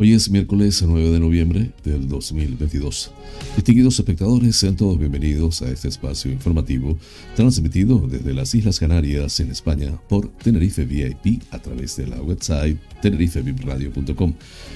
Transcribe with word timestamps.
Hoy 0.00 0.12
es 0.12 0.30
miércoles 0.30 0.80
9 0.80 1.10
de 1.10 1.18
noviembre 1.18 1.72
del 1.82 2.06
2022. 2.06 3.10
Distinguidos 3.56 3.98
espectadores, 3.98 4.54
sean 4.54 4.76
todos 4.76 4.96
bienvenidos 4.96 5.60
a 5.60 5.70
este 5.70 5.88
espacio 5.88 6.30
informativo 6.30 6.96
transmitido 7.34 8.06
desde 8.06 8.32
las 8.32 8.54
Islas 8.54 8.78
Canarias 8.78 9.40
en 9.40 9.50
España 9.50 10.00
por 10.08 10.28
Tenerife 10.28 10.84
VIP 10.84 11.42
a 11.50 11.58
través 11.58 11.96
de 11.96 12.06
la 12.06 12.22
website 12.22 12.78
tenerifevipradio.com. 13.00 14.34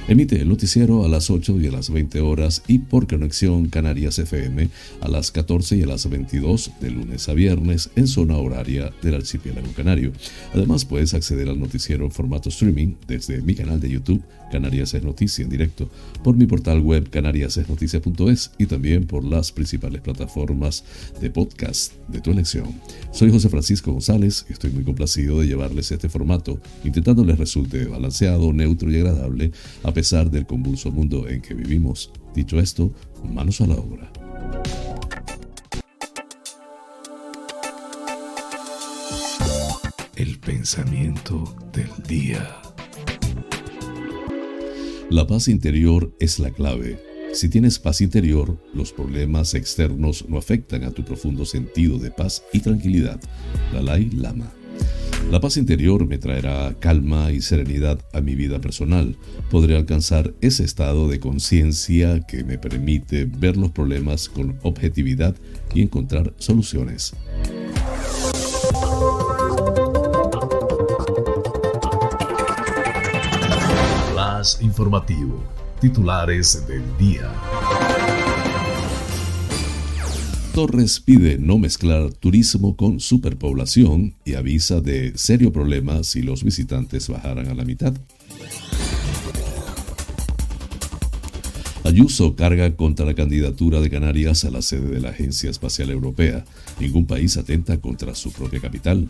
Emite 0.09 0.41
el 0.41 0.49
noticiero 0.49 1.05
a 1.05 1.09
las 1.09 1.31
8 1.31 1.61
y 1.61 1.67
a 1.67 1.73
las 1.73 1.91
20 1.91 2.21
horas 2.21 2.63
y 2.67 2.79
por 2.79 3.07
conexión 3.07 3.69
Canarias 3.69 4.19
FM 4.19 4.69
a 5.01 5.09
las 5.09 5.31
14 5.31 5.77
y 5.77 5.83
a 5.83 5.87
las 5.87 6.09
22 6.09 6.73
de 6.81 6.91
lunes 6.91 7.29
a 7.29 7.35
viernes 7.35 7.91
en 7.97 8.07
zona 8.07 8.37
horaria 8.37 8.93
del 9.03 9.15
archipiélago 9.15 9.73
canario. 9.75 10.13
Además 10.55 10.85
puedes 10.85 11.15
acceder 11.15 11.49
al 11.49 11.61
noticiero 11.61 12.05
en 12.05 12.11
formato 12.11 12.49
streaming 12.49 12.95
desde 13.07 13.41
mi 13.43 13.55
canal 13.55 13.81
de 13.81 13.91
YouTube 13.91 14.23
Canarias 14.53 14.93
es 14.93 15.03
Noticia 15.03 15.43
en 15.43 15.49
directo, 15.49 15.89
por 16.23 16.37
mi 16.37 16.47
portal 16.47 16.81
web 16.81 17.09
canariasesnoticia.es 17.09 18.51
y 18.59 18.67
también 18.67 19.07
por 19.07 19.25
las 19.25 19.51
principales 19.51 20.03
plataformas 20.03 20.85
de 21.21 21.31
podcast 21.31 21.95
de 22.09 22.21
tu 22.21 22.31
elección. 22.31 22.67
Soy 23.13 23.31
José 23.31 23.49
Francisco 23.49 23.91
González 23.91 24.45
y 24.51 24.53
estoy 24.53 24.71
muy 24.71 24.85
complacido 24.85 25.41
de 25.41 25.47
llevarles 25.47 25.91
este 25.91 26.11
formato, 26.11 26.61
intentando 26.85 27.25
les 27.25 27.39
resulte 27.39 27.87
balanceado, 27.87 28.12
neutro 28.53 28.91
y 28.91 28.97
agradable 28.97 29.53
a 29.83 29.93
pesar 29.93 30.31
del 30.31 30.47
convulso 30.47 30.91
mundo 30.91 31.29
en 31.29 31.41
que 31.41 31.55
vivimos. 31.55 32.11
Dicho 32.35 32.61
esto, 32.61 32.93
manos 33.25 33.61
a 33.61 33.67
la 33.67 33.75
obra. 33.75 34.11
El 40.17 40.39
pensamiento 40.39 41.55
del 41.73 41.91
día. 42.07 42.63
La 45.11 45.27
paz 45.27 45.49
interior 45.49 46.15
es 46.21 46.39
la 46.39 46.51
clave. 46.51 46.99
Si 47.33 47.49
tienes 47.49 47.79
paz 47.79 48.01
interior, 48.03 48.63
los 48.75 48.93
problemas 48.93 49.55
externos 49.55 50.27
no 50.29 50.39
afectan 50.39 50.85
a 50.85 50.91
tu 50.91 51.03
profundo 51.03 51.45
sentido 51.45 51.99
de 51.99 52.11
paz 52.11 52.43
y 52.53 52.61
tranquilidad. 52.61 53.21
Dalai 53.73 54.11
Lama. 54.11 54.53
La 55.31 55.41
paz 55.41 55.57
interior 55.57 56.07
me 56.07 56.19
traerá 56.19 56.75
calma 56.79 57.33
y 57.33 57.41
serenidad 57.41 57.99
a 58.13 58.21
mi 58.21 58.35
vida 58.35 58.61
personal. 58.61 59.17
Podré 59.51 59.77
alcanzar 59.77 60.35
ese 60.41 60.65
estado 60.65 61.09
de 61.09 61.21
conciencia 61.21 62.21
que 62.27 62.45
me 62.45 62.59
permite 62.59 63.25
ver 63.25 63.57
los 63.57 63.71
problemas 63.71 64.29
con 64.29 64.59
objetividad 64.63 65.35
y 65.75 65.83
encontrar 65.83 66.35
soluciones. 66.39 67.15
informativo. 74.61 75.43
Titulares 75.81 76.67
del 76.67 76.83
día. 76.99 77.31
Torres 80.55 81.01
pide 81.01 81.39
no 81.39 81.57
mezclar 81.57 82.13
turismo 82.13 82.77
con 82.77 83.01
superpoblación 83.01 84.15
y 84.23 84.35
avisa 84.35 84.83
de 84.83 85.17
serio 85.17 85.51
problema 85.51 86.05
si 86.05 86.21
los 86.21 86.45
visitantes 86.45 87.09
bajaran 87.09 87.49
a 87.49 87.55
la 87.55 87.65
mitad. 87.65 87.95
Ayuso 91.85 92.37
carga 92.37 92.77
contra 92.77 93.07
la 93.07 93.15
candidatura 93.15 93.81
de 93.81 93.89
Canarias 93.89 94.45
a 94.45 94.51
la 94.51 94.61
sede 94.61 94.91
de 94.91 95.01
la 95.01 95.09
Agencia 95.09 95.49
Espacial 95.49 95.89
Europea. 95.89 96.45
Ningún 96.79 97.07
país 97.07 97.39
atenta 97.39 97.81
contra 97.81 98.15
su 98.15 98.31
propia 98.31 98.61
capital. 98.61 99.09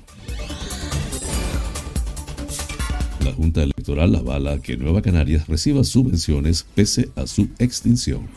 La 3.25 3.32
Junta 3.32 3.64
Electoral 3.64 4.14
avala 4.14 4.60
que 4.60 4.76
Nueva 4.76 5.02
Canarias 5.02 5.48
reciba 5.48 5.82
subvenciones 5.82 6.64
pese 6.76 7.10
a 7.16 7.26
su 7.26 7.48
extinción. 7.58 8.28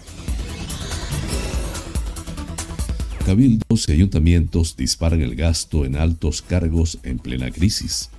Cabildos 3.26 3.90
y 3.90 3.92
ayuntamientos 3.92 4.78
disparan 4.78 5.20
el 5.20 5.36
gasto 5.36 5.84
en 5.84 5.96
altos 5.96 6.44
cargos 6.44 7.00
en 7.02 7.18
plena 7.18 7.50
crisis. 7.50 8.12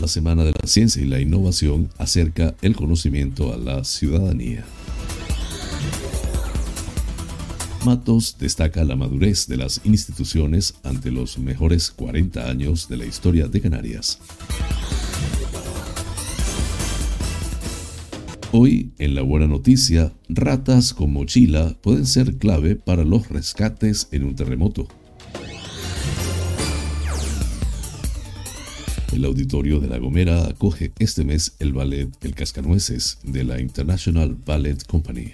La 0.00 0.08
Semana 0.08 0.42
de 0.42 0.50
la 0.50 0.66
Ciencia 0.66 1.00
y 1.00 1.06
la 1.06 1.20
Innovación 1.20 1.90
acerca 1.96 2.56
el 2.60 2.74
conocimiento 2.74 3.54
a 3.54 3.56
la 3.56 3.84
ciudadanía. 3.84 4.64
Matos 7.84 8.36
destaca 8.40 8.82
la 8.82 8.96
madurez 8.96 9.46
de 9.46 9.56
las 9.56 9.80
instituciones 9.84 10.74
ante 10.82 11.12
los 11.12 11.38
mejores 11.38 11.92
40 11.92 12.50
años 12.50 12.88
de 12.88 12.96
la 12.96 13.06
historia 13.06 13.46
de 13.46 13.60
Canarias. 13.60 14.18
Hoy, 18.56 18.92
en 18.98 19.16
la 19.16 19.22
buena 19.22 19.48
noticia, 19.48 20.12
ratas 20.28 20.94
con 20.94 21.12
mochila 21.12 21.76
pueden 21.82 22.06
ser 22.06 22.36
clave 22.36 22.76
para 22.76 23.02
los 23.02 23.28
rescates 23.28 24.06
en 24.12 24.22
un 24.22 24.36
terremoto. 24.36 24.86
El 29.12 29.24
auditorio 29.24 29.80
de 29.80 29.88
La 29.88 29.98
Gomera 29.98 30.46
acoge 30.46 30.92
este 31.00 31.24
mes 31.24 31.56
el 31.58 31.72
ballet 31.72 32.08
El 32.20 32.36
Cascanueces 32.36 33.18
de 33.24 33.42
la 33.42 33.60
International 33.60 34.36
Ballet 34.46 34.86
Company. 34.86 35.32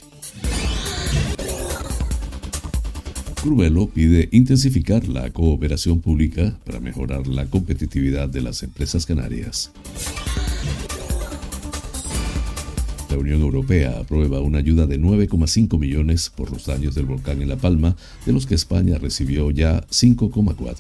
Curvelo 3.43 3.87
pide 3.91 4.31
intensificar 4.33 5.07
la 5.07 5.29
cooperación 5.29 6.01
pública 6.01 6.59
para 6.65 6.81
mejorar 6.81 7.27
la 7.27 7.45
competitividad 7.45 8.31
de 8.31 8.41
las 8.41 8.63
empresas 8.63 9.05
canarias. 9.05 9.73
La 13.11 13.19
Unión 13.19 13.41
Europea 13.41 13.99
aprueba 13.99 14.41
una 14.41 14.59
ayuda 14.59 14.87
de 14.87 15.01
9,5 15.01 15.79
millones 15.79 16.31
por 16.31 16.53
los 16.53 16.67
daños 16.67 16.95
del 16.95 17.07
volcán 17.07 17.43
en 17.43 17.49
La 17.49 17.57
Palma, 17.57 17.97
de 18.25 18.33
los 18.33 18.47
que 18.47 18.55
España 18.55 18.99
recibió 18.99 19.51
ya 19.51 19.85
5,4. 19.89 20.77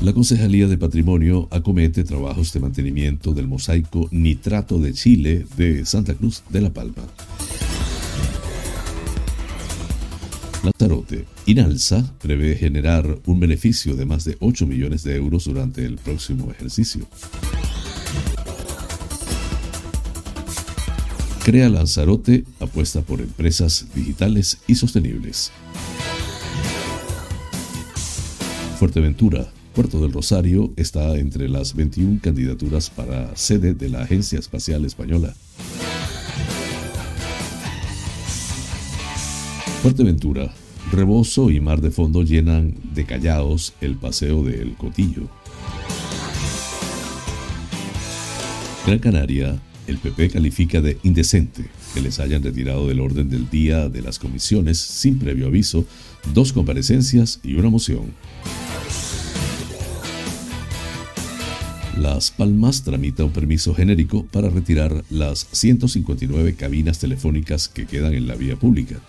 La 0.00 0.14
Concejalía 0.14 0.66
de 0.66 0.78
Patrimonio 0.78 1.48
acomete 1.50 2.04
trabajos 2.04 2.52
de 2.54 2.60
mantenimiento 2.60 3.34
del 3.34 3.48
mosaico 3.48 4.08
Nitrato 4.12 4.78
de 4.78 4.94
Chile 4.94 5.44
de 5.58 5.84
Santa 5.84 6.14
Cruz 6.14 6.42
de 6.48 6.62
La 6.62 6.70
Palma. 6.70 7.02
Lanzarote. 10.62 11.26
Inalsa 11.46 12.14
prevé 12.20 12.56
generar 12.56 13.18
un 13.26 13.40
beneficio 13.40 13.94
de 13.94 14.06
más 14.06 14.24
de 14.24 14.36
8 14.40 14.66
millones 14.66 15.02
de 15.02 15.16
euros 15.16 15.44
durante 15.44 15.84
el 15.84 15.96
próximo 15.96 16.50
ejercicio. 16.50 17.06
Crea 21.48 21.70
Lanzarote 21.70 22.44
apuesta 22.60 23.00
por 23.00 23.22
empresas 23.22 23.86
digitales 23.94 24.58
y 24.66 24.74
sostenibles. 24.74 25.50
Fuerteventura, 28.78 29.50
Puerto 29.74 29.98
del 29.98 30.12
Rosario, 30.12 30.74
está 30.76 31.16
entre 31.16 31.48
las 31.48 31.74
21 31.74 32.20
candidaturas 32.22 32.90
para 32.90 33.34
sede 33.34 33.72
de 33.72 33.88
la 33.88 34.02
Agencia 34.02 34.38
Espacial 34.38 34.84
Española. 34.84 35.34
Fuerteventura, 39.80 40.52
Rebozo 40.92 41.50
y 41.50 41.60
Mar 41.60 41.80
de 41.80 41.90
Fondo 41.90 42.24
llenan 42.24 42.74
de 42.92 43.06
callaos 43.06 43.72
el 43.80 43.96
paseo 43.96 44.44
del 44.44 44.74
Cotillo. 44.74 45.30
Gran 48.84 48.98
Canaria, 48.98 49.58
el 49.88 49.98
PP 49.98 50.30
califica 50.30 50.80
de 50.80 50.98
indecente 51.02 51.64
que 51.94 52.00
les 52.00 52.20
hayan 52.20 52.42
retirado 52.42 52.86
del 52.86 53.00
orden 53.00 53.28
del 53.30 53.48
día 53.48 53.88
de 53.88 54.02
las 54.02 54.18
comisiones 54.18 54.78
sin 54.78 55.18
previo 55.18 55.46
aviso 55.46 55.84
dos 56.34 56.52
comparecencias 56.52 57.40
y 57.42 57.54
una 57.54 57.70
moción. 57.70 58.12
Las 61.98 62.30
Palmas 62.30 62.84
tramita 62.84 63.24
un 63.24 63.32
permiso 63.32 63.74
genérico 63.74 64.24
para 64.26 64.50
retirar 64.50 65.04
las 65.10 65.48
159 65.50 66.54
cabinas 66.54 67.00
telefónicas 67.00 67.68
que 67.68 67.86
quedan 67.86 68.14
en 68.14 68.28
la 68.28 68.36
vía 68.36 68.56
pública. 68.56 69.00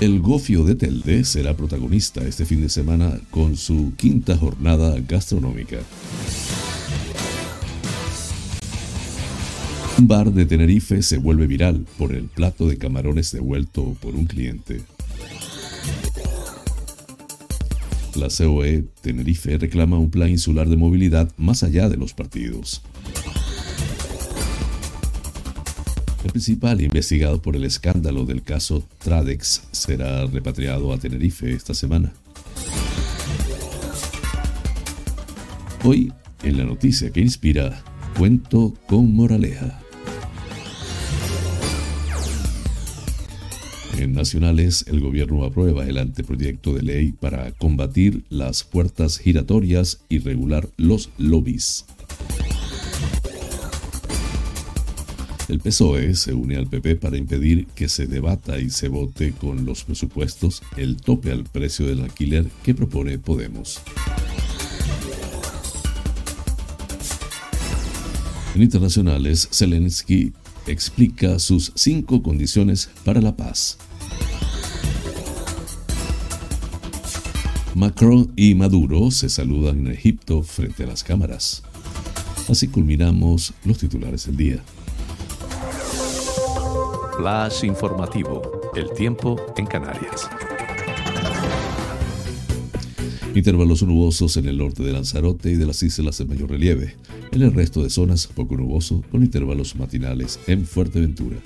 El 0.00 0.20
Gofio 0.20 0.64
de 0.64 0.76
Telde 0.76 1.24
será 1.24 1.56
protagonista 1.56 2.22
este 2.22 2.46
fin 2.46 2.62
de 2.62 2.68
semana 2.68 3.20
con 3.30 3.56
su 3.56 3.92
quinta 3.96 4.36
jornada 4.36 4.98
gastronómica. 5.00 5.78
Un 10.00 10.08
bar 10.08 10.32
de 10.32 10.46
Tenerife 10.46 11.02
se 11.02 11.18
vuelve 11.18 11.46
viral 11.46 11.84
por 11.98 12.14
el 12.14 12.24
plato 12.24 12.66
de 12.66 12.78
camarones 12.78 13.32
devuelto 13.32 13.98
por 14.00 14.14
un 14.14 14.24
cliente. 14.24 14.80
La 18.14 18.28
COE 18.28 18.86
Tenerife 19.02 19.58
reclama 19.58 19.98
un 19.98 20.10
plan 20.10 20.30
insular 20.30 20.70
de 20.70 20.78
movilidad 20.78 21.30
más 21.36 21.62
allá 21.64 21.90
de 21.90 21.98
los 21.98 22.14
partidos. 22.14 22.80
El 26.24 26.30
principal 26.30 26.80
investigado 26.80 27.42
por 27.42 27.54
el 27.54 27.64
escándalo 27.64 28.24
del 28.24 28.42
caso 28.42 28.82
Tradex 29.04 29.64
será 29.70 30.24
repatriado 30.24 30.94
a 30.94 30.98
Tenerife 30.98 31.52
esta 31.52 31.74
semana. 31.74 32.10
Hoy, 35.84 36.10
en 36.42 36.56
la 36.56 36.64
noticia 36.64 37.10
que 37.10 37.20
inspira, 37.20 37.84
cuento 38.16 38.72
con 38.86 39.14
moraleja. 39.14 39.78
Nacionales, 44.20 44.84
el 44.86 45.00
gobierno 45.00 45.44
aprueba 45.44 45.86
el 45.86 45.96
anteproyecto 45.96 46.74
de 46.74 46.82
ley 46.82 47.12
para 47.12 47.52
combatir 47.52 48.22
las 48.28 48.64
puertas 48.64 49.16
giratorias 49.16 50.00
y 50.10 50.18
regular 50.18 50.68
los 50.76 51.08
lobbies. 51.16 51.86
El 55.48 55.58
PSOE 55.58 56.14
se 56.14 56.34
une 56.34 56.56
al 56.56 56.68
PP 56.68 56.96
para 56.96 57.16
impedir 57.16 57.66
que 57.74 57.88
se 57.88 58.06
debata 58.06 58.60
y 58.60 58.68
se 58.68 58.88
vote 58.88 59.32
con 59.32 59.64
los 59.64 59.84
presupuestos 59.84 60.62
el 60.76 60.96
tope 60.96 61.32
al 61.32 61.44
precio 61.44 61.86
del 61.86 62.02
alquiler 62.02 62.46
que 62.62 62.74
propone 62.74 63.18
Podemos. 63.18 63.80
En 68.54 68.62
internacionales, 68.62 69.48
Zelensky 69.50 70.34
explica 70.66 71.38
sus 71.38 71.72
cinco 71.74 72.22
condiciones 72.22 72.90
para 73.02 73.22
la 73.22 73.34
paz. 73.34 73.78
Macron 77.80 78.30
y 78.36 78.54
Maduro 78.54 79.10
se 79.10 79.30
saludan 79.30 79.78
en 79.78 79.92
Egipto 79.92 80.42
frente 80.42 80.84
a 80.84 80.86
las 80.86 81.02
cámaras. 81.02 81.62
Así 82.46 82.68
culminamos 82.68 83.54
los 83.64 83.78
titulares 83.78 84.26
del 84.26 84.36
día. 84.36 84.62
Flash 87.16 87.64
informativo. 87.64 88.42
El 88.76 88.90
tiempo 88.90 89.40
en 89.56 89.64
Canarias. 89.64 90.28
Intervalos 93.34 93.84
nubosos 93.84 94.36
en 94.38 94.46
el 94.46 94.58
norte 94.58 94.82
de 94.82 94.92
Lanzarote 94.92 95.52
y 95.52 95.54
de 95.54 95.64
las 95.64 95.84
islas 95.84 96.18
de 96.18 96.24
mayor 96.24 96.50
relieve. 96.50 96.96
En 97.30 97.42
el 97.42 97.52
resto 97.52 97.80
de 97.80 97.88
zonas, 97.88 98.26
poco 98.26 98.56
nuboso, 98.56 99.04
con 99.12 99.22
intervalos 99.22 99.76
matinales 99.76 100.40
en 100.48 100.66
Fuerteventura. 100.66 101.36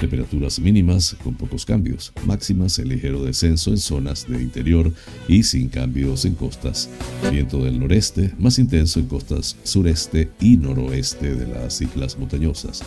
Temperaturas 0.00 0.58
mínimas 0.58 1.14
con 1.22 1.34
pocos 1.34 1.66
cambios, 1.66 2.14
máximas 2.24 2.78
en 2.78 2.88
ligero 2.88 3.22
descenso 3.22 3.70
en 3.70 3.76
zonas 3.76 4.26
de 4.26 4.42
interior 4.42 4.90
y 5.28 5.42
sin 5.42 5.68
cambios 5.68 6.24
en 6.24 6.36
costas. 6.36 6.88
Viento 7.30 7.62
del 7.62 7.80
noreste, 7.80 8.32
más 8.38 8.58
intenso 8.58 8.98
en 8.98 9.06
costas 9.06 9.56
sureste 9.62 10.30
y 10.40 10.56
noroeste 10.56 11.34
de 11.34 11.46
las 11.48 11.82
islas 11.82 12.18
montañosas. 12.18 12.82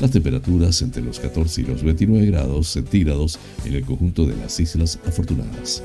Las 0.00 0.10
temperaturas 0.10 0.82
entre 0.82 1.02
los 1.02 1.20
14 1.20 1.60
y 1.60 1.64
los 1.66 1.84
29 1.84 2.26
grados 2.26 2.66
centígrados 2.66 3.38
en 3.64 3.74
el 3.74 3.84
conjunto 3.84 4.26
de 4.26 4.36
las 4.36 4.58
islas 4.58 4.98
afortunadas. 5.06 5.84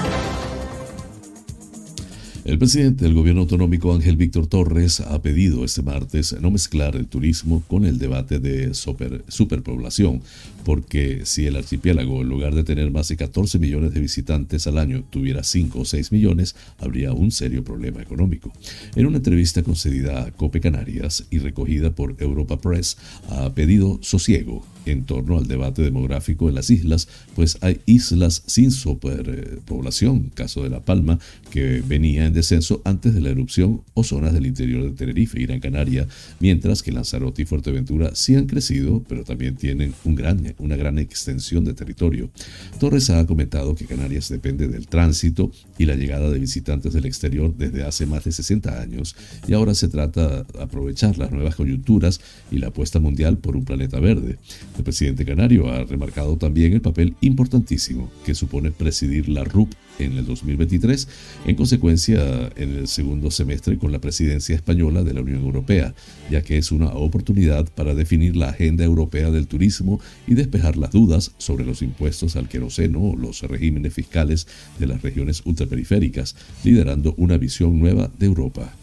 El 2.51 2.59
presidente 2.59 3.05
del 3.05 3.13
gobierno 3.13 3.43
autonómico 3.43 3.93
Ángel 3.93 4.17
Víctor 4.17 4.45
Torres 4.45 4.99
ha 4.99 5.21
pedido 5.21 5.63
este 5.63 5.83
martes 5.83 6.35
no 6.41 6.51
mezclar 6.51 6.97
el 6.97 7.07
turismo 7.07 7.63
con 7.69 7.85
el 7.85 7.97
debate 7.97 8.39
de 8.39 8.73
superpoblación, 8.73 10.21
porque 10.65 11.21
si 11.23 11.45
el 11.45 11.55
archipiélago, 11.55 12.21
en 12.21 12.27
lugar 12.27 12.53
de 12.53 12.65
tener 12.65 12.91
más 12.91 13.07
de 13.07 13.15
14 13.15 13.57
millones 13.57 13.93
de 13.93 14.01
visitantes 14.01 14.67
al 14.67 14.79
año, 14.79 15.05
tuviera 15.09 15.45
5 15.45 15.79
o 15.79 15.85
6 15.85 16.11
millones, 16.11 16.57
habría 16.77 17.13
un 17.13 17.31
serio 17.31 17.63
problema 17.63 18.01
económico. 18.01 18.51
En 18.97 19.05
una 19.05 19.17
entrevista 19.17 19.63
concedida 19.63 20.21
a 20.21 20.31
Cope 20.31 20.59
Canarias 20.59 21.23
y 21.31 21.39
recogida 21.39 21.95
por 21.95 22.17
Europa 22.19 22.59
Press, 22.59 22.97
ha 23.29 23.55
pedido 23.55 23.99
sosiego 24.01 24.65
en 24.85 25.05
torno 25.05 25.37
al 25.37 25.47
debate 25.47 25.83
demográfico 25.83 26.49
en 26.49 26.55
las 26.55 26.69
islas, 26.69 27.07
pues 27.35 27.57
hay 27.61 27.81
islas 27.85 28.43
sin 28.47 28.71
superpoblación, 28.71 30.31
caso 30.33 30.63
de 30.63 30.69
La 30.69 30.81
Palma, 30.81 31.19
que 31.51 31.81
venía 31.87 32.25
en 32.25 32.33
descenso 32.41 32.81
antes 32.85 33.13
de 33.13 33.21
la 33.21 33.29
erupción, 33.29 33.81
o 33.93 34.03
zonas 34.03 34.33
del 34.33 34.47
interior 34.47 34.83
de 34.83 34.91
Tenerife 34.91 35.39
y 35.39 35.45
Gran 35.45 35.59
Canaria, 35.59 36.07
mientras 36.39 36.81
que 36.81 36.91
Lanzarote 36.91 37.43
y 37.43 37.45
Fuerteventura 37.45 38.11
sí 38.15 38.35
han 38.35 38.47
crecido, 38.47 39.03
pero 39.07 39.23
también 39.23 39.55
tienen 39.55 39.93
una 40.03 40.75
gran 40.75 40.97
extensión 40.97 41.63
de 41.63 41.73
territorio. 41.73 42.29
Torres 42.79 43.09
ha 43.09 43.25
comentado 43.25 43.75
que 43.75 43.85
Canarias 43.85 44.29
depende 44.29 44.67
del 44.67 44.87
tránsito 44.87 45.51
y 45.77 45.85
la 45.85 45.95
llegada 45.95 46.29
de 46.29 46.39
visitantes 46.39 46.93
del 46.93 47.05
exterior 47.05 47.55
desde 47.55 47.83
hace 47.83 48.05
más 48.05 48.23
de 48.23 48.31
60 48.31 48.81
años, 48.81 49.15
y 49.47 49.53
ahora 49.53 49.75
se 49.75 49.87
trata 49.87 50.43
de 50.43 50.59
aprovechar 50.59 51.17
las 51.17 51.31
nuevas 51.31 51.55
coyunturas 51.55 52.19
y 52.51 52.57
la 52.57 52.67
apuesta 52.67 52.99
mundial 52.99 53.37
por 53.37 53.55
un 53.55 53.65
planeta 53.65 53.99
verde. 53.99 54.37
El 54.77 54.83
presidente 54.83 55.25
canario 55.25 55.71
ha 55.71 55.83
remarcado 55.83 56.37
también 56.37 56.73
el 56.73 56.81
papel 56.81 57.15
importantísimo 57.21 58.11
que 58.25 58.33
supone 58.33 58.71
presidir 58.71 59.29
la 59.29 59.43
RUP 59.43 59.71
en 59.99 60.17
el 60.17 60.25
2023, 60.25 61.07
en 61.45 61.55
consecuencia 61.55 62.51
en 62.55 62.77
el 62.77 62.87
segundo 62.87 63.31
semestre 63.31 63.77
con 63.77 63.91
la 63.91 63.99
presidencia 63.99 64.55
española 64.55 65.03
de 65.03 65.13
la 65.13 65.21
Unión 65.21 65.41
Europea, 65.41 65.93
ya 66.29 66.41
que 66.41 66.57
es 66.57 66.71
una 66.71 66.87
oportunidad 66.87 67.67
para 67.73 67.95
definir 67.95 68.35
la 68.35 68.49
agenda 68.49 68.83
europea 68.83 69.31
del 69.31 69.47
turismo 69.47 69.99
y 70.27 70.35
despejar 70.35 70.77
las 70.77 70.91
dudas 70.91 71.31
sobre 71.37 71.65
los 71.65 71.81
impuestos 71.81 72.35
al 72.35 72.49
queroseno 72.49 73.01
o 73.01 73.15
los 73.15 73.41
regímenes 73.41 73.93
fiscales 73.93 74.47
de 74.79 74.87
las 74.87 75.01
regiones 75.01 75.41
ultraperiféricas, 75.45 76.35
liderando 76.63 77.13
una 77.17 77.37
visión 77.37 77.79
nueva 77.79 78.09
de 78.17 78.25
Europa. 78.25 78.73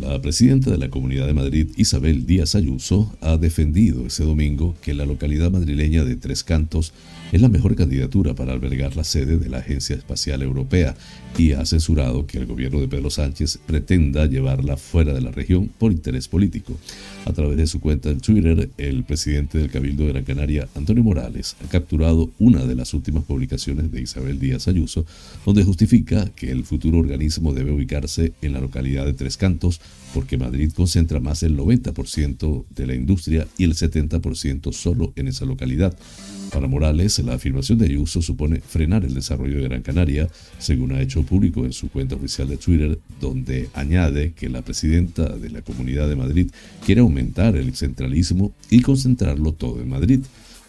La 0.00 0.20
presidenta 0.20 0.70
de 0.70 0.78
la 0.78 0.90
Comunidad 0.90 1.26
de 1.26 1.34
Madrid, 1.34 1.68
Isabel 1.76 2.26
Díaz 2.26 2.56
Ayuso, 2.56 3.14
ha 3.20 3.36
defendido 3.36 4.06
ese 4.06 4.24
domingo 4.24 4.74
que 4.82 4.92
la 4.92 5.06
localidad 5.06 5.52
madrileña 5.52 6.04
de 6.04 6.16
Tres 6.16 6.42
Cantos 6.42 6.92
es 7.34 7.40
la 7.40 7.48
mejor 7.48 7.74
candidatura 7.74 8.32
para 8.34 8.52
albergar 8.52 8.94
la 8.94 9.02
sede 9.02 9.38
de 9.38 9.48
la 9.48 9.58
Agencia 9.58 9.96
Espacial 9.96 10.40
Europea 10.40 10.94
y 11.36 11.50
ha 11.50 11.66
censurado 11.66 12.28
que 12.28 12.38
el 12.38 12.46
gobierno 12.46 12.80
de 12.80 12.86
Pedro 12.86 13.10
Sánchez 13.10 13.58
pretenda 13.66 14.26
llevarla 14.26 14.76
fuera 14.76 15.12
de 15.12 15.20
la 15.20 15.32
región 15.32 15.68
por 15.76 15.90
interés 15.90 16.28
político. 16.28 16.78
A 17.24 17.32
través 17.32 17.56
de 17.56 17.66
su 17.66 17.80
cuenta 17.80 18.10
en 18.10 18.20
Twitter, 18.20 18.70
el 18.78 19.02
presidente 19.02 19.58
del 19.58 19.68
Cabildo 19.68 20.04
de 20.04 20.12
Gran 20.12 20.22
Canaria, 20.22 20.68
Antonio 20.76 21.02
Morales, 21.02 21.56
ha 21.64 21.68
capturado 21.68 22.30
una 22.38 22.64
de 22.66 22.76
las 22.76 22.94
últimas 22.94 23.24
publicaciones 23.24 23.90
de 23.90 24.02
Isabel 24.02 24.38
Díaz 24.38 24.68
Ayuso, 24.68 25.04
donde 25.44 25.64
justifica 25.64 26.30
que 26.36 26.52
el 26.52 26.64
futuro 26.64 27.00
organismo 27.00 27.52
debe 27.52 27.72
ubicarse 27.72 28.32
en 28.42 28.52
la 28.52 28.60
localidad 28.60 29.06
de 29.06 29.12
Tres 29.12 29.36
Cantos 29.36 29.80
porque 30.14 30.38
Madrid 30.38 30.70
concentra 30.72 31.18
más 31.18 31.40
del 31.40 31.58
90% 31.58 32.64
de 32.70 32.86
la 32.86 32.94
industria 32.94 33.48
y 33.58 33.64
el 33.64 33.74
70% 33.74 34.72
solo 34.72 35.12
en 35.16 35.26
esa 35.26 35.44
localidad. 35.44 35.98
Para 36.54 36.68
Morales, 36.68 37.18
la 37.18 37.34
afirmación 37.34 37.78
de 37.78 37.86
Ayuso 37.86 38.22
supone 38.22 38.60
frenar 38.60 39.04
el 39.04 39.12
desarrollo 39.12 39.56
de 39.56 39.64
Gran 39.64 39.82
Canaria, 39.82 40.28
según 40.60 40.92
ha 40.92 41.02
hecho 41.02 41.24
público 41.24 41.64
en 41.64 41.72
su 41.72 41.88
cuenta 41.88 42.14
oficial 42.14 42.48
de 42.48 42.58
Twitter, 42.58 42.96
donde 43.20 43.70
añade 43.74 44.34
que 44.34 44.48
la 44.48 44.62
presidenta 44.62 45.30
de 45.30 45.50
la 45.50 45.62
Comunidad 45.62 46.08
de 46.08 46.14
Madrid 46.14 46.52
quiere 46.86 47.00
aumentar 47.00 47.56
el 47.56 47.74
centralismo 47.74 48.52
y 48.70 48.82
concentrarlo 48.82 49.50
todo 49.50 49.82
en 49.82 49.88
Madrid. 49.88 50.20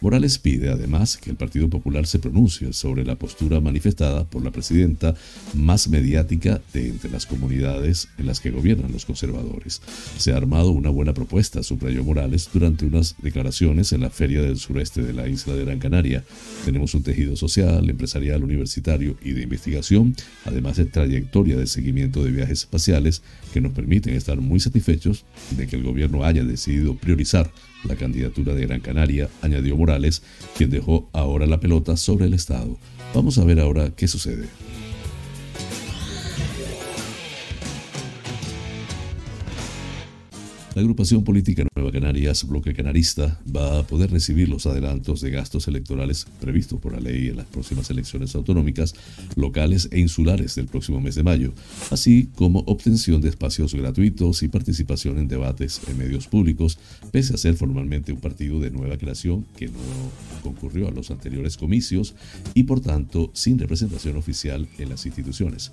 Morales 0.01 0.37
pide 0.37 0.69
además 0.69 1.17
que 1.17 1.29
el 1.29 1.37
Partido 1.37 1.69
Popular 1.69 2.05
se 2.05 2.19
pronuncie 2.19 2.73
sobre 2.73 3.05
la 3.05 3.15
postura 3.15 3.59
manifestada 3.61 4.25
por 4.25 4.43
la 4.43 4.51
presidenta 4.51 5.15
más 5.53 5.87
mediática 5.87 6.61
de 6.73 6.89
entre 6.89 7.09
las 7.09 7.25
comunidades 7.25 8.09
en 8.17 8.27
las 8.27 8.39
que 8.39 8.51
gobiernan 8.51 8.91
los 8.91 9.05
conservadores. 9.05 9.81
Se 10.17 10.33
ha 10.33 10.37
armado 10.37 10.71
una 10.71 10.89
buena 10.89 11.13
propuesta, 11.13 11.63
subrayó 11.63 12.03
Morales 12.03 12.49
durante 12.53 12.85
unas 12.85 13.15
declaraciones 13.21 13.93
en 13.93 14.01
la 14.01 14.09
Feria 14.09 14.41
del 14.41 14.57
Sureste 14.57 15.01
de 15.01 15.13
la 15.13 15.27
isla 15.27 15.53
de 15.53 15.65
Gran 15.65 15.79
Canaria. 15.79 16.23
Tenemos 16.65 16.93
un 16.93 17.03
tejido 17.03 17.35
social, 17.35 17.89
empresarial, 17.89 18.43
universitario 18.43 19.17
y 19.23 19.31
de 19.31 19.43
investigación, 19.43 20.15
además 20.43 20.77
de 20.77 20.85
trayectoria 20.85 21.57
de 21.57 21.67
seguimiento 21.67 22.23
de 22.23 22.31
viajes 22.31 22.59
espaciales 22.59 23.21
que 23.53 23.61
nos 23.61 23.73
permiten 23.73 24.13
estar 24.13 24.39
muy 24.41 24.59
satisfechos 24.59 25.23
de 25.51 25.67
que 25.67 25.77
el 25.77 25.83
gobierno 25.83 26.23
haya 26.23 26.43
decidido 26.43 26.95
priorizar 26.95 27.51
la 27.85 27.95
candidatura 27.95 28.53
de 28.53 28.65
Gran 28.65 28.79
Canaria, 28.79 29.29
añadió 29.41 29.75
Morales, 29.75 30.21
quien 30.57 30.69
dejó 30.69 31.09
ahora 31.13 31.45
la 31.45 31.59
pelota 31.59 31.97
sobre 31.97 32.25
el 32.25 32.33
Estado. 32.33 32.77
Vamos 33.13 33.37
a 33.37 33.45
ver 33.45 33.59
ahora 33.59 33.91
qué 33.95 34.07
sucede. 34.07 34.47
La 40.75 40.81
agrupación 40.81 41.23
política 41.23 41.65
Nueva 41.73 41.89
Canarias, 41.89 42.45
Bloque 42.45 42.73
Canarista, 42.73 43.39
va 43.55 43.79
a 43.79 43.87
poder 43.87 44.11
recibir 44.11 44.49
los 44.49 44.65
adelantos 44.65 45.21
de 45.21 45.31
gastos 45.31 45.69
electorales 45.69 46.27
previstos 46.41 46.81
por 46.81 46.91
la 46.91 46.99
ley 46.99 47.29
en 47.29 47.37
las 47.37 47.45
próximas 47.45 47.89
elecciones 47.89 48.35
autonómicas, 48.35 48.93
locales 49.37 49.87
e 49.93 50.01
insulares 50.01 50.53
del 50.55 50.65
próximo 50.65 50.99
mes 50.99 51.15
de 51.15 51.23
mayo, 51.23 51.53
así 51.91 52.27
como 52.35 52.59
obtención 52.67 53.21
de 53.21 53.29
espacios 53.29 53.73
gratuitos 53.73 54.43
y 54.43 54.49
participación 54.49 55.17
en 55.17 55.29
debates 55.29 55.79
en 55.87 55.97
medios 55.97 56.27
públicos, 56.27 56.77
pese 57.09 57.35
a 57.35 57.37
ser 57.37 57.55
formalmente 57.55 58.11
un 58.11 58.19
partido 58.19 58.59
de 58.59 58.69
nueva 58.69 58.97
creación 58.97 59.45
que 59.55 59.67
no 59.67 59.79
concurrió 60.43 60.89
a 60.89 60.91
los 60.91 61.09
anteriores 61.09 61.55
comicios 61.55 62.15
y 62.53 62.63
por 62.63 62.81
tanto 62.81 63.31
sin 63.33 63.57
representación 63.57 64.17
oficial 64.17 64.67
en 64.77 64.89
las 64.89 65.05
instituciones. 65.05 65.71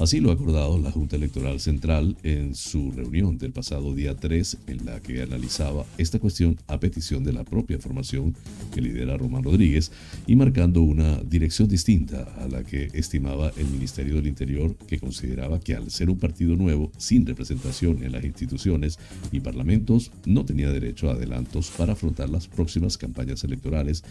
Así 0.00 0.18
lo 0.18 0.30
ha 0.30 0.34
acordado 0.34 0.76
la 0.78 0.90
Junta 0.90 1.14
Electoral 1.14 1.60
Central 1.60 2.16
en 2.24 2.56
su 2.56 2.90
reunión 2.90 3.38
del 3.38 3.52
pasado 3.52 3.94
día 3.94 4.16
3, 4.16 4.58
en 4.66 4.84
la 4.84 5.00
que 5.00 5.22
analizaba 5.22 5.86
esta 5.98 6.18
cuestión 6.18 6.58
a 6.66 6.80
petición 6.80 7.22
de 7.22 7.32
la 7.32 7.44
propia 7.44 7.78
formación 7.78 8.34
que 8.74 8.82
lidera 8.82 9.16
Román 9.16 9.44
Rodríguez 9.44 9.92
y 10.26 10.34
marcando 10.34 10.82
una 10.82 11.18
dirección 11.22 11.68
distinta 11.68 12.24
a 12.38 12.48
la 12.48 12.64
que 12.64 12.88
estimaba 12.92 13.52
el 13.56 13.66
Ministerio 13.66 14.16
del 14.16 14.26
Interior, 14.26 14.74
que 14.88 14.98
consideraba 14.98 15.60
que 15.60 15.76
al 15.76 15.90
ser 15.90 16.10
un 16.10 16.18
partido 16.18 16.56
nuevo, 16.56 16.90
sin 16.98 17.24
representación 17.24 18.02
en 18.02 18.12
las 18.12 18.24
instituciones 18.24 18.98
y 19.30 19.40
parlamentos, 19.40 20.10
no 20.26 20.44
tenía 20.44 20.70
derecho 20.70 21.08
a 21.08 21.12
adelantos 21.12 21.70
para 21.70 21.92
afrontar 21.92 22.28
las 22.28 22.48
próximas 22.48 22.98
campañas 22.98 23.44
electorales, 23.44 24.02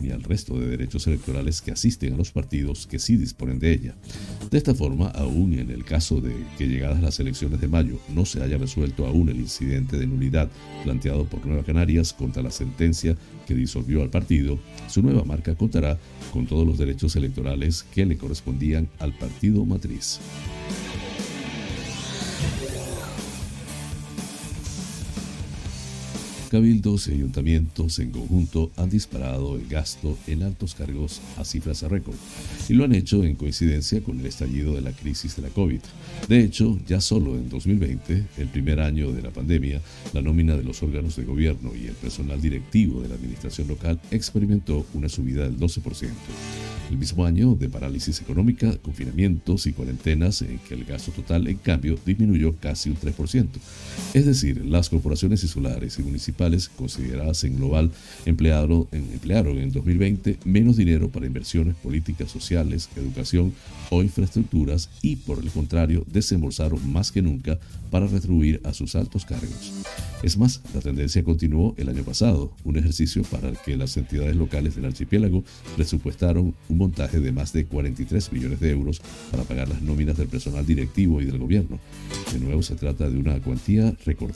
ni 0.00 0.10
al 0.10 0.24
resto 0.24 0.58
de 0.58 0.66
derechos 0.66 1.06
electorales 1.06 1.62
que 1.62 1.70
asisten 1.70 2.14
a 2.14 2.16
los 2.16 2.32
partidos 2.32 2.88
que 2.88 2.98
sí 2.98 3.16
disponen 3.16 3.60
de 3.60 3.72
ella. 3.72 3.94
De 4.50 4.58
esta 4.58 4.74
forma, 4.74 5.12
aún 5.28 5.52
en 5.52 5.70
el 5.70 5.84
caso 5.84 6.20
de 6.20 6.34
que 6.56 6.66
llegadas 6.66 7.00
las 7.00 7.20
elecciones 7.20 7.60
de 7.60 7.68
mayo 7.68 7.98
no 8.14 8.24
se 8.24 8.42
haya 8.42 8.58
resuelto 8.58 9.06
aún 9.06 9.28
el 9.28 9.36
incidente 9.36 9.98
de 9.98 10.06
nulidad 10.06 10.50
planteado 10.84 11.24
por 11.24 11.44
Nueva 11.46 11.62
Canarias 11.62 12.12
contra 12.12 12.42
la 12.42 12.50
sentencia 12.50 13.16
que 13.46 13.54
disolvió 13.54 14.02
al 14.02 14.10
partido, 14.10 14.58
su 14.88 15.02
nueva 15.02 15.24
marca 15.24 15.54
contará 15.54 15.98
con 16.32 16.46
todos 16.46 16.66
los 16.66 16.78
derechos 16.78 17.14
electorales 17.16 17.84
que 17.94 18.06
le 18.06 18.16
correspondían 18.16 18.88
al 18.98 19.16
partido 19.16 19.64
matriz. 19.64 20.20
Cabildos 26.50 27.08
y 27.08 27.12
ayuntamientos 27.12 27.98
en 27.98 28.10
conjunto 28.10 28.70
han 28.76 28.88
disparado 28.88 29.56
el 29.56 29.66
gasto 29.68 30.16
en 30.26 30.42
altos 30.42 30.74
cargos 30.74 31.20
a 31.36 31.44
cifras 31.44 31.82
de 31.82 31.88
récord 31.88 32.14
y 32.70 32.72
lo 32.72 32.84
han 32.84 32.94
hecho 32.94 33.22
en 33.22 33.34
coincidencia 33.34 34.00
con 34.02 34.18
el 34.18 34.24
estallido 34.24 34.74
de 34.74 34.80
la 34.80 34.92
crisis 34.92 35.36
de 35.36 35.42
la 35.42 35.50
COVID. 35.50 35.80
De 36.26 36.42
hecho, 36.42 36.78
ya 36.86 37.02
solo 37.02 37.34
en 37.34 37.50
2020, 37.50 38.24
el 38.38 38.48
primer 38.48 38.80
año 38.80 39.12
de 39.12 39.20
la 39.20 39.30
pandemia, 39.30 39.82
la 40.14 40.22
nómina 40.22 40.56
de 40.56 40.64
los 40.64 40.82
órganos 40.82 41.16
de 41.16 41.24
gobierno 41.24 41.72
y 41.76 41.86
el 41.86 41.94
personal 41.94 42.40
directivo 42.40 43.02
de 43.02 43.08
la 43.08 43.16
administración 43.16 43.68
local 43.68 44.00
experimentó 44.10 44.86
una 44.94 45.10
subida 45.10 45.44
del 45.44 45.58
12% 45.58 46.08
el 46.90 46.96
mismo 46.96 47.24
año 47.24 47.54
de 47.54 47.68
parálisis 47.68 48.20
económica, 48.20 48.76
confinamientos 48.78 49.66
y 49.66 49.72
cuarentenas 49.72 50.42
en 50.42 50.58
que 50.58 50.74
el 50.74 50.84
gasto 50.84 51.12
total, 51.12 51.46
en 51.46 51.58
cambio, 51.58 51.98
disminuyó 52.04 52.56
casi 52.56 52.90
un 52.90 52.96
3%. 52.96 53.48
Es 54.14 54.26
decir, 54.26 54.64
las 54.64 54.88
corporaciones 54.88 55.42
insulares 55.42 55.98
y 55.98 56.02
consideradas 56.76 57.44
en 57.44 57.56
global 57.56 57.90
emplearon, 58.24 58.86
emplearon 58.92 59.58
en 59.58 59.72
2020 59.72 60.38
menos 60.44 60.76
dinero 60.76 61.08
para 61.08 61.26
inversiones 61.26 61.74
políticas 61.76 62.30
sociales, 62.30 62.88
educación 62.96 63.52
o 63.90 64.02
infraestructuras 64.02 64.90
y, 65.02 65.16
por 65.16 65.38
el 65.38 65.50
contrario, 65.50 66.04
desembolsaron 66.10 66.92
más 66.92 67.12
que 67.12 67.22
nunca 67.22 67.58
para 67.90 68.06
retribuir 68.06 68.60
a 68.64 68.72
sus 68.72 68.94
altos 68.94 69.24
cargos. 69.24 69.72
Es 70.22 70.36
más, 70.36 70.60
la 70.74 70.80
tendencia 70.80 71.22
continuó 71.22 71.74
el 71.76 71.88
año 71.88 72.02
pasado, 72.02 72.52
un 72.64 72.76
ejercicio 72.76 73.22
para 73.22 73.48
el 73.48 73.58
que 73.58 73.76
las 73.76 73.96
entidades 73.96 74.34
locales 74.36 74.74
del 74.74 74.86
archipiélago 74.86 75.44
presupuestaron 75.76 76.54
un 76.68 76.78
montaje 76.78 77.20
de 77.20 77.32
más 77.32 77.52
de 77.52 77.66
43 77.66 78.32
millones 78.32 78.60
de 78.60 78.70
euros 78.70 79.00
para 79.30 79.44
pagar 79.44 79.68
las 79.68 79.80
nóminas 79.80 80.16
del 80.16 80.28
personal 80.28 80.66
directivo 80.66 81.20
y 81.20 81.24
del 81.24 81.38
gobierno. 81.38 81.78
De 82.32 82.40
nuevo 82.40 82.62
se 82.62 82.74
trata 82.74 83.08
de 83.08 83.18
una 83.18 83.40
cuantía 83.40 83.94
récord. 84.04 84.34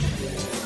Yeah. 0.00 0.57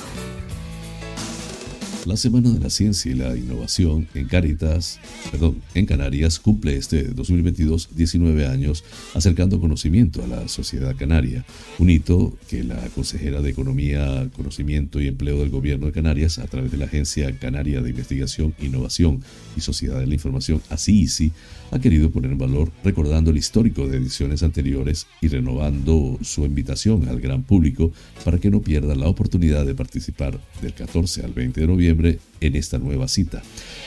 La 2.04 2.16
Semana 2.16 2.50
de 2.50 2.58
la 2.58 2.68
Ciencia 2.68 3.12
y 3.12 3.14
la 3.14 3.36
Innovación 3.36 4.08
en 4.14 4.26
Caritas, 4.26 4.98
perdón, 5.30 5.62
en 5.72 5.86
Canarias 5.86 6.40
cumple 6.40 6.76
este 6.76 7.04
2022 7.04 7.90
19 7.94 8.44
años 8.44 8.82
acercando 9.14 9.60
conocimiento 9.60 10.24
a 10.24 10.26
la 10.26 10.48
sociedad 10.48 10.96
canaria, 10.96 11.44
un 11.78 11.90
hito 11.90 12.36
que 12.48 12.64
la 12.64 12.76
consejera 12.88 13.40
de 13.40 13.50
Economía, 13.50 14.28
Conocimiento 14.34 15.00
y 15.00 15.06
Empleo 15.06 15.38
del 15.38 15.50
Gobierno 15.50 15.86
de 15.86 15.92
Canarias 15.92 16.40
a 16.40 16.48
través 16.48 16.72
de 16.72 16.78
la 16.78 16.86
Agencia 16.86 17.38
Canaria 17.38 17.80
de 17.80 17.90
Investigación, 17.90 18.52
Innovación 18.60 19.22
y 19.56 19.60
Sociedad 19.60 20.00
de 20.00 20.08
la 20.08 20.14
Información, 20.14 20.60
ACIICI, 20.70 21.30
ha 21.70 21.78
querido 21.78 22.10
poner 22.10 22.32
en 22.32 22.38
valor 22.38 22.72
recordando 22.82 23.30
el 23.30 23.38
histórico 23.38 23.86
de 23.86 23.98
ediciones 23.98 24.42
anteriores 24.42 25.06
y 25.20 25.28
renovando 25.28 26.18
su 26.22 26.44
invitación 26.44 27.08
al 27.08 27.20
gran 27.20 27.44
público 27.44 27.92
para 28.24 28.38
que 28.38 28.50
no 28.50 28.60
pierda 28.60 28.96
la 28.96 29.06
oportunidad 29.06 29.64
de 29.64 29.74
participar 29.74 30.38
del 30.60 30.74
14 30.74 31.24
al 31.24 31.32
20 31.32 31.60
de 31.60 31.66
noviembre 31.66 31.91
en 32.40 32.56
esta 32.56 32.78
nueva 32.78 33.08
cita. 33.08 33.42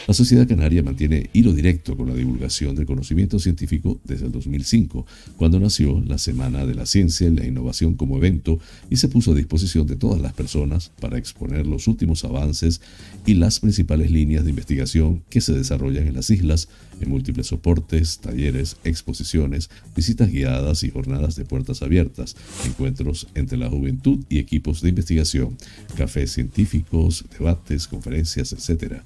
La 0.08 0.14
Sociedad 0.14 0.48
Canaria 0.48 0.84
mantiene 0.84 1.30
hilo 1.34 1.54
directo 1.54 1.98
con 1.98 2.08
la 2.08 2.16
divulgación 2.16 2.76
del 2.76 2.86
conocimiento 2.86 3.40
científico 3.40 4.00
desde 4.04 4.28
el 4.28 4.32
2005, 4.32 5.06
cuando 5.36 5.60
nació 5.60 6.02
la 6.06 6.18
Semana 6.18 6.66
de 6.66 6.76
la 6.76 6.86
Ciencia 6.86 7.28
y 7.28 7.36
la 7.36 7.46
Innovación 7.46 7.96
como 7.96 8.18
evento 8.18 8.60
y 8.90 8.98
se 8.98 9.08
puso 9.08 9.32
a 9.32 9.36
disposición 9.36 9.88
de 9.88 9.96
todas 9.96 10.22
las 10.22 10.34
personas 10.34 10.92
para 11.00 11.18
exponer 11.18 11.66
los 11.66 11.88
últimos 11.88 12.24
avances 12.24 12.82
y 13.26 13.34
las 13.34 13.60
principales 13.60 14.12
líneas 14.12 14.44
de 14.44 14.52
investigación 14.52 15.24
que 15.30 15.42
se 15.42 15.54
desarrollan 15.54 16.08
en 16.08 16.14
las 16.14 16.30
islas 16.30 16.70
en 17.02 17.10
múltiples 17.10 17.48
soportes, 17.48 18.20
talleres, 18.20 18.78
exposiciones, 18.84 19.70
visitas 19.96 20.30
guiadas 20.30 20.84
y 20.84 20.92
jornadas 20.92 21.36
de 21.36 21.46
puertas 21.46 21.82
abiertas, 21.82 22.36
encuentros 22.66 23.28
entre 23.36 23.58
la 23.58 23.70
juventud 23.70 24.24
y 24.30 24.40
equipos 24.40 24.82
de 24.82 24.90
investigación, 24.90 25.58
cafés 25.96 26.32
científicos, 26.32 27.26
debates, 27.38 27.88
conferencias, 27.88 28.54
etc. 28.54 29.02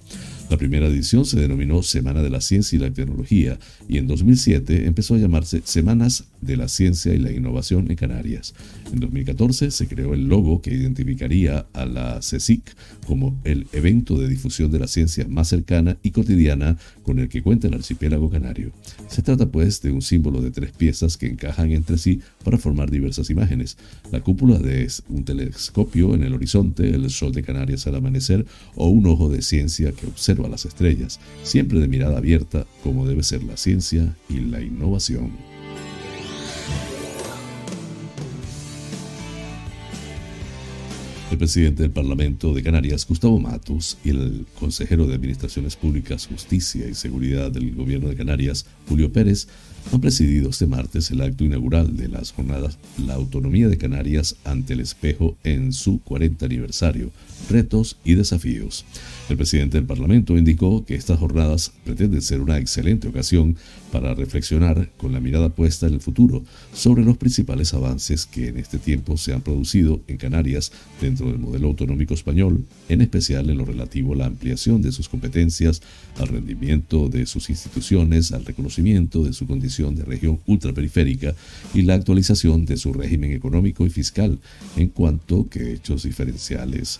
La 0.50 0.58
primera 0.58 0.88
edición 0.88 1.26
se 1.26 1.40
denominó 1.40 1.84
Semana 1.84 2.24
de 2.24 2.32
la 2.32 2.42
Ciencia 2.42 2.76
y 2.76 2.80
la 2.80 2.92
Tecnología 2.92 3.60
y 3.88 4.00
en 4.00 4.08
2007 4.08 4.88
empezó 4.88 5.14
a 5.14 5.20
llamarse 5.20 5.62
Semanas 5.64 6.24
de 6.42 6.58
la 6.58 6.68
Ciencia 6.68 7.14
y 7.14 7.20
la 7.20 7.32
Innovación 7.32 7.86
en 7.92 7.96
Canarias. 7.96 8.56
En 8.92 9.00
2014 9.00 9.70
se 9.70 9.88
creó 9.88 10.16
el 10.16 10.28
logo 10.28 10.60
que 10.64 10.74
identificaría 10.74 11.68
a 11.74 11.86
la 11.86 12.20
CSIC 12.20 12.64
como 13.06 13.40
el 13.44 13.68
evento 13.74 14.18
de 14.20 14.28
difusión 14.28 14.72
de 14.72 14.80
la 14.80 14.88
ciencia 14.88 15.28
más 15.28 15.50
cercana 15.50 15.98
y 16.02 16.10
cotidiana 16.10 16.78
con 17.04 17.20
el 17.20 17.30
que 17.30 17.44
cuenta 17.44 17.68
el 17.68 17.76
archipiélago 17.76 18.32
canario. 18.32 18.72
Se 19.08 19.22
trata 19.22 19.46
pues 19.46 19.84
de 19.84 19.92
un 19.92 20.02
símbolo 20.02 20.42
de 20.42 20.50
tres 20.50 20.72
piezas 20.72 21.18
que 21.18 21.28
encajan 21.28 21.72
entre 21.72 22.00
sí 22.00 22.22
para 22.44 22.58
formar 22.58 22.90
diversas 22.90 23.30
imágenes. 23.30 23.78
La 24.12 24.22
cúpula 24.22 24.58
de 24.58 24.90
un 25.10 25.26
telescopio 25.26 26.16
en 26.16 26.24
el 26.24 26.34
horizonte, 26.34 26.90
el 26.90 27.08
sol 27.12 27.34
de 27.34 27.44
Canarias 27.44 27.86
al 27.86 27.96
amanecer 27.96 28.48
o 28.76 28.90
un 28.90 29.06
ojo 29.06 29.30
de 29.30 29.44
ciencia 29.44 29.92
que 29.92 30.08
observa 30.08 30.39
las 30.48 30.66
estrellas, 30.66 31.20
siempre 31.44 31.80
de 31.80 31.88
mirada 31.88 32.18
abierta 32.18 32.66
como 32.84 33.06
debe 33.06 33.24
ser 33.24 33.44
la 33.44 33.58
ciencia 33.58 34.16
y 34.30 34.40
la 34.40 34.62
innovación. 34.62 35.32
El 41.32 41.38
presidente 41.38 41.84
del 41.84 41.92
Parlamento 41.92 42.56
de 42.56 42.64
Canarias, 42.64 43.06
Gustavo 43.08 43.38
Matus, 43.38 44.00
y 44.04 44.10
el 44.10 44.48
consejero 44.60 45.06
de 45.06 45.14
Administraciones 45.14 45.76
Públicas, 45.76 46.26
Justicia 46.26 46.88
y 46.88 46.96
Seguridad 46.96 47.52
del 47.52 47.76
Gobierno 47.76 48.10
de 48.10 48.16
Canarias, 48.16 48.66
Julio 48.88 49.14
Pérez, 49.14 49.48
han 49.94 50.02
presidido 50.02 50.50
este 50.50 50.66
martes 50.66 51.12
el 51.12 51.22
acto 51.22 51.44
inaugural 51.44 51.96
de 51.96 52.08
las 52.08 52.32
jornadas 52.32 52.80
La 53.06 53.14
Autonomía 53.14 53.68
de 53.68 53.78
Canarias 53.78 54.38
ante 54.44 54.74
el 54.74 54.80
espejo 54.80 55.38
en 55.44 55.72
su 55.72 56.00
40 56.02 56.48
aniversario, 56.48 57.12
retos 57.50 57.98
y 58.06 58.16
desafíos. 58.16 58.86
El 59.30 59.38
presidente 59.38 59.78
del 59.78 59.86
Parlamento 59.86 60.38
indicó 60.38 60.86
que 60.86 60.96
estas 60.96 61.20
jornadas 61.20 61.72
pretenden 61.84 62.22
ser 62.22 62.42
una 62.42 62.58
excelente 62.58 63.08
ocasión 63.08 63.58
para 63.92 64.14
reflexionar 64.14 64.90
con 64.98 65.12
la 65.12 65.20
mirada 65.20 65.50
puesta 65.50 65.88
en 65.88 65.96
el 65.96 66.02
futuro 66.02 66.44
sobre 66.74 67.04
los 67.04 67.18
principales 67.18 67.74
avances 67.74 68.26
que 68.26 68.48
en 68.48 68.58
este 68.58 68.78
tiempo 68.78 69.18
se 69.18 69.34
han 69.34 69.42
producido 69.42 70.02
en 70.08 70.18
Canarias 70.18 70.72
dentro 71.02 71.28
del 71.28 71.40
modelo 71.40 71.68
autonómico 71.68 72.14
español, 72.14 72.66
en 72.88 73.02
especial 73.02 73.50
en 73.50 73.58
lo 73.58 73.66
relativo 73.66 74.14
a 74.14 74.18
la 74.18 74.26
ampliación 74.26 74.82
de 74.82 74.92
sus 74.92 75.10
competencias, 75.10 75.82
al 76.18 76.28
rendimiento 76.28 77.10
de 77.10 77.26
sus 77.26 77.50
instituciones, 77.50 78.32
al 78.32 78.46
reconocimiento 78.46 79.24
de 79.24 79.34
su 79.34 79.48
condición 79.48 79.96
de 79.96 80.04
región 80.04 80.40
ultraperiférica 80.46 81.36
y 81.74 81.84
la 81.84 81.96
actualización 81.96 82.66
de 82.66 82.78
su 82.78 82.94
régimen 82.94 83.32
económico 83.32 83.86
y 83.86 83.90
fiscal, 83.90 84.40
en 84.76 84.90
cuanto 84.90 85.50
que 85.50 85.74
hechos 85.74 86.04
diferenciales 86.04 87.00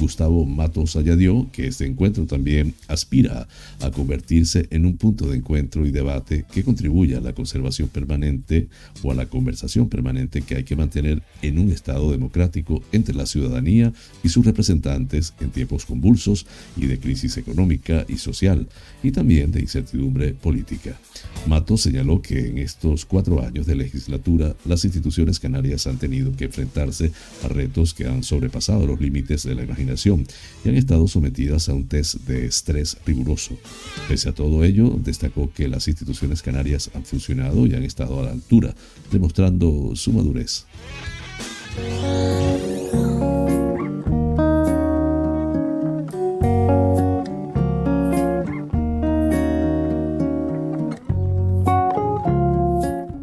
Gustavo 0.00 0.44
Matos 0.44 0.96
añadió 0.96 1.48
que 1.52 1.66
este 1.66 1.86
encuentro 1.86 2.26
también 2.26 2.74
aspira 2.88 3.48
a 3.80 3.90
convertirse 3.90 4.66
en 4.70 4.86
un 4.86 4.96
punto 4.96 5.28
de 5.28 5.38
encuentro 5.38 5.86
y 5.86 5.90
debate 5.90 6.44
que 6.52 6.64
contribuya 6.64 7.18
a 7.18 7.20
la 7.20 7.34
conservación 7.34 7.88
permanente 7.88 8.68
o 9.02 9.12
a 9.12 9.14
la 9.14 9.26
conversación 9.26 9.88
permanente 9.88 10.42
que 10.42 10.56
hay 10.56 10.64
que 10.64 10.76
mantener 10.76 11.22
en 11.42 11.58
un 11.58 11.70
Estado 11.70 12.10
democrático 12.10 12.82
entre 12.92 13.14
la 13.14 13.26
ciudadanía 13.26 13.92
y 14.22 14.28
sus 14.28 14.44
representantes 14.44 15.34
en 15.40 15.50
tiempos 15.50 15.86
convulsos 15.86 16.46
y 16.76 16.86
de 16.86 16.98
crisis 16.98 17.36
económica 17.36 18.04
y 18.08 18.16
social, 18.18 18.68
y 19.02 19.10
también 19.12 19.52
de 19.52 19.60
incertidumbre 19.60 20.34
política. 20.34 20.98
Matos 21.46 21.82
señaló 21.82 22.20
que 22.20 22.48
en 22.48 22.58
estos 22.58 23.04
cuatro 23.04 23.44
años 23.44 23.66
de 23.66 23.76
legislatura 23.76 24.54
las 24.64 24.84
instituciones 24.84 25.40
canarias 25.40 25.86
han 25.86 25.98
tenido 25.98 26.34
que 26.36 26.44
enfrentarse 26.44 27.12
a 27.44 27.48
retos 27.48 27.94
que 27.94 28.06
han 28.06 28.22
sobrepasado 28.22 28.86
los 28.86 29.00
límites 29.00 29.44
de 29.44 29.54
la 29.54 29.62
imaginación 29.66 30.26
y 30.64 30.68
han 30.68 30.76
estado 30.76 31.06
sometidas 31.08 31.68
a 31.68 31.74
un 31.74 31.86
test 31.86 32.16
de 32.26 32.46
estrés 32.46 32.96
riguroso. 33.04 33.56
Pese 34.08 34.28
a 34.28 34.32
todo 34.32 34.64
ello, 34.64 34.98
destacó 35.02 35.52
que 35.52 35.68
las 35.68 35.86
instituciones 35.88 36.42
canarias 36.42 36.90
han 36.94 37.04
funcionado 37.04 37.66
y 37.66 37.74
han 37.74 37.82
estado 37.82 38.20
a 38.20 38.24
la 38.24 38.32
altura, 38.32 38.74
demostrando 39.12 39.92
su 39.94 40.12
madurez. 40.12 40.64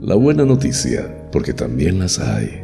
La 0.02 0.16
buena 0.16 0.46
noticia, 0.46 1.30
porque 1.32 1.54
también 1.54 1.98
las 1.98 2.20
hay. 2.20 2.63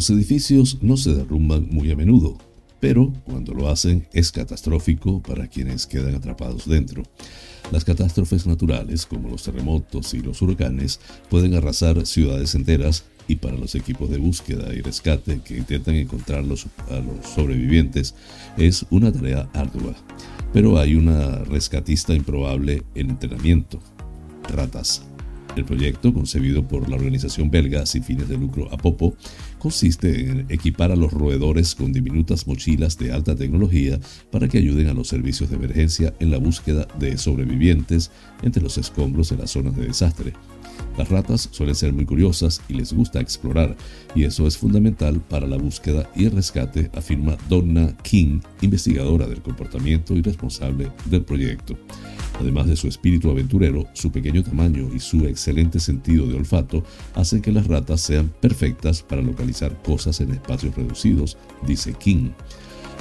Los 0.00 0.08
edificios 0.08 0.78
no 0.80 0.96
se 0.96 1.12
derrumban 1.12 1.68
muy 1.70 1.92
a 1.92 1.94
menudo, 1.94 2.38
pero 2.80 3.12
cuando 3.26 3.52
lo 3.52 3.68
hacen 3.68 4.08
es 4.14 4.32
catastrófico 4.32 5.20
para 5.20 5.46
quienes 5.46 5.86
quedan 5.86 6.14
atrapados 6.14 6.66
dentro. 6.66 7.02
Las 7.70 7.84
catástrofes 7.84 8.46
naturales, 8.46 9.04
como 9.04 9.28
los 9.28 9.42
terremotos 9.42 10.14
y 10.14 10.20
los 10.20 10.40
huracanes, 10.40 11.00
pueden 11.28 11.54
arrasar 11.54 12.06
ciudades 12.06 12.54
enteras 12.54 13.04
y 13.28 13.36
para 13.36 13.58
los 13.58 13.74
equipos 13.74 14.08
de 14.08 14.16
búsqueda 14.16 14.72
y 14.72 14.80
rescate 14.80 15.42
que 15.44 15.58
intentan 15.58 15.96
encontrar 15.96 16.38
a 16.38 16.44
los 16.44 16.66
sobrevivientes 17.34 18.14
es 18.56 18.86
una 18.88 19.12
tarea 19.12 19.50
ardua. 19.52 19.94
Pero 20.54 20.78
hay 20.78 20.94
una 20.94 21.44
rescatista 21.44 22.14
improbable 22.14 22.84
en 22.94 23.10
entrenamiento, 23.10 23.80
ratas. 24.48 25.02
El 25.56 25.64
proyecto, 25.64 26.14
concebido 26.14 26.66
por 26.66 26.88
la 26.88 26.96
organización 26.96 27.50
belga 27.50 27.84
sin 27.84 28.04
fines 28.04 28.28
de 28.28 28.38
lucro 28.38 28.72
Apopo, 28.72 29.16
consiste 29.60 30.28
en 30.28 30.46
equipar 30.48 30.90
a 30.90 30.96
los 30.96 31.12
roedores 31.12 31.76
con 31.76 31.92
diminutas 31.92 32.48
mochilas 32.48 32.98
de 32.98 33.12
alta 33.12 33.36
tecnología 33.36 34.00
para 34.32 34.48
que 34.48 34.58
ayuden 34.58 34.88
a 34.88 34.94
los 34.94 35.06
servicios 35.06 35.50
de 35.50 35.56
emergencia 35.56 36.12
en 36.18 36.32
la 36.32 36.38
búsqueda 36.38 36.88
de 36.98 37.16
sobrevivientes 37.16 38.10
entre 38.42 38.62
los 38.62 38.76
escombros 38.78 39.30
de 39.30 39.36
las 39.36 39.52
zonas 39.52 39.76
de 39.76 39.86
desastre. 39.86 40.32
Las 40.96 41.08
ratas 41.08 41.48
suelen 41.52 41.74
ser 41.74 41.92
muy 41.92 42.04
curiosas 42.04 42.60
y 42.68 42.74
les 42.74 42.92
gusta 42.92 43.20
explorar, 43.20 43.76
y 44.14 44.24
eso 44.24 44.46
es 44.46 44.56
fundamental 44.56 45.20
para 45.20 45.46
la 45.46 45.56
búsqueda 45.56 46.10
y 46.16 46.24
el 46.24 46.32
rescate, 46.32 46.90
afirma 46.94 47.36
Donna 47.48 47.96
King, 48.02 48.40
investigadora 48.62 49.26
del 49.26 49.42
comportamiento 49.42 50.14
y 50.14 50.22
responsable 50.22 50.90
del 51.06 51.22
proyecto. 51.22 51.76
Además 52.40 52.66
de 52.66 52.76
su 52.76 52.88
espíritu 52.88 53.30
aventurero, 53.30 53.86
su 53.92 54.10
pequeño 54.10 54.42
tamaño 54.42 54.88
y 54.94 54.98
su 54.98 55.26
excelente 55.26 55.78
sentido 55.78 56.26
de 56.26 56.36
olfato 56.36 56.82
hacen 57.14 57.42
que 57.42 57.52
las 57.52 57.66
ratas 57.66 58.00
sean 58.00 58.32
perfectas 58.40 59.02
para 59.02 59.20
localizar 59.20 59.80
cosas 59.82 60.22
en 60.22 60.32
espacios 60.32 60.74
reducidos, 60.74 61.36
dice 61.66 61.92
King. 61.92 62.30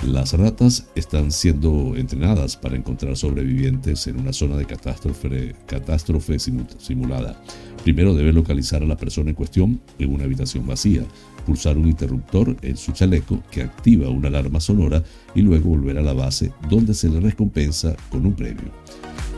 Las 0.05 0.34
ratas 0.34 0.88
están 0.96 1.31
siendo 1.31 1.96
entrenadas 1.96 2.58
para 2.58 2.75
encontrar 2.75 3.15
sobrevivientes 3.15 4.08
en 4.08 4.19
una 4.19 4.34
zona 4.34 4.58
de 4.58 4.65
catástrofe, 4.65 6.39
simulada. 6.39 7.41
Primero 7.84 8.13
debe 8.13 8.34
localizar 8.34 8.81
a 8.81 8.86
la 8.86 8.98
persona 8.98 9.29
en 9.29 9.36
cuestión 9.36 9.82
en 9.99 10.13
una 10.13 10.25
habitación 10.25 10.67
vacía, 10.67 11.04
pulsar 11.45 11.78
un 11.78 11.88
interruptor 11.88 12.56
en 12.62 12.78
su 12.78 12.91
chaleco 12.91 13.41
que 13.52 13.62
activa 13.62 14.10
una 14.10 14.28
alarma 14.28 14.60
sonora 14.60 15.04
y 15.34 15.41
luego 15.41 15.69
volver 15.69 15.97
a 15.97 16.02
la 16.02 16.13
base 16.13 16.52
donde 16.69 16.93
se 16.93 17.10
le 17.10 17.19
recompensa 17.19 17.95
con 18.10 18.25
un 18.25 18.34
premio. 18.34 18.71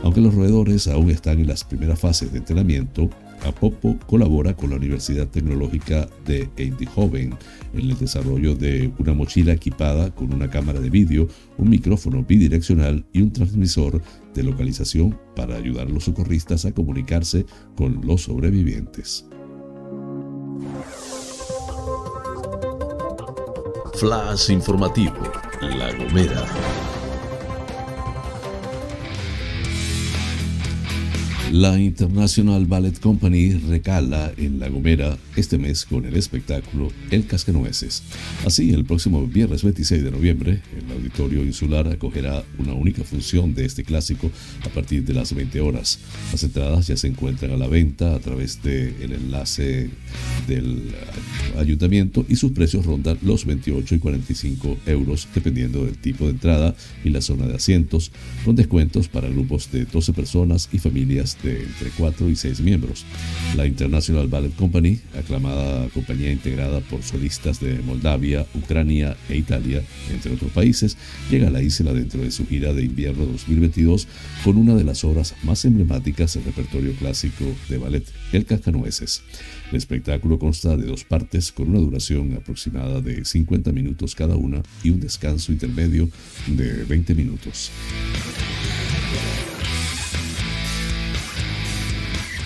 Aunque 0.02 0.20
los 0.20 0.34
roedores 0.34 0.88
aún 0.88 1.10
están 1.10 1.38
en 1.38 1.46
las 1.46 1.64
primeras 1.64 1.98
fases 1.98 2.32
de 2.32 2.38
entrenamiento, 2.38 3.08
Apopo 3.44 3.98
colabora 4.06 4.54
con 4.54 4.70
la 4.70 4.76
Universidad 4.76 5.26
Tecnológica 5.26 6.08
de 6.24 6.48
Eindhoven 6.56 7.34
en 7.74 7.80
el 7.80 7.98
desarrollo 7.98 8.54
de 8.54 8.92
una 8.98 9.14
mochila 9.14 9.52
equipada 9.52 10.10
con 10.14 10.32
una 10.32 10.48
cámara 10.48 10.80
de 10.80 10.90
vídeo, 10.90 11.28
un 11.58 11.70
micrófono 11.70 12.24
bidireccional 12.24 13.04
y 13.12 13.22
un 13.22 13.32
transmisor 13.32 14.00
de 14.34 14.42
localización 14.42 15.18
para 15.34 15.56
ayudar 15.56 15.88
a 15.88 15.90
los 15.90 16.04
socorristas 16.04 16.64
a 16.64 16.72
comunicarse 16.72 17.44
con 17.76 18.00
los 18.06 18.22
sobrevivientes. 18.22 19.26
Flash 23.94 24.50
informativo, 24.50 25.14
La 25.60 25.92
Gomera. 25.96 26.91
La 31.52 31.78
International 31.78 32.64
Ballet 32.64 32.98
Company 32.98 33.52
recala 33.68 34.32
en 34.38 34.58
La 34.58 34.70
Gomera 34.70 35.18
este 35.36 35.58
mes 35.58 35.84
con 35.84 36.06
el 36.06 36.16
espectáculo 36.16 36.90
El 37.10 37.26
Cascanueces. 37.26 38.02
Así, 38.46 38.72
el 38.72 38.86
próximo 38.86 39.26
viernes 39.26 39.62
26 39.62 40.02
de 40.02 40.10
noviembre, 40.10 40.62
el 40.74 40.90
Auditorio 40.90 41.44
Insular 41.44 41.88
acogerá 41.88 42.42
una 42.58 42.72
única 42.72 43.04
función 43.04 43.54
de 43.54 43.66
este 43.66 43.84
clásico 43.84 44.30
a 44.64 44.70
partir 44.70 45.04
de 45.04 45.12
las 45.12 45.34
20 45.34 45.60
horas. 45.60 45.98
Las 46.32 46.42
entradas 46.42 46.86
ya 46.86 46.96
se 46.96 47.08
encuentran 47.08 47.50
a 47.50 47.58
la 47.58 47.66
venta 47.68 48.14
a 48.14 48.18
través 48.18 48.62
del 48.62 49.12
enlace 49.12 49.90
del 50.48 50.94
ayuntamiento 51.58 52.24
y 52.30 52.36
sus 52.36 52.52
precios 52.52 52.86
rondan 52.86 53.18
los 53.20 53.44
28 53.44 53.96
y 53.96 53.98
45 53.98 54.78
euros 54.86 55.28
dependiendo 55.34 55.84
del 55.84 55.98
tipo 55.98 56.24
de 56.24 56.30
entrada 56.30 56.74
y 57.04 57.10
la 57.10 57.20
zona 57.20 57.46
de 57.46 57.56
asientos, 57.56 58.10
con 58.42 58.56
descuentos 58.56 59.08
para 59.08 59.28
grupos 59.28 59.70
de 59.70 59.84
12 59.84 60.14
personas 60.14 60.70
y 60.72 60.78
familias 60.78 61.36
de 61.42 61.62
entre 61.62 61.90
4 61.96 62.30
y 62.30 62.36
6 62.36 62.60
miembros. 62.60 63.04
La 63.56 63.66
International 63.66 64.28
Ballet 64.28 64.54
Company, 64.54 65.00
aclamada 65.18 65.88
compañía 65.88 66.32
integrada 66.32 66.80
por 66.80 67.02
solistas 67.02 67.60
de 67.60 67.78
Moldavia, 67.80 68.46
Ucrania 68.54 69.16
e 69.28 69.36
Italia, 69.36 69.82
entre 70.10 70.32
otros 70.32 70.50
países, 70.52 70.96
llega 71.30 71.48
a 71.48 71.50
la 71.50 71.62
isla 71.62 71.92
dentro 71.92 72.22
de 72.22 72.30
su 72.30 72.46
gira 72.46 72.72
de 72.72 72.84
invierno 72.84 73.26
2022 73.26 74.06
con 74.44 74.56
una 74.56 74.74
de 74.74 74.84
las 74.84 75.04
obras 75.04 75.34
más 75.42 75.64
emblemáticas 75.64 76.34
del 76.34 76.44
repertorio 76.44 76.92
clásico 76.94 77.44
de 77.68 77.78
ballet, 77.78 78.04
El 78.32 78.44
Cascanueces. 78.44 79.22
El 79.70 79.76
espectáculo 79.76 80.38
consta 80.38 80.76
de 80.76 80.86
dos 80.86 81.04
partes 81.04 81.52
con 81.52 81.70
una 81.70 81.78
duración 81.78 82.34
aproximada 82.34 83.00
de 83.00 83.24
50 83.24 83.72
minutos 83.72 84.14
cada 84.14 84.36
una 84.36 84.62
y 84.82 84.90
un 84.90 85.00
descanso 85.00 85.52
intermedio 85.52 86.08
de 86.46 86.84
20 86.84 87.14
minutos. 87.14 87.70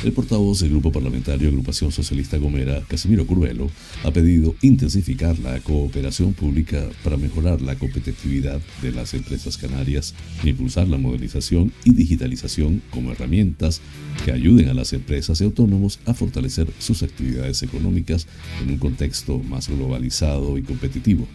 El 0.04 0.12
portavoz 0.12 0.61
del 0.61 0.70
Grupo 0.70 0.92
Parlamentario 0.92 1.48
Agrupación 1.48 1.90
Socialista 1.90 2.37
Gomera, 2.37 2.82
Casimiro 2.87 3.26
Curvelo, 3.26 3.70
ha 4.04 4.11
pedido 4.11 4.54
intensificar 4.61 5.38
la 5.38 5.59
cooperación 5.61 6.35
pública 6.35 6.87
para 7.02 7.16
mejorar 7.16 7.62
la 7.62 7.76
competitividad 7.76 8.61
de 8.82 8.92
las 8.92 9.14
empresas 9.14 9.56
canarias, 9.56 10.14
impulsar 10.44 10.87
la 10.87 10.98
modernización 10.98 11.72
y 11.85 11.92
digitalización 11.92 12.82
como 12.90 13.11
herramientas 13.11 13.80
que 14.24 14.32
ayuden 14.32 14.68
a 14.68 14.74
las 14.74 14.92
empresas 14.92 15.40
y 15.40 15.44
autónomos 15.44 15.98
a 16.04 16.12
fortalecer 16.12 16.68
sus 16.78 17.02
actividades 17.02 17.62
económicas 17.62 18.26
en 18.62 18.70
un 18.72 18.78
contexto 18.78 19.38
más 19.38 19.68
globalizado 19.68 20.59
y 20.59 20.62
competitivo. 20.62 21.26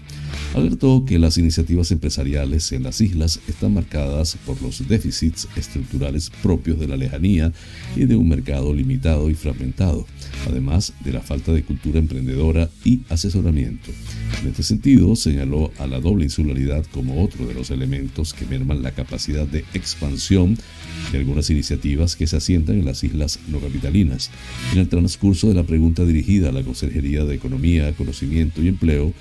Alertó 0.53 1.03
que 1.05 1.19
las 1.19 1.37
iniciativas 1.37 1.91
empresariales 1.91 2.71
en 2.71 2.83
las 2.83 3.01
islas 3.01 3.39
están 3.47 3.73
marcadas 3.73 4.37
por 4.45 4.61
los 4.61 4.87
déficits 4.87 5.47
estructurales 5.55 6.29
propios 6.41 6.79
de 6.79 6.87
la 6.87 6.95
lejanía 6.95 7.51
y 7.95 8.05
de 8.05 8.15
un 8.15 8.29
mercado 8.29 8.50
limitado 8.59 9.29
y 9.29 9.35
fragmentado, 9.35 10.05
además 10.47 10.93
de 11.03 11.13
la 11.13 11.21
falta 11.21 11.53
de 11.53 11.63
cultura 11.63 11.99
emprendedora 11.99 12.69
y 12.83 13.01
asesoramiento. 13.09 13.91
En 14.41 14.49
este 14.49 14.63
sentido, 14.63 15.15
señaló 15.15 15.71
a 15.79 15.87
la 15.87 15.99
doble 15.99 16.25
insularidad 16.25 16.85
como 16.91 17.23
otro 17.23 17.45
de 17.45 17.53
los 17.53 17.71
elementos 17.71 18.33
que 18.33 18.45
merman 18.45 18.83
la 18.83 18.91
capacidad 18.91 19.47
de 19.47 19.59
expansión 19.73 20.57
de 21.11 21.17
algunas 21.17 21.49
iniciativas 21.49 22.15
que 22.15 22.27
se 22.27 22.37
asientan 22.37 22.79
en 22.79 22.85
las 22.85 23.03
islas 23.03 23.39
no 23.47 23.59
capitalinas. 23.59 24.31
En 24.73 24.79
el 24.79 24.89
transcurso 24.89 25.47
de 25.47 25.53
la 25.53 25.63
pregunta 25.63 26.03
dirigida 26.03 26.49
a 26.49 26.51
la 26.51 26.63
Consejería 26.63 27.23
de 27.23 27.35
Economía, 27.35 27.93
Conocimiento 27.93 28.61
y 28.61 28.67
Empleo, 28.67 29.13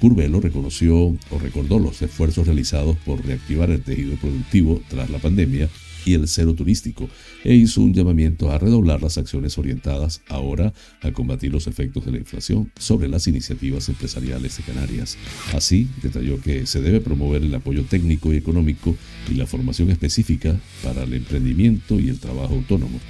Curvelo 0.00 0.40
reconoció 0.40 0.96
o 0.96 1.38
recordó 1.40 1.78
los 1.78 2.02
esfuerzos 2.02 2.46
realizados 2.46 2.96
por 2.98 3.24
reactivar 3.24 3.70
el 3.70 3.82
tejido 3.82 4.16
productivo 4.16 4.82
tras 4.88 5.08
la 5.10 5.18
pandemia 5.18 5.68
y 6.04 6.14
el 6.14 6.28
cero 6.28 6.54
turístico 6.54 7.08
e 7.44 7.54
hizo 7.54 7.80
un 7.82 7.94
llamamiento 7.94 8.50
a 8.50 8.58
redoblar 8.58 9.02
las 9.02 9.18
acciones 9.18 9.58
orientadas 9.58 10.22
ahora 10.28 10.72
a 11.02 11.12
combatir 11.12 11.52
los 11.52 11.66
efectos 11.66 12.04
de 12.04 12.12
la 12.12 12.18
inflación 12.18 12.70
sobre 12.78 13.08
las 13.08 13.26
iniciativas 13.26 13.88
empresariales 13.88 14.56
de 14.56 14.62
Canarias. 14.62 15.16
Así, 15.52 15.88
detalló 16.02 16.40
que 16.40 16.66
se 16.66 16.80
debe 16.80 17.00
promover 17.00 17.42
el 17.42 17.54
apoyo 17.54 17.84
técnico 17.84 18.32
y 18.32 18.36
económico 18.36 18.96
y 19.30 19.34
la 19.34 19.46
formación 19.46 19.90
específica 19.90 20.58
para 20.82 21.04
el 21.04 21.14
emprendimiento 21.14 22.00
y 22.00 22.08
el 22.08 22.18
trabajo 22.18 22.54
autónomo. 22.54 23.00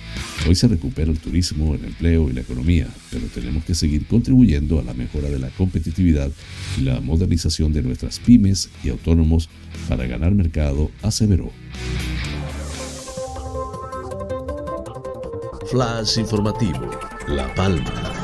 Hoy 0.48 0.54
se 0.54 0.68
recupera 0.68 1.10
el 1.10 1.18
turismo, 1.18 1.74
el 1.74 1.84
empleo 1.84 2.28
y 2.30 2.32
la 2.32 2.40
economía, 2.40 2.88
pero 3.10 3.26
tenemos 3.26 3.64
que 3.64 3.74
seguir 3.74 4.06
contribuyendo 4.06 4.78
a 4.78 4.82
la 4.82 4.94
mejora 4.94 5.28
de 5.28 5.38
la 5.38 5.50
competitividad 5.50 6.30
y 6.78 6.82
la 6.82 7.00
modernización 7.00 7.72
de 7.72 7.82
nuestras 7.82 8.18
pymes 8.18 8.70
y 8.82 8.88
autónomos 8.88 9.48
para 9.88 10.06
ganar 10.06 10.34
mercado, 10.34 10.90
aseveró. 11.02 11.50
Flash 15.74 16.18
informativo, 16.18 16.88
La 17.26 17.52
Palma. 17.52 18.23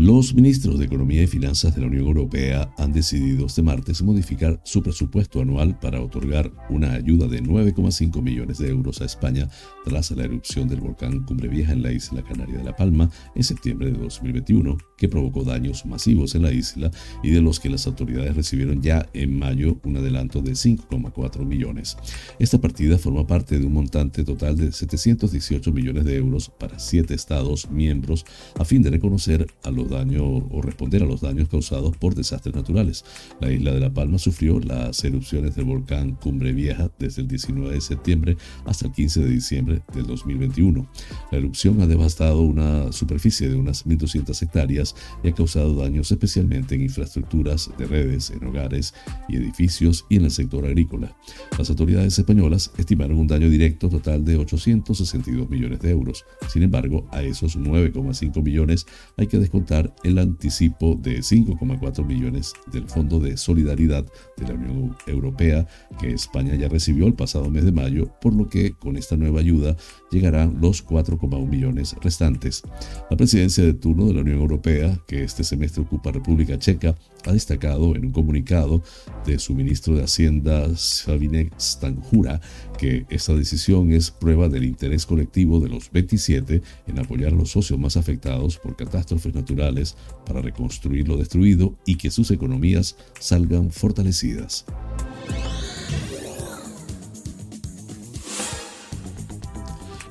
Los 0.00 0.32
ministros 0.32 0.78
de 0.78 0.84
Economía 0.84 1.24
y 1.24 1.26
Finanzas 1.26 1.74
de 1.74 1.80
la 1.80 1.88
Unión 1.88 2.06
Europea 2.06 2.72
han 2.78 2.92
decidido 2.92 3.46
este 3.46 3.64
martes 3.64 4.00
modificar 4.00 4.60
su 4.62 4.80
presupuesto 4.80 5.40
anual 5.40 5.76
para 5.80 6.00
otorgar 6.00 6.52
una 6.70 6.92
ayuda 6.92 7.26
de 7.26 7.42
9,5 7.42 8.22
millones 8.22 8.58
de 8.58 8.68
euros 8.68 9.00
a 9.00 9.06
España 9.06 9.48
tras 9.84 10.12
la 10.12 10.22
erupción 10.22 10.68
del 10.68 10.82
volcán 10.82 11.24
Cumbre 11.24 11.48
Vieja 11.48 11.72
en 11.72 11.82
la 11.82 11.90
isla 11.90 12.22
canaria 12.22 12.58
de 12.58 12.62
La 12.62 12.76
Palma 12.76 13.10
en 13.34 13.42
septiembre 13.42 13.90
de 13.90 13.98
2021, 13.98 14.78
que 14.96 15.08
provocó 15.08 15.42
daños 15.42 15.84
masivos 15.84 16.36
en 16.36 16.42
la 16.42 16.52
isla 16.52 16.92
y 17.24 17.30
de 17.30 17.42
los 17.42 17.58
que 17.58 17.68
las 17.68 17.88
autoridades 17.88 18.36
recibieron 18.36 18.80
ya 18.80 19.04
en 19.14 19.36
mayo 19.36 19.80
un 19.82 19.96
adelanto 19.96 20.42
de 20.42 20.52
5,4 20.52 21.44
millones. 21.44 21.96
Esta 22.38 22.60
partida 22.60 22.98
forma 22.98 23.26
parte 23.26 23.58
de 23.58 23.66
un 23.66 23.72
montante 23.72 24.22
total 24.22 24.58
de 24.58 24.70
718 24.70 25.72
millones 25.72 26.04
de 26.04 26.14
euros 26.14 26.52
para 26.56 26.78
siete 26.78 27.14
estados 27.14 27.68
miembros 27.68 28.24
a 28.56 28.64
fin 28.64 28.80
de 28.80 28.90
reconocer 28.90 29.48
a 29.64 29.72
los 29.72 29.87
daños 29.88 30.22
o 30.50 30.62
responder 30.62 31.02
a 31.02 31.06
los 31.06 31.20
daños 31.20 31.48
causados 31.48 31.96
por 31.96 32.14
desastres 32.14 32.54
naturales. 32.54 33.04
La 33.40 33.50
isla 33.50 33.72
de 33.72 33.80
La 33.80 33.92
Palma 33.92 34.18
sufrió 34.18 34.60
las 34.60 35.02
erupciones 35.04 35.56
del 35.56 35.64
volcán 35.64 36.16
Cumbre 36.16 36.52
Vieja 36.52 36.90
desde 36.98 37.22
el 37.22 37.28
19 37.28 37.74
de 37.74 37.80
septiembre 37.80 38.36
hasta 38.64 38.86
el 38.86 38.92
15 38.92 39.20
de 39.20 39.30
diciembre 39.30 39.82
del 39.94 40.06
2021. 40.06 40.88
La 41.30 41.38
erupción 41.38 41.80
ha 41.80 41.86
devastado 41.86 42.42
una 42.42 42.92
superficie 42.92 43.48
de 43.48 43.56
unas 43.56 43.86
1.200 43.86 44.42
hectáreas 44.42 44.94
y 45.22 45.28
ha 45.28 45.34
causado 45.34 45.74
daños 45.74 46.10
especialmente 46.10 46.74
en 46.74 46.82
infraestructuras 46.82 47.70
de 47.78 47.86
redes, 47.86 48.30
en 48.30 48.46
hogares 48.46 48.94
y 49.28 49.36
edificios 49.36 50.06
y 50.08 50.16
en 50.16 50.24
el 50.24 50.30
sector 50.30 50.64
agrícola. 50.66 51.16
Las 51.58 51.70
autoridades 51.70 52.18
españolas 52.18 52.72
estimaron 52.76 53.18
un 53.18 53.26
daño 53.26 53.48
directo 53.48 53.88
total 53.88 54.24
de 54.24 54.36
862 54.36 55.48
millones 55.48 55.80
de 55.80 55.90
euros. 55.90 56.24
Sin 56.48 56.62
embargo, 56.62 57.06
a 57.12 57.22
esos 57.22 57.58
9,5 57.58 58.42
millones 58.42 58.86
hay 59.16 59.26
que 59.26 59.38
descontar 59.38 59.67
el 60.02 60.18
anticipo 60.18 60.94
de 60.94 61.18
5,4 61.18 62.04
millones 62.04 62.54
del 62.72 62.88
Fondo 62.88 63.20
de 63.20 63.36
Solidaridad 63.36 64.04
de 64.36 64.48
la 64.48 64.54
Unión 64.54 64.96
Europea 65.06 65.66
que 66.00 66.12
España 66.12 66.54
ya 66.54 66.68
recibió 66.68 67.06
el 67.06 67.14
pasado 67.14 67.50
mes 67.50 67.64
de 67.64 67.72
mayo, 67.72 68.10
por 68.20 68.34
lo 68.34 68.48
que 68.48 68.72
con 68.72 68.96
esta 68.96 69.16
nueva 69.16 69.40
ayuda 69.40 69.76
llegarán 70.10 70.58
los 70.60 70.86
4,1 70.86 71.48
millones 71.48 71.94
restantes. 72.00 72.62
La 73.10 73.16
presidencia 73.16 73.64
de 73.64 73.74
turno 73.74 74.06
de 74.06 74.14
la 74.14 74.20
Unión 74.20 74.38
Europea, 74.38 74.98
que 75.06 75.24
este 75.24 75.44
semestre 75.44 75.82
ocupa 75.82 76.12
República 76.12 76.58
Checa, 76.58 76.94
ha 77.26 77.32
destacado 77.32 77.94
en 77.94 78.06
un 78.06 78.12
comunicado 78.12 78.82
de 79.26 79.38
su 79.38 79.54
ministro 79.54 79.94
de 79.94 80.04
Hacienda, 80.04 80.74
Sabinek 80.76 81.52
Stanjura, 81.58 82.40
que 82.78 83.06
esta 83.10 83.34
decisión 83.34 83.92
es 83.92 84.10
prueba 84.10 84.48
del 84.48 84.64
interés 84.64 85.04
colectivo 85.04 85.60
de 85.60 85.68
los 85.68 85.90
27 85.90 86.62
en 86.86 86.98
apoyar 86.98 87.32
a 87.32 87.36
los 87.36 87.50
socios 87.50 87.78
más 87.78 87.96
afectados 87.96 88.58
por 88.58 88.76
catástrofes 88.76 89.34
naturales 89.34 89.96
para 90.24 90.40
reconstruir 90.40 91.08
lo 91.08 91.16
destruido 91.16 91.76
y 91.84 91.96
que 91.96 92.10
sus 92.10 92.30
economías 92.30 92.96
salgan 93.18 93.70
fortalecidas. 93.70 94.64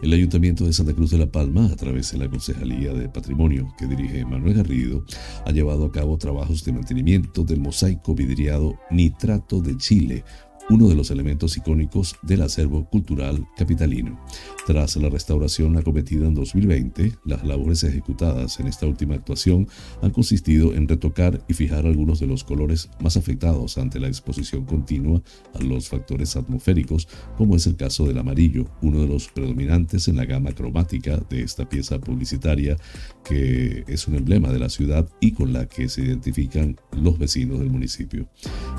El 0.02 0.14
Ayuntamiento 0.14 0.64
de 0.64 0.74
Santa 0.74 0.94
Cruz 0.94 1.10
de 1.10 1.18
la 1.18 1.26
Palma, 1.26 1.66
a 1.66 1.76
través 1.76 2.12
de 2.12 2.20
la 2.20 2.30
Concejalía 2.30 2.94
de 2.94 3.10
Patrimonio 3.10 3.74
que 3.80 3.88
dirige 3.88 4.26
Manuel 4.26 4.54
Garrido, 4.54 5.04
ha 5.44 5.52
llevado 5.52 5.86
a 5.86 5.92
cabo 5.92 6.20
trabajos 6.20 6.64
de 6.64 6.72
mantenimiento 6.72 7.44
del 7.44 7.60
mosaico 7.60 8.14
vidriado 8.14 8.78
Nitrato 8.92 9.60
de 9.60 9.76
Chile, 9.78 10.24
uno 10.70 10.88
de 10.90 10.96
los 10.96 11.12
elementos 11.12 11.56
icónicos 11.58 12.16
del 12.22 12.42
acervo 12.42 12.90
cultural 12.90 13.48
capitalino. 13.58 14.20
Tras 14.66 14.98
la 14.98 15.10
restauración 15.10 15.78
acometida 15.78 16.28
en 16.28 16.34
2020, 16.34 17.14
las 17.26 17.46
labores 17.46 17.84
ejecutadas 17.84 18.60
en 18.60 18.68
esta 18.68 18.86
última 18.86 19.16
actuación 19.16 19.68
han 20.02 20.12
consistido 20.12 20.74
en 20.74 20.88
retocar 20.88 21.42
y 21.48 21.54
fijar 21.54 21.86
algunos 21.86 22.20
de 22.20 22.28
los 22.28 22.44
colores 22.44 22.90
más 23.00 23.16
afectados 23.16 23.78
ante 23.78 24.00
la 24.00 24.08
exposición 24.08 24.66
continua 24.66 25.22
a 25.54 25.64
los 25.64 25.88
factores 25.88 26.36
atmosféricos, 26.36 27.08
como 27.38 27.56
es 27.56 27.66
el 27.68 27.78
caso 27.78 28.06
del 28.06 28.18
amarillo, 28.18 28.66
uno 28.82 29.02
de 29.02 29.08
los 29.08 29.30
predominantes 29.30 30.08
en 30.08 30.18
la 30.18 30.26
gama 30.26 30.52
cromática 30.52 31.18
de 31.30 31.44
esta 31.44 31.68
pieza 31.68 32.00
publicitaria 32.00 32.78
que 33.24 33.84
es 33.88 34.08
un 34.08 34.16
emblema 34.16 34.52
de 34.52 34.60
la 34.60 34.70
ciudad 34.70 35.08
y 35.20 35.32
con 35.32 35.54
la 35.54 35.68
que 35.68 35.90
se 35.90 36.02
identifican 36.02 36.78
los 36.92 37.18
vecinos 37.18 37.60
del 37.60 37.70
municipio. 37.70 38.30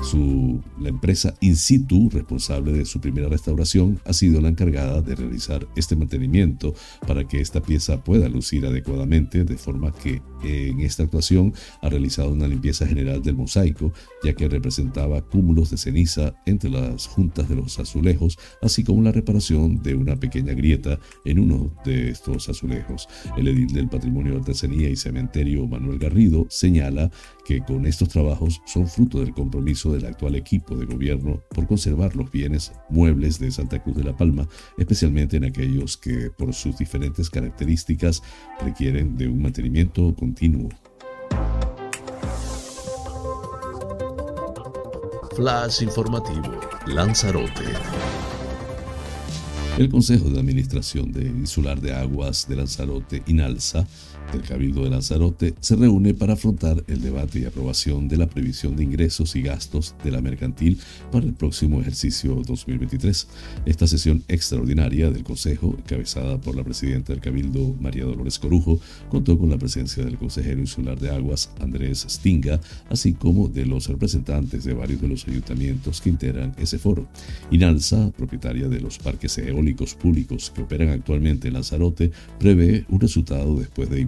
Su, 0.03 0.61
la 0.79 0.89
empresa 0.89 1.35
Insight 1.87 2.13
responsable 2.13 2.71
de 2.71 2.85
su 2.85 2.99
primera 2.99 3.29
restauración, 3.29 3.99
ha 4.05 4.13
sido 4.13 4.41
la 4.41 4.49
encargada 4.49 5.01
de 5.01 5.15
realizar 5.15 5.67
este 5.75 5.95
mantenimiento 5.95 6.73
para 7.07 7.27
que 7.27 7.41
esta 7.41 7.61
pieza 7.61 8.03
pueda 8.03 8.29
lucir 8.29 8.65
adecuadamente, 8.65 9.43
de 9.43 9.57
forma 9.57 9.91
que 9.91 10.21
en 10.43 10.79
esta 10.81 11.03
actuación 11.03 11.53
ha 11.81 11.89
realizado 11.89 12.31
una 12.31 12.47
limpieza 12.47 12.87
general 12.87 13.21
del 13.21 13.35
mosaico, 13.35 13.91
ya 14.23 14.33
que 14.33 14.47
representaba 14.47 15.21
cúmulos 15.21 15.69
de 15.71 15.77
ceniza 15.77 16.33
entre 16.45 16.69
las 16.69 17.07
juntas 17.07 17.49
de 17.49 17.55
los 17.55 17.79
azulejos, 17.79 18.37
así 18.61 18.83
como 18.83 19.01
la 19.01 19.11
reparación 19.11 19.81
de 19.81 19.95
una 19.95 20.15
pequeña 20.15 20.53
grieta 20.53 20.99
en 21.25 21.39
uno 21.39 21.73
de 21.85 22.09
estos 22.09 22.49
azulejos. 22.49 23.07
El 23.37 23.47
edil 23.47 23.67
del 23.67 23.89
Patrimonio 23.89 24.33
de 24.33 24.39
Artesanía 24.39 24.89
y 24.89 24.95
Cementerio 24.95 25.67
Manuel 25.67 25.99
Garrido 25.99 26.45
señala 26.49 27.11
que 27.45 27.61
con 27.61 27.85
estos 27.85 28.09
trabajos 28.09 28.61
son 28.65 28.87
fruto 28.87 29.19
del 29.19 29.33
compromiso 29.33 29.93
del 29.93 30.05
actual 30.05 30.35
equipo 30.35 30.75
de 30.75 30.85
gobierno 30.85 31.41
por 31.49 31.67
conservar 31.67 32.15
los 32.15 32.31
bienes 32.31 32.71
muebles 32.89 33.39
de 33.39 33.51
Santa 33.51 33.81
Cruz 33.81 33.97
de 33.97 34.03
la 34.03 34.15
Palma, 34.15 34.47
especialmente 34.77 35.37
en 35.37 35.45
aquellos 35.45 35.97
que 35.97 36.29
por 36.29 36.53
sus 36.53 36.77
diferentes 36.77 37.29
características 37.29 38.21
requieren 38.63 39.17
de 39.17 39.27
un 39.27 39.41
mantenimiento 39.41 40.13
continuo. 40.29 40.69
Flash 45.35 45.81
informativo, 45.81 46.51
Lanzarote. 46.85 47.63
El 49.79 49.89
Consejo 49.89 50.29
de 50.29 50.39
Administración 50.39 51.11
de 51.11 51.25
Insular 51.25 51.81
de 51.81 51.93
Aguas 51.93 52.47
de 52.47 52.57
Lanzarote, 52.57 53.23
INALSA, 53.25 53.87
el 54.33 54.41
Cabildo 54.41 54.83
de 54.83 54.89
Lanzarote 54.89 55.53
se 55.59 55.75
reúne 55.75 56.13
para 56.13 56.33
afrontar 56.33 56.83
el 56.87 57.01
debate 57.01 57.39
y 57.39 57.45
aprobación 57.45 58.07
de 58.07 58.17
la 58.17 58.27
previsión 58.27 58.75
de 58.75 58.83
ingresos 58.83 59.35
y 59.35 59.41
gastos 59.41 59.95
de 60.03 60.11
la 60.11 60.21
mercantil 60.21 60.79
para 61.11 61.25
el 61.25 61.33
próximo 61.33 61.81
ejercicio 61.81 62.35
2023. 62.45 63.27
Esta 63.65 63.87
sesión 63.87 64.23
extraordinaria 64.27 65.11
del 65.11 65.23
Consejo, 65.23 65.75
encabezada 65.77 66.39
por 66.39 66.55
la 66.55 66.63
presidenta 66.63 67.13
del 67.13 67.21
Cabildo, 67.21 67.75
María 67.79 68.05
Dolores 68.05 68.39
Corujo, 68.39 68.79
contó 69.09 69.37
con 69.37 69.49
la 69.49 69.57
presencia 69.57 70.03
del 70.03 70.17
consejero 70.17 70.59
insular 70.59 70.99
de 70.99 71.09
aguas, 71.09 71.51
Andrés 71.59 72.05
Stinga, 72.09 72.59
así 72.89 73.13
como 73.13 73.47
de 73.47 73.65
los 73.65 73.87
representantes 73.87 74.63
de 74.63 74.73
varios 74.73 75.01
de 75.01 75.07
los 75.07 75.27
ayuntamientos 75.27 76.01
que 76.01 76.09
integran 76.09 76.53
ese 76.57 76.77
foro. 76.77 77.07
Inalsa, 77.51 78.11
propietaria 78.11 78.67
de 78.67 78.79
los 78.79 78.99
parques 78.99 79.37
eólicos 79.37 79.95
públicos 79.95 80.51
que 80.53 80.61
operan 80.61 80.89
actualmente 80.89 81.47
en 81.47 81.55
Lanzarote, 81.55 82.11
prevé 82.39 82.85
un 82.89 82.99
resultado 82.99 83.57
después 83.57 83.89
de 83.89 84.01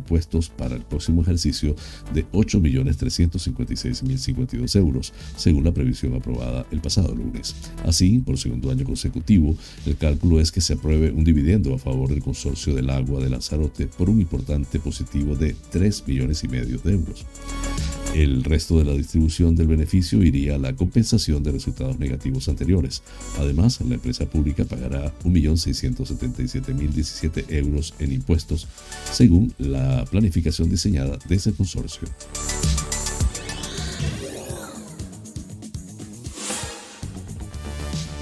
para 0.57 0.75
el 0.75 0.81
próximo 0.81 1.21
ejercicio 1.21 1.75
de 2.13 2.29
8.356.052 2.31 4.75
euros, 4.75 5.13
según 5.37 5.63
la 5.63 5.71
previsión 5.71 6.15
aprobada 6.15 6.65
el 6.71 6.81
pasado 6.81 7.15
lunes. 7.15 7.55
Así, 7.85 8.19
por 8.19 8.37
segundo 8.37 8.69
año 8.71 8.85
consecutivo, 8.85 9.55
el 9.85 9.97
cálculo 9.97 10.39
es 10.39 10.51
que 10.51 10.61
se 10.61 10.73
apruebe 10.73 11.11
un 11.11 11.23
dividendo 11.23 11.73
a 11.73 11.79
favor 11.79 12.09
del 12.09 12.21
consorcio 12.21 12.75
del 12.75 12.89
agua 12.89 13.23
de 13.23 13.29
Lanzarote 13.29 13.87
por 13.87 14.09
un 14.09 14.19
importante 14.19 14.79
positivo 14.79 15.35
de 15.35 15.55
3 15.71 16.07
millones 16.07 16.43
y 16.43 16.47
medio 16.47 16.79
de 16.79 16.93
euros. 16.93 17.25
El 18.13 18.43
resto 18.43 18.77
de 18.77 18.83
la 18.83 18.91
distribución 18.91 19.55
del 19.55 19.67
beneficio 19.67 20.21
iría 20.21 20.55
a 20.55 20.57
la 20.57 20.75
compensación 20.75 21.43
de 21.43 21.53
resultados 21.53 21.97
negativos 21.97 22.49
anteriores. 22.49 23.03
Además, 23.39 23.79
la 23.81 23.93
empresa 23.95 24.25
pública 24.25 24.65
pagará 24.65 25.13
1.677.017 25.23 27.45
euros 27.49 27.93
en 27.99 28.11
impuestos, 28.11 28.67
según 29.09 29.53
la 29.57 30.03
planificación 30.11 30.69
diseñada 30.69 31.17
de 31.25 31.35
ese 31.35 31.53
consorcio. 31.53 32.09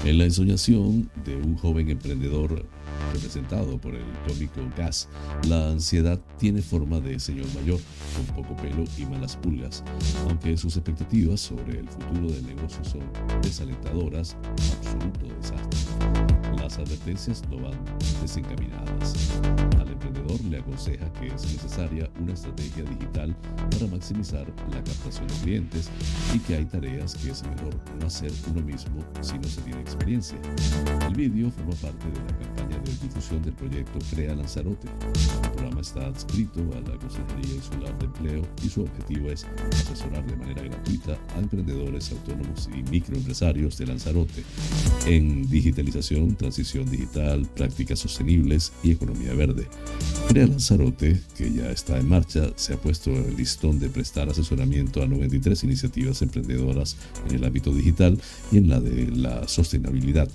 En 0.04 0.18
la 0.18 0.24
ensoñación 0.24 1.10
de 1.24 1.36
un 1.36 1.56
joven 1.56 1.90
emprendedor 1.90 2.64
representado 3.12 3.78
por 3.78 3.94
el 3.94 4.04
cómico 4.26 4.60
Gas, 4.76 5.08
la 5.48 5.70
ansiedad 5.70 6.18
tiene 6.38 6.62
forma 6.62 7.00
de 7.00 7.18
señor 7.18 7.46
mayor, 7.54 7.80
con 8.16 8.42
poco 8.42 8.56
pelo 8.56 8.84
y 8.96 9.06
malas 9.06 9.36
pulgas, 9.36 9.82
aunque 10.28 10.56
sus 10.56 10.76
expectativas 10.76 11.40
sobre 11.40 11.80
el 11.80 11.88
futuro 11.88 12.30
del 12.30 12.46
negocio 12.46 12.84
son 12.84 13.02
desalentadoras, 13.42 14.36
absoluto 14.78 15.26
desastre. 15.38 15.80
Las 16.56 16.78
advertencias 16.78 17.42
no 17.50 17.56
van 17.58 17.78
desencaminadas. 18.20 19.14
Al 19.78 19.88
emprendedor 19.88 20.40
le 20.44 20.58
aconseja 20.58 21.10
que 21.14 21.28
es 21.28 21.42
necesaria 21.42 22.08
una 22.20 22.32
estrategia 22.32 22.84
digital 22.84 23.34
para 23.70 23.86
maximizar 23.86 24.46
la 24.70 24.82
captación 24.84 25.26
de 25.28 25.34
clientes 25.42 25.88
y 26.34 26.38
que 26.40 26.56
hay 26.56 26.64
tareas 26.64 27.14
que 27.14 27.30
es 27.30 27.42
mejor 27.42 27.74
no 27.98 28.06
hacer 28.06 28.32
uno 28.50 28.62
mismo 28.62 29.04
si 29.20 29.38
no 29.38 29.44
se 29.44 29.60
tiene 29.62 29.80
experiencia. 29.80 30.38
El 31.06 31.14
vídeo 31.14 31.50
forma 31.50 31.74
parte 31.76 32.06
de 32.08 32.18
la 32.18 32.38
campaña 32.38 32.78
de 32.84 32.89
difusión 32.98 33.42
del 33.42 33.52
proyecto 33.52 33.98
Crea 34.10 34.34
Lanzarote. 34.34 34.88
El 35.42 35.50
programa 35.50 35.80
está 35.80 36.06
adscrito 36.06 36.60
a 36.72 36.80
la 36.88 36.96
Consejería 36.98 37.54
Insular 37.54 37.98
de 37.98 38.06
Empleo 38.06 38.42
y 38.64 38.68
su 38.68 38.82
objetivo 38.82 39.30
es 39.30 39.46
asesorar 39.72 40.26
de 40.26 40.36
manera 40.36 40.62
gratuita 40.62 41.18
a 41.34 41.38
emprendedores 41.38 42.10
autónomos 42.12 42.68
y 42.74 42.82
microempresarios 42.90 43.76
de 43.78 43.86
Lanzarote 43.86 44.44
en 45.06 45.48
digitalización, 45.48 46.36
transición 46.36 46.90
digital, 46.90 47.46
prácticas 47.54 47.98
sostenibles 47.98 48.72
y 48.82 48.92
economía 48.92 49.34
verde. 49.34 49.66
Crea 50.28 50.46
Lanzarote, 50.46 51.20
que 51.36 51.52
ya 51.52 51.70
está 51.70 51.98
en 51.98 52.08
marcha, 52.08 52.50
se 52.56 52.74
ha 52.74 52.76
puesto 52.76 53.10
el 53.10 53.36
listón 53.36 53.78
de 53.78 53.88
prestar 53.88 54.28
asesoramiento 54.28 55.02
a 55.02 55.06
93 55.06 55.64
iniciativas 55.64 56.22
emprendedoras 56.22 56.96
en 57.28 57.36
el 57.36 57.44
ámbito 57.44 57.74
digital 57.74 58.20
y 58.52 58.58
en 58.58 58.68
la 58.68 58.80
de 58.80 59.10
la 59.10 59.48
sostenibilidad. 59.48 60.28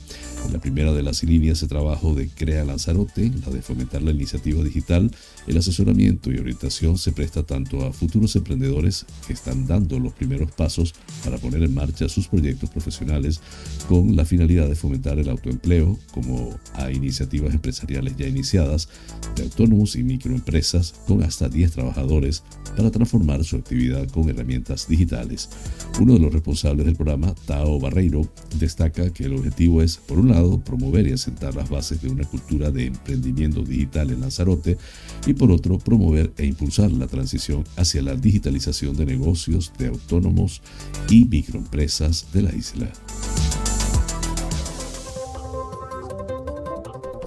En 0.45 0.53
la 0.53 0.59
primera 0.59 0.93
de 0.93 1.03
las 1.03 1.23
líneas 1.23 1.61
de 1.61 1.67
trabajo 1.67 2.13
de 2.13 2.29
Crea 2.29 2.44
Lanzarote, 2.45 3.31
la 3.45 3.51
de 3.51 3.61
fomentar 3.61 4.01
la 4.01 4.11
iniciativa 4.11 4.63
digital, 4.63 5.11
el 5.47 5.57
asesoramiento 5.57 6.31
y 6.31 6.37
orientación 6.37 6.97
se 6.97 7.11
presta 7.11 7.43
tanto 7.43 7.85
a 7.85 7.93
futuros 7.93 8.35
emprendedores 8.35 9.05
que 9.27 9.33
están 9.33 9.67
dando 9.67 9.99
los 9.99 10.13
primeros 10.13 10.51
pasos 10.51 10.93
para 11.23 11.37
poner 11.37 11.63
en 11.63 11.73
marcha 11.73 12.09
sus 12.09 12.27
proyectos 12.27 12.69
profesionales 12.69 13.41
con 13.87 14.15
la 14.15 14.25
finalidad 14.25 14.67
de 14.67 14.75
fomentar 14.75 15.19
el 15.19 15.29
autoempleo, 15.29 15.97
como 16.11 16.57
a 16.73 16.91
iniciativas 16.91 17.53
empresariales 17.53 18.15
ya 18.17 18.27
iniciadas, 18.27 18.89
de 19.35 19.43
autónomos 19.43 19.95
y 19.95 20.03
microempresas 20.03 20.95
con 21.07 21.23
hasta 21.23 21.49
10 21.49 21.71
trabajadores 21.71 22.43
para 22.75 22.91
transformar 22.91 23.43
su 23.43 23.55
actividad 23.55 24.07
con 24.09 24.29
herramientas 24.29 24.87
digitales. 24.87 25.49
Uno 25.99 26.13
de 26.13 26.19
los 26.19 26.33
responsables 26.33 26.85
del 26.85 26.95
programa, 26.95 27.35
Tao 27.45 27.79
Barreiro, 27.79 28.27
destaca 28.59 29.11
que 29.11 29.25
el 29.25 29.35
objetivo 29.35 29.81
es, 29.81 29.97
por 29.97 30.19
un 30.19 30.29
lado, 30.29 30.59
promover 30.59 31.07
y 31.07 31.13
asentar 31.13 31.55
las 31.55 31.69
bases 31.69 32.01
de 32.01 32.09
una 32.09 32.25
cultura 32.25 32.71
de 32.71 32.87
emprendimiento 32.87 33.63
digital 33.63 34.11
en 34.11 34.21
Lanzarote 34.21 34.77
y 35.25 35.34
por 35.35 35.51
otro, 35.51 35.77
promover 35.77 36.33
e 36.37 36.45
impulsar 36.45 36.91
la 36.91 37.07
transición 37.07 37.63
hacia 37.75 38.01
la 38.01 38.15
digitalización 38.15 38.95
de 38.95 39.05
negocios 39.05 39.71
de 39.77 39.87
autónomos 39.87 40.61
y 41.09 41.25
microempresas 41.25 42.27
de 42.33 42.41
la 42.41 42.55
isla. 42.55 42.91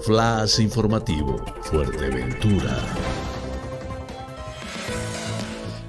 Flash 0.03 0.59
informativo, 0.59 1.43
Fuerteventura. 1.63 2.83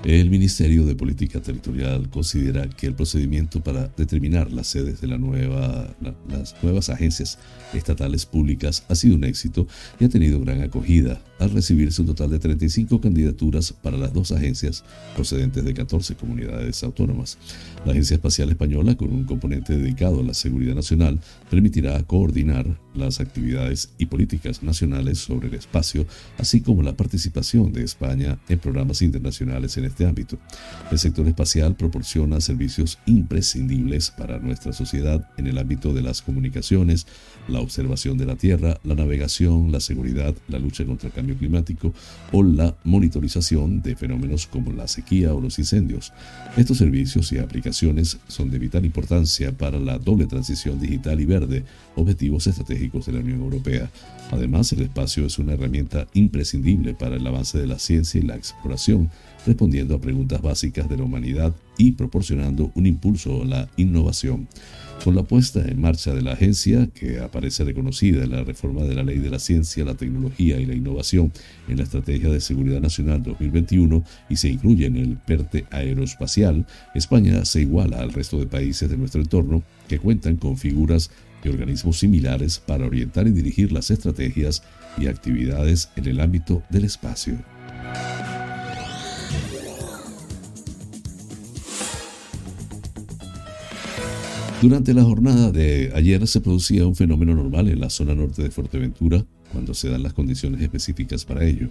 El 0.05 0.31
Ministerio 0.31 0.85
de 0.87 0.95
Política 0.95 1.41
Territorial 1.41 2.09
considera 2.09 2.69
que 2.69 2.87
el 2.87 2.95
procedimiento 2.95 3.63
para 3.63 3.89
determinar 3.89 4.51
las 4.51 4.67
sedes 4.67 5.01
de 5.01 5.07
la 5.07 5.19
nueva, 5.19 5.95
las 6.29 6.57
nuevas 6.63 6.89
agencias 6.89 7.39
estatales 7.75 8.25
públicas 8.25 8.85
ha 8.89 8.95
sido 8.95 9.17
un 9.17 9.25
éxito 9.25 9.67
y 9.99 10.07
ha 10.07 10.09
tenido 10.09 10.41
gran 10.41 10.63
acogida 10.63 11.21
al 11.40 11.50
recibirse 11.50 12.03
un 12.03 12.09
total 12.09 12.31
de 12.31 12.38
35 12.38 13.00
candidaturas 13.00 13.72
para 13.72 13.96
las 13.96 14.12
dos 14.12 14.31
agencias 14.31 14.85
procedentes 15.14 15.64
de 15.64 15.74
14 15.74 16.14
comunidades 16.14 16.85
autónomas. 16.85 17.38
La 17.85 17.92
Agencia 17.92 18.14
Espacial 18.14 18.50
Española, 18.50 18.94
con 18.94 19.11
un 19.11 19.24
componente 19.24 19.76
dedicado 19.76 20.20
a 20.20 20.22
la 20.22 20.35
seguridad 20.35 20.74
nacional, 20.74 21.18
permitirá 21.48 22.00
coordinar 22.03 22.66
las 22.94 23.20
actividades 23.20 23.90
y 23.98 24.07
políticas 24.07 24.62
nacionales 24.62 25.18
sobre 25.18 25.48
el 25.48 25.55
espacio, 25.55 26.07
así 26.38 26.61
como 26.61 26.83
la 26.83 26.96
participación 26.96 27.72
de 27.72 27.85
España 27.85 28.38
en 28.48 28.59
programas 28.59 29.00
internacionales 29.00 29.76
en 29.79 29.87
este 29.87 30.07
ámbito. 30.07 30.38
El 30.90 30.98
sector 30.98 31.26
espacial 31.26 31.74
proporciona 31.74 32.40
servicios 32.40 32.98
imprescindibles 33.07 34.11
para 34.11 34.38
nuestra 34.38 34.72
sociedad 34.72 35.26
en 35.38 35.46
el 35.46 35.57
ámbito 35.57 35.94
de 35.94 36.03
las 36.03 36.20
comunicaciones, 36.20 37.07
la 37.48 37.61
observación 37.61 38.18
de 38.18 38.26
la 38.26 38.37
Tierra, 38.37 38.79
la 38.85 38.94
navegación, 38.94 39.72
la 39.72 39.81
seguridad, 39.81 40.35
la 40.48 40.59
lucha 40.59 40.85
contra 40.85 41.09
el 41.09 41.14
cambio 41.14 41.30
climático 41.37 41.93
o 42.33 42.43
la 42.43 42.75
monitorización 42.85 43.83
de 43.83 43.97
fenómenos 43.97 44.47
como 44.47 44.73
la 44.73 44.88
sequía 44.88 45.35
o 45.35 45.40
los 45.40 45.59
incendios. 45.59 46.12
Estos 46.57 46.79
servicios 46.79 47.33
y 47.33 47.38
aplicaciones 47.38 48.19
son 48.29 48.51
de 48.51 48.59
vital 48.59 48.85
importancia 48.85 49.53
para 49.53 49.79
la 49.79 49.99
doble 49.99 50.27
transición 50.27 50.81
digital 50.81 51.21
y 51.21 51.27
verde, 51.27 51.64
objetivos 51.97 52.47
estratégicos 52.47 53.07
de 53.07 53.12
la 53.12 53.21
Unión 53.21 53.40
Europea. 53.40 53.90
Además, 54.31 54.73
el 54.73 54.83
espacio 54.83 55.27
es 55.27 55.38
una 55.38 55.55
herramienta 55.55 56.07
imprescindible 56.14 56.95
para 56.95 57.16
el 57.16 57.27
avance 57.27 57.59
de 57.59 57.66
la 57.66 57.79
ciencia 57.79 58.21
y 58.21 58.25
la 58.25 58.37
exploración, 58.37 59.11
respondiendo 59.46 59.94
a 59.94 60.00
preguntas 60.00 60.40
básicas 60.42 60.88
de 60.88 60.96
la 60.96 61.05
humanidad 61.05 61.55
y 61.79 61.92
proporcionando 61.92 62.70
un 62.74 62.87
impulso 62.87 63.42
a 63.42 63.44
la 63.44 63.68
innovación. 63.76 64.48
Con 65.03 65.14
la 65.14 65.22
puesta 65.22 65.66
en 65.66 65.81
marcha 65.81 66.14
de 66.14 66.20
la 66.20 66.33
agencia, 66.33 66.87
que 66.92 67.20
aparece 67.20 67.64
reconocida 67.64 68.22
en 68.22 68.33
la 68.33 68.44
reforma 68.44 68.83
de 68.83 68.94
la 68.94 69.03
Ley 69.03 69.18
de 69.18 69.31
la 69.31 69.38
Ciencia, 69.38 69.83
la 69.83 69.94
Tecnología 69.94 70.61
y 70.61 70.66
la 70.66 70.74
Innovación 70.74 71.33
en 71.68 71.79
la 71.79 71.85
Estrategia 71.85 72.29
de 72.29 72.40
Seguridad 72.40 72.81
Nacional 72.81 73.22
2021 73.22 74.05
y 74.29 74.37
se 74.37 74.50
incluye 74.50 74.85
en 74.85 74.96
el 74.96 75.16
PERTE 75.16 75.64
aeroespacial, 75.70 76.66
España 76.94 77.46
se 77.46 77.62
iguala 77.62 78.00
al 78.00 78.12
resto 78.12 78.38
de 78.38 78.46
países 78.46 78.90
de 78.90 78.98
nuestro 78.98 79.22
entorno 79.22 79.62
que 79.88 79.98
cuentan 79.98 80.37
con 80.37 80.59
figuras 80.59 81.11
y 81.42 81.48
organismos 81.48 81.98
similares 81.98 82.59
para 82.59 82.85
orientar 82.85 83.26
y 83.26 83.31
dirigir 83.31 83.72
las 83.72 83.90
estrategias 83.90 84.62
y 84.98 85.07
actividades 85.07 85.88
en 85.96 86.07
el 86.09 86.20
ámbito 86.20 86.62
del 86.68 86.85
espacio. 86.85 87.38
Durante 94.61 94.92
la 94.92 95.05
jornada 95.05 95.51
de 95.51 95.90
ayer 95.94 96.27
se 96.27 96.42
producía 96.42 96.87
un 96.87 96.94
fenómeno 96.94 97.35
normal 97.35 97.68
en 97.68 97.81
la 97.81 97.88
zona 97.88 98.14
norte 98.14 98.42
de 98.42 98.51
Fuerteventura 98.51 99.25
cuando 99.53 99.73
se 99.73 99.88
dan 99.88 100.03
las 100.03 100.12
condiciones 100.12 100.61
específicas 100.61 101.25
para 101.25 101.46
ello. 101.46 101.70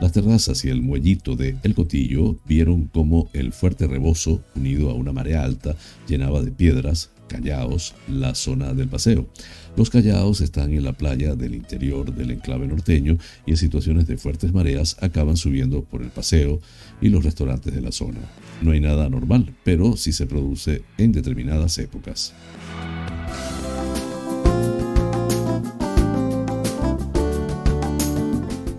Las 0.00 0.12
terrazas 0.12 0.64
y 0.64 0.70
el 0.70 0.80
muellito 0.80 1.36
de 1.36 1.58
El 1.62 1.74
Cotillo 1.74 2.38
vieron 2.46 2.86
cómo 2.86 3.28
el 3.34 3.52
fuerte 3.52 3.86
rebozo, 3.86 4.42
unido 4.56 4.88
a 4.88 4.94
una 4.94 5.12
marea 5.12 5.44
alta, 5.44 5.76
llenaba 6.08 6.40
de 6.40 6.50
piedras, 6.50 7.10
callaos, 7.28 7.94
la 8.08 8.34
zona 8.34 8.72
del 8.72 8.88
paseo. 8.88 9.28
Los 9.76 9.88
callaos 9.90 10.40
están 10.40 10.72
en 10.72 10.84
la 10.84 10.92
playa 10.92 11.34
del 11.34 11.54
interior 11.54 12.14
del 12.14 12.32
enclave 12.32 12.66
norteño 12.66 13.16
y 13.46 13.52
en 13.52 13.56
situaciones 13.56 14.06
de 14.06 14.18
fuertes 14.18 14.52
mareas 14.52 14.96
acaban 15.00 15.36
subiendo 15.36 15.84
por 15.84 16.02
el 16.02 16.10
paseo 16.10 16.60
y 17.00 17.08
los 17.08 17.24
restaurantes 17.24 17.74
de 17.74 17.80
la 17.80 17.92
zona. 17.92 18.20
No 18.62 18.72
hay 18.72 18.80
nada 18.80 19.08
normal, 19.08 19.54
pero 19.64 19.96
sí 19.96 20.12
se 20.12 20.26
produce 20.26 20.82
en 20.98 21.12
determinadas 21.12 21.78
épocas. 21.78 22.34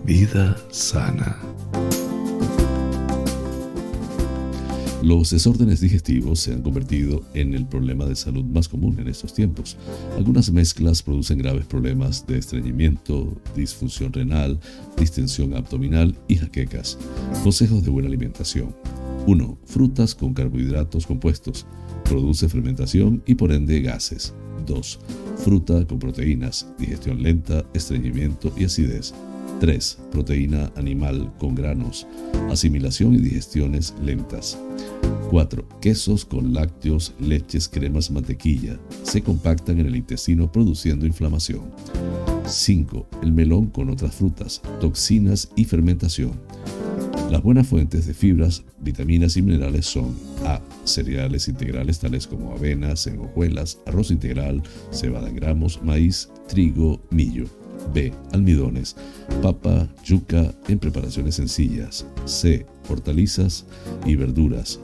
Vida 0.04 0.56
sana. 0.70 1.51
Los 5.02 5.30
desórdenes 5.30 5.80
digestivos 5.80 6.38
se 6.38 6.52
han 6.52 6.62
convertido 6.62 7.24
en 7.34 7.54
el 7.54 7.66
problema 7.66 8.06
de 8.06 8.14
salud 8.14 8.44
más 8.44 8.68
común 8.68 9.00
en 9.00 9.08
estos 9.08 9.34
tiempos. 9.34 9.76
Algunas 10.16 10.52
mezclas 10.52 11.02
producen 11.02 11.38
graves 11.38 11.66
problemas 11.66 12.24
de 12.28 12.38
estreñimiento, 12.38 13.36
disfunción 13.56 14.12
renal, 14.12 14.60
distensión 14.96 15.54
abdominal 15.54 16.16
y 16.28 16.36
jaquecas. 16.36 16.98
Consejos 17.42 17.82
de 17.82 17.90
buena 17.90 18.06
alimentación. 18.06 18.76
1. 19.26 19.58
Frutas 19.64 20.14
con 20.14 20.34
carbohidratos 20.34 21.04
compuestos. 21.04 21.66
Produce 22.04 22.48
fermentación 22.48 23.24
y 23.26 23.34
por 23.34 23.50
ende 23.50 23.80
gases. 23.80 24.32
2. 24.68 25.00
Fruta 25.38 25.84
con 25.84 25.98
proteínas, 25.98 26.68
digestión 26.78 27.20
lenta, 27.24 27.64
estreñimiento 27.74 28.52
y 28.56 28.66
acidez. 28.66 29.12
3. 29.62 29.98
Proteína 30.10 30.72
animal 30.74 31.32
con 31.38 31.54
granos, 31.54 32.04
asimilación 32.50 33.14
y 33.14 33.18
digestiones 33.18 33.94
lentas. 34.02 34.58
4. 35.30 35.68
Quesos 35.80 36.24
con 36.24 36.52
lácteos, 36.52 37.14
leches, 37.20 37.68
cremas, 37.68 38.10
mantequilla. 38.10 38.76
Se 39.04 39.22
compactan 39.22 39.78
en 39.78 39.86
el 39.86 39.94
intestino 39.94 40.50
produciendo 40.50 41.06
inflamación. 41.06 41.70
5. 42.44 43.06
El 43.22 43.30
melón 43.30 43.66
con 43.66 43.88
otras 43.88 44.16
frutas, 44.16 44.60
toxinas 44.80 45.48
y 45.54 45.64
fermentación. 45.64 46.32
Las 47.30 47.40
buenas 47.40 47.68
fuentes 47.68 48.08
de 48.08 48.14
fibras, 48.14 48.64
vitaminas 48.80 49.36
y 49.36 49.42
minerales 49.42 49.86
son 49.86 50.16
A 50.44 50.60
cereales 50.82 51.46
integrales 51.46 52.00
tales 52.00 52.26
como 52.26 52.50
avenas, 52.50 53.06
hojuelas, 53.06 53.78
arroz 53.86 54.10
integral, 54.10 54.60
cebada 54.90 55.28
en 55.28 55.36
gramos, 55.36 55.80
maíz, 55.84 56.30
trigo, 56.48 57.00
millo. 57.10 57.61
B. 57.92 58.12
Almidones, 58.32 58.96
papa, 59.42 59.88
yuca 60.04 60.52
en 60.68 60.78
preparaciones 60.78 61.36
sencillas. 61.36 62.06
C. 62.24 62.66
Hortalizas 62.88 63.64
y 64.04 64.16
verduras 64.16 64.80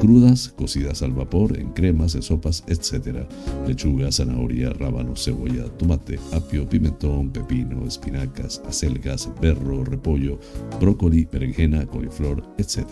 crudas, 0.00 0.52
cocidas 0.56 1.02
al 1.02 1.12
vapor, 1.12 1.58
en 1.58 1.72
cremas, 1.72 2.14
en 2.14 2.22
sopas, 2.22 2.64
etc. 2.66 3.26
Lechuga, 3.66 4.10
zanahoria, 4.12 4.70
rábano, 4.70 5.16
cebolla, 5.16 5.64
tomate, 5.76 6.18
apio, 6.32 6.68
pimentón, 6.68 7.30
pepino, 7.30 7.86
espinacas, 7.86 8.62
acelgas, 8.66 9.28
berro, 9.40 9.84
repollo, 9.84 10.38
brócoli, 10.80 11.28
berenjena, 11.30 11.86
coliflor, 11.86 12.42
etc. 12.58 12.86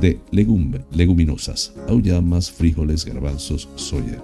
D. 0.00 0.20
leguminosas, 0.92 1.74
aullamas, 1.88 2.50
frijoles, 2.50 3.04
garbanzos, 3.04 3.68
soya. 3.74 4.22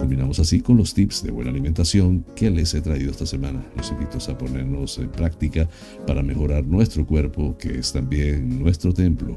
Combinamos 0.00 0.38
así 0.38 0.60
con 0.60 0.76
los 0.76 0.94
tips 0.94 1.22
de 1.22 1.30
buena 1.30 1.50
alimentación 1.50 2.24
que 2.34 2.50
les 2.50 2.74
he 2.74 2.80
traído 2.80 3.10
esta 3.10 3.26
semana. 3.26 3.64
Los 3.76 3.90
invito 3.90 4.18
a 4.30 4.38
ponernos 4.38 4.98
en 4.98 5.08
práctica 5.10 5.68
para 6.06 6.22
mejorar 6.22 6.64
nuestro 6.64 7.06
cuerpo, 7.06 7.56
que 7.58 7.78
es 7.78 7.92
también 7.92 8.58
nuestro 8.60 8.92
templo. 8.92 9.36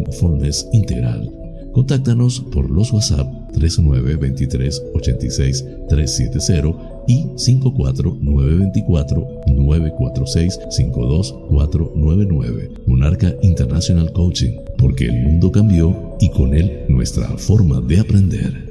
mindfulness 0.01 0.67
integral. 0.73 1.31
Contáctanos 1.73 2.41
por 2.51 2.69
los 2.69 2.91
WhatsApp 2.91 3.27
3923 3.53 4.83
86 4.93 5.65
370 5.87 6.77
y 7.07 7.27
54924 7.37 9.27
946 9.47 10.59
52499. 10.69 12.71
Monarca 12.87 13.33
International 13.41 14.11
Coaching, 14.11 14.51
porque 14.77 15.05
el 15.05 15.23
mundo 15.23 15.49
cambió 15.51 16.17
y 16.19 16.29
con 16.29 16.53
él 16.53 16.83
nuestra 16.89 17.29
forma 17.37 17.79
de 17.79 18.01
aprender. 18.01 18.70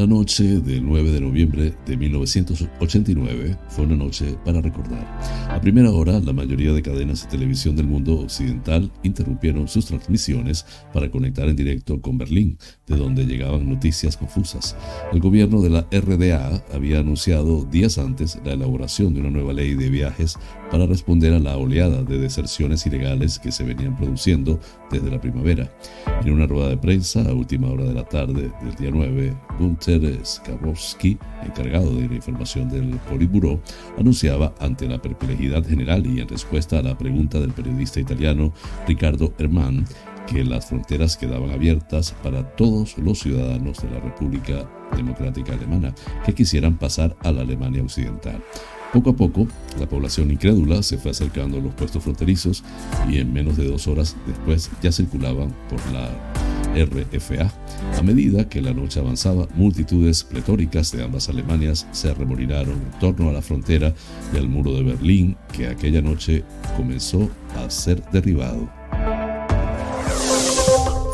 La 0.00 0.06
noche 0.06 0.44
del 0.60 0.86
9 0.86 1.10
de 1.10 1.20
noviembre 1.20 1.74
de 1.84 1.94
1989 1.94 3.58
fue 3.68 3.84
una 3.84 3.96
noche 3.96 4.34
para 4.46 4.62
recordar. 4.62 5.06
A 5.50 5.60
primera 5.60 5.90
hora, 5.90 6.18
la 6.20 6.32
mayoría 6.32 6.72
de 6.72 6.80
cadenas 6.80 7.24
de 7.24 7.28
televisión 7.28 7.76
del 7.76 7.86
mundo 7.86 8.20
occidental 8.20 8.90
interrumpieron 9.02 9.68
sus 9.68 9.84
transmisiones 9.84 10.64
para 10.94 11.10
conectar 11.10 11.50
en 11.50 11.56
directo 11.56 12.00
con 12.00 12.16
Berlín, 12.16 12.56
de 12.86 12.96
donde 12.96 13.26
llegaban 13.26 13.68
noticias 13.68 14.16
confusas. 14.16 14.74
El 15.12 15.20
gobierno 15.20 15.60
de 15.60 15.68
la 15.68 15.86
RDA 15.92 16.64
había 16.72 17.00
anunciado 17.00 17.66
días 17.66 17.98
antes 17.98 18.38
la 18.42 18.54
elaboración 18.54 19.12
de 19.12 19.20
una 19.20 19.28
nueva 19.28 19.52
ley 19.52 19.74
de 19.74 19.90
viajes 19.90 20.38
para 20.70 20.86
responder 20.86 21.34
a 21.34 21.38
la 21.38 21.56
oleada 21.56 22.02
de 22.02 22.18
deserciones 22.18 22.86
ilegales 22.86 23.38
que 23.38 23.52
se 23.52 23.64
venían 23.64 23.96
produciendo 23.96 24.60
desde 24.90 25.10
la 25.10 25.20
primavera. 25.20 25.70
En 26.24 26.32
una 26.32 26.46
rueda 26.46 26.68
de 26.68 26.76
prensa 26.76 27.22
a 27.22 27.32
última 27.32 27.68
hora 27.68 27.84
de 27.84 27.94
la 27.94 28.04
tarde 28.04 28.52
del 28.62 28.74
día 28.76 28.90
9, 28.92 29.34
Gunther 29.58 30.24
Skabowski, 30.24 31.18
encargado 31.44 31.94
de 31.94 32.08
la 32.08 32.14
información 32.14 32.68
del 32.68 32.90
Politburo, 33.08 33.60
anunciaba 33.98 34.54
ante 34.60 34.88
la 34.88 35.00
perplejidad 35.02 35.64
general 35.66 36.06
y 36.06 36.20
en 36.20 36.28
respuesta 36.28 36.78
a 36.78 36.82
la 36.82 36.96
pregunta 36.96 37.40
del 37.40 37.52
periodista 37.52 38.00
italiano 38.00 38.52
Ricardo 38.86 39.32
Herman 39.38 39.84
que 40.26 40.44
las 40.44 40.66
fronteras 40.66 41.16
quedaban 41.16 41.50
abiertas 41.50 42.14
para 42.22 42.54
todos 42.54 42.96
los 42.98 43.18
ciudadanos 43.18 43.82
de 43.82 43.90
la 43.90 43.98
República 43.98 44.70
Democrática 44.96 45.54
Alemana 45.54 45.92
que 46.24 46.34
quisieran 46.34 46.78
pasar 46.78 47.16
a 47.20 47.32
la 47.32 47.42
Alemania 47.42 47.82
Occidental. 47.82 48.40
Poco 48.92 49.10
a 49.10 49.12
poco, 49.12 49.46
la 49.78 49.88
población 49.88 50.32
incrédula 50.32 50.82
se 50.82 50.98
fue 50.98 51.12
acercando 51.12 51.58
a 51.58 51.60
los 51.60 51.72
puestos 51.74 52.02
fronterizos 52.02 52.64
y 53.08 53.18
en 53.18 53.32
menos 53.32 53.56
de 53.56 53.68
dos 53.68 53.86
horas 53.86 54.16
después 54.26 54.68
ya 54.82 54.90
circulaban 54.90 55.54
por 55.68 55.78
la 55.92 56.10
RFA. 56.74 57.52
A 57.96 58.02
medida 58.02 58.48
que 58.48 58.60
la 58.60 58.72
noche 58.72 58.98
avanzaba, 58.98 59.46
multitudes 59.54 60.24
pletóricas 60.24 60.90
de 60.90 61.04
ambas 61.04 61.28
Alemanias 61.28 61.86
se 61.92 62.10
arremolinaron 62.10 62.74
en 62.74 62.98
torno 62.98 63.28
a 63.28 63.32
la 63.32 63.42
frontera 63.42 63.94
y 64.34 64.38
al 64.38 64.48
muro 64.48 64.74
de 64.74 64.82
Berlín, 64.82 65.36
que 65.52 65.68
aquella 65.68 66.02
noche 66.02 66.44
comenzó 66.76 67.30
a 67.56 67.70
ser 67.70 68.02
derribado. 68.10 68.68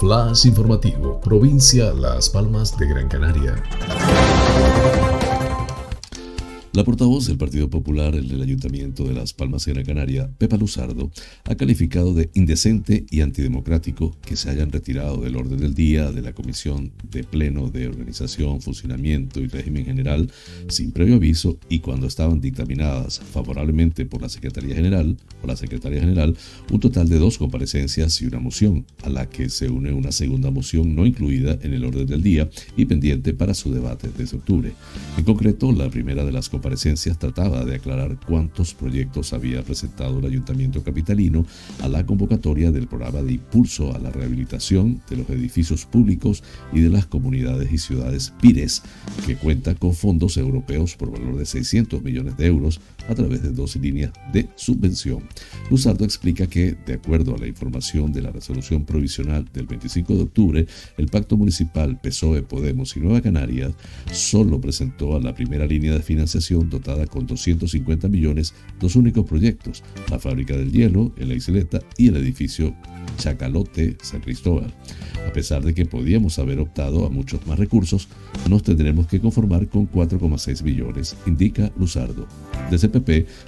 Flash 0.00 0.46
informativo, 0.46 1.20
provincia 1.20 1.92
Las 1.92 2.30
Palmas 2.30 2.76
de 2.78 2.86
Gran 2.86 3.08
Canaria. 3.08 3.62
La 6.76 6.84
portavoz 6.84 7.26
del 7.26 7.38
Partido 7.38 7.70
Popular 7.70 8.14
en 8.14 8.30
el 8.30 8.42
Ayuntamiento 8.42 9.04
de 9.04 9.14
Las 9.14 9.32
Palmas 9.32 9.64
Gran 9.64 9.82
Canaria, 9.82 10.30
Pepa 10.36 10.58
Luzardo, 10.58 11.10
ha 11.44 11.54
calificado 11.54 12.12
de 12.12 12.28
indecente 12.34 13.06
y 13.08 13.22
antidemocrático 13.22 14.14
que 14.20 14.36
se 14.36 14.50
hayan 14.50 14.70
retirado 14.70 15.22
del 15.22 15.36
orden 15.36 15.58
del 15.58 15.72
día 15.72 16.12
de 16.12 16.20
la 16.20 16.34
Comisión 16.34 16.92
de 17.10 17.24
Pleno 17.24 17.70
de 17.70 17.88
Organización, 17.88 18.60
Funcionamiento 18.60 19.40
y 19.40 19.46
Régimen 19.46 19.86
General 19.86 20.30
sin 20.68 20.92
previo 20.92 21.14
aviso 21.14 21.58
y 21.70 21.78
cuando 21.78 22.08
estaban 22.08 22.42
dictaminadas 22.42 23.20
favorablemente 23.20 24.04
por 24.04 24.20
la 24.20 24.28
Secretaría 24.28 24.74
General 24.74 25.16
o 25.42 25.46
la 25.46 25.56
Secretaria 25.56 26.00
General 26.00 26.36
un 26.70 26.80
total 26.80 27.08
de 27.08 27.18
dos 27.18 27.38
comparecencias 27.38 28.20
y 28.20 28.26
una 28.26 28.38
moción, 28.38 28.84
a 29.02 29.08
la 29.08 29.30
que 29.30 29.48
se 29.48 29.70
une 29.70 29.94
una 29.94 30.12
segunda 30.12 30.50
moción 30.50 30.94
no 30.94 31.06
incluida 31.06 31.58
en 31.62 31.72
el 31.72 31.86
orden 31.86 32.06
del 32.06 32.22
día 32.22 32.50
y 32.76 32.84
pendiente 32.84 33.32
para 33.32 33.54
su 33.54 33.72
debate 33.72 34.10
desde 34.14 34.36
octubre. 34.36 34.74
En 35.16 35.24
concreto, 35.24 35.72
la 35.72 35.88
primera 35.88 36.22
de 36.22 36.32
las 36.32 36.50
comparecencias 36.50 36.65
comparecencias 36.66 37.16
trataba 37.16 37.64
de 37.64 37.76
aclarar 37.76 38.18
cuántos 38.26 38.74
proyectos 38.74 39.33
había 39.33 39.62
presentado 39.62 40.18
el 40.18 40.26
Ayuntamiento 40.26 40.83
Capitalino 40.83 41.46
a 41.81 41.87
la 41.87 42.05
convocatoria 42.05 42.72
del 42.72 42.88
programa 42.88 43.22
de 43.22 43.35
impulso 43.35 43.94
a 43.94 44.00
la 44.00 44.11
rehabilitación 44.11 45.00
de 45.09 45.18
los 45.18 45.31
edificios 45.31 45.87
públicos 45.87 46.42
y 46.72 46.81
de 46.81 46.90
las 46.90 47.07
comunidades 47.07 47.70
y 47.70 47.79
ciudades 47.79 48.33
PIRES, 48.40 48.83
que 49.24 49.37
cuenta 49.37 49.76
con 49.76 49.94
fondos 49.94 50.37
europeos 50.37 50.96
por 50.96 51.12
valor 51.12 51.37
de 51.37 51.46
600 51.46 52.02
millones 52.02 52.37
de 52.37 52.47
euros 52.47 52.80
a 53.09 53.14
través 53.14 53.42
de 53.42 53.50
dos 53.50 53.76
líneas 53.76 54.12
de 54.32 54.48
subvención. 54.57 55.22
Luzardo 55.70 56.04
explica 56.04 56.46
que, 56.46 56.76
de 56.86 56.94
acuerdo 56.94 57.34
a 57.34 57.38
la 57.38 57.46
información 57.46 58.12
de 58.12 58.22
la 58.22 58.30
resolución 58.30 58.84
provisional 58.84 59.48
del 59.52 59.66
25 59.66 60.14
de 60.14 60.22
octubre, 60.22 60.66
el 60.96 61.07
Pacto 61.09 61.36
Municipal 61.36 62.00
PSOE, 62.00 62.42
Podemos 62.42 62.96
y 62.96 63.00
Nueva 63.00 63.20
Canarias 63.20 63.72
solo 64.12 64.61
presentó 64.61 65.16
a 65.16 65.20
la 65.20 65.34
primera 65.34 65.66
línea 65.66 65.92
de 65.92 66.02
financiación 66.02 66.70
dotada 66.70 67.07
con 67.07 67.26
250 67.26 68.09
millones 68.09 68.54
dos 68.80 68.96
únicos 68.96 69.26
proyectos, 69.26 69.82
la 70.11 70.18
fábrica 70.18 70.57
del 70.57 70.72
hielo 70.72 71.12
en 71.16 71.28
la 71.28 71.34
isleta 71.34 71.80
y 71.96 72.09
el 72.09 72.16
edificio 72.16 72.74
Chacalote 73.18 73.96
San 74.02 74.20
Cristóbal. 74.20 74.72
A 75.26 75.32
pesar 75.32 75.64
de 75.64 75.74
que 75.74 75.86
podíamos 75.86 76.38
haber 76.38 76.61
optado 76.61 77.07
a 77.07 77.11
muchos 77.11 77.46
más 77.46 77.59
recursos, 77.59 78.09
nos 78.48 78.62
tendremos 78.62 79.07
que 79.07 79.20
conformar 79.20 79.68
con 79.68 79.90
4,6 79.90 80.62
millones, 80.62 81.16
indica 81.26 81.72
Luzardo. 81.78 82.26
Desde 82.70 82.88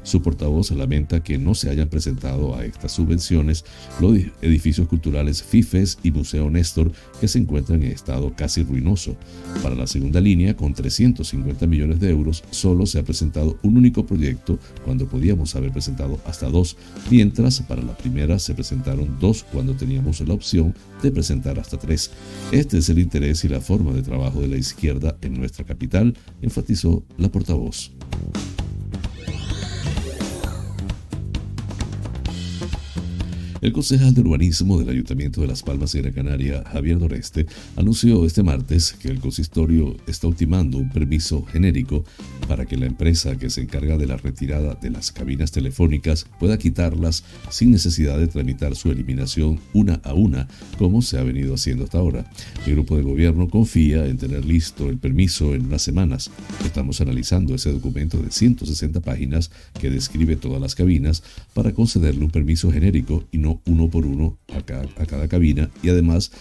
Su 0.02 0.22
portavoz 0.22 0.70
lamenta 0.72 1.22
que 1.22 1.38
no 1.38 1.54
se 1.54 1.70
hayan 1.70 1.88
presentado 1.88 2.56
a 2.56 2.64
estas 2.64 2.92
subvenciones 2.92 3.64
los 4.00 4.18
edificios 4.42 4.88
culturales 4.88 5.42
FIFES 5.42 5.98
y 6.02 6.10
Museo 6.10 6.50
Néstor 6.50 6.92
que 7.20 7.28
se 7.28 7.38
encuentran 7.38 7.82
en 7.82 7.92
estado 7.92 8.34
casi 8.36 8.62
ruinoso. 8.62 9.16
Para 9.62 9.74
la 9.74 9.86
segunda 9.86 10.20
línea, 10.20 10.56
con 10.56 10.74
350 10.74 11.66
millones 11.66 12.00
de 12.00 12.10
euros, 12.10 12.44
solo 12.50 12.86
se 12.86 12.98
ha 12.98 13.02
presentado 13.02 13.58
un 13.62 13.76
único 13.76 14.06
proyecto 14.06 14.58
cuando 14.84 15.06
podíamos 15.06 15.54
haber 15.56 15.72
presentado 15.72 16.20
hasta 16.26 16.48
dos, 16.48 16.76
mientras 17.10 17.60
para 17.62 17.82
la 17.82 17.96
primera 17.96 18.38
se 18.38 18.54
presentaron 18.54 19.18
dos 19.20 19.44
cuando 19.44 19.74
teníamos 19.74 20.20
la 20.20 20.34
opción 20.34 20.74
de 21.02 21.10
presentar 21.10 21.58
hasta 21.58 21.78
tres. 21.78 22.10
Este 22.52 22.78
es 22.78 22.88
el 22.88 22.98
interés 22.98 23.44
y 23.44 23.48
la 23.48 23.60
forma 23.60 23.92
de 23.92 24.02
trabajo 24.02 24.40
de 24.40 24.48
la 24.48 24.56
izquierda 24.56 25.16
en 25.22 25.34
nuestra 25.34 25.64
capital, 25.64 26.14
enfatizó 26.42 27.04
la 27.16 27.28
portavoz. 27.28 27.92
El 33.60 33.72
concejal 33.72 34.14
de 34.14 34.20
urbanismo 34.20 34.78
del 34.78 34.88
Ayuntamiento 34.88 35.40
de 35.40 35.48
Las 35.48 35.64
Palmas 35.64 35.90
de 35.90 36.00
Gran 36.00 36.14
Canaria, 36.14 36.62
Javier 36.72 37.00
Doreste, 37.00 37.46
anunció 37.74 38.24
este 38.24 38.44
martes 38.44 38.92
que 38.92 39.08
el 39.08 39.18
consistorio 39.18 39.96
está 40.06 40.28
ultimando 40.28 40.78
un 40.78 40.90
permiso 40.90 41.44
genérico 41.44 42.04
para 42.46 42.66
que 42.66 42.76
la 42.76 42.86
empresa 42.86 43.36
que 43.36 43.50
se 43.50 43.62
encarga 43.62 43.96
de 43.96 44.06
la 44.06 44.16
retirada 44.16 44.74
de 44.76 44.90
las 44.90 45.10
cabinas 45.10 45.50
telefónicas 45.50 46.26
pueda 46.38 46.56
quitarlas 46.56 47.24
sin 47.50 47.72
necesidad 47.72 48.16
de 48.18 48.28
tramitar 48.28 48.76
su 48.76 48.92
eliminación 48.92 49.58
una 49.72 49.94
a 50.04 50.14
una, 50.14 50.46
como 50.78 51.02
se 51.02 51.18
ha 51.18 51.24
venido 51.24 51.54
haciendo 51.54 51.84
hasta 51.84 51.98
ahora. 51.98 52.30
El 52.64 52.74
grupo 52.74 52.96
de 52.96 53.02
gobierno 53.02 53.48
confía 53.48 54.06
en 54.06 54.18
tener 54.18 54.44
listo 54.44 54.88
el 54.88 54.98
permiso 54.98 55.54
en 55.54 55.66
unas 55.66 55.82
semanas. 55.82 56.30
Estamos 56.64 57.00
analizando 57.00 57.56
ese 57.56 57.72
documento 57.72 58.18
de 58.18 58.30
160 58.30 59.00
páginas 59.00 59.50
que 59.80 59.90
describe 59.90 60.36
todas 60.36 60.60
las 60.60 60.76
cabinas 60.76 61.24
para 61.54 61.72
concederle 61.72 62.24
un 62.24 62.30
permiso 62.30 62.70
genérico 62.70 63.24
y 63.32 63.38
no 63.38 63.47
uno 63.66 63.88
por 63.88 64.06
uno 64.06 64.38
a 64.54 64.62
cada, 64.62 65.28
cabina 65.28 65.70
y 65.82 65.88
además 65.88 66.32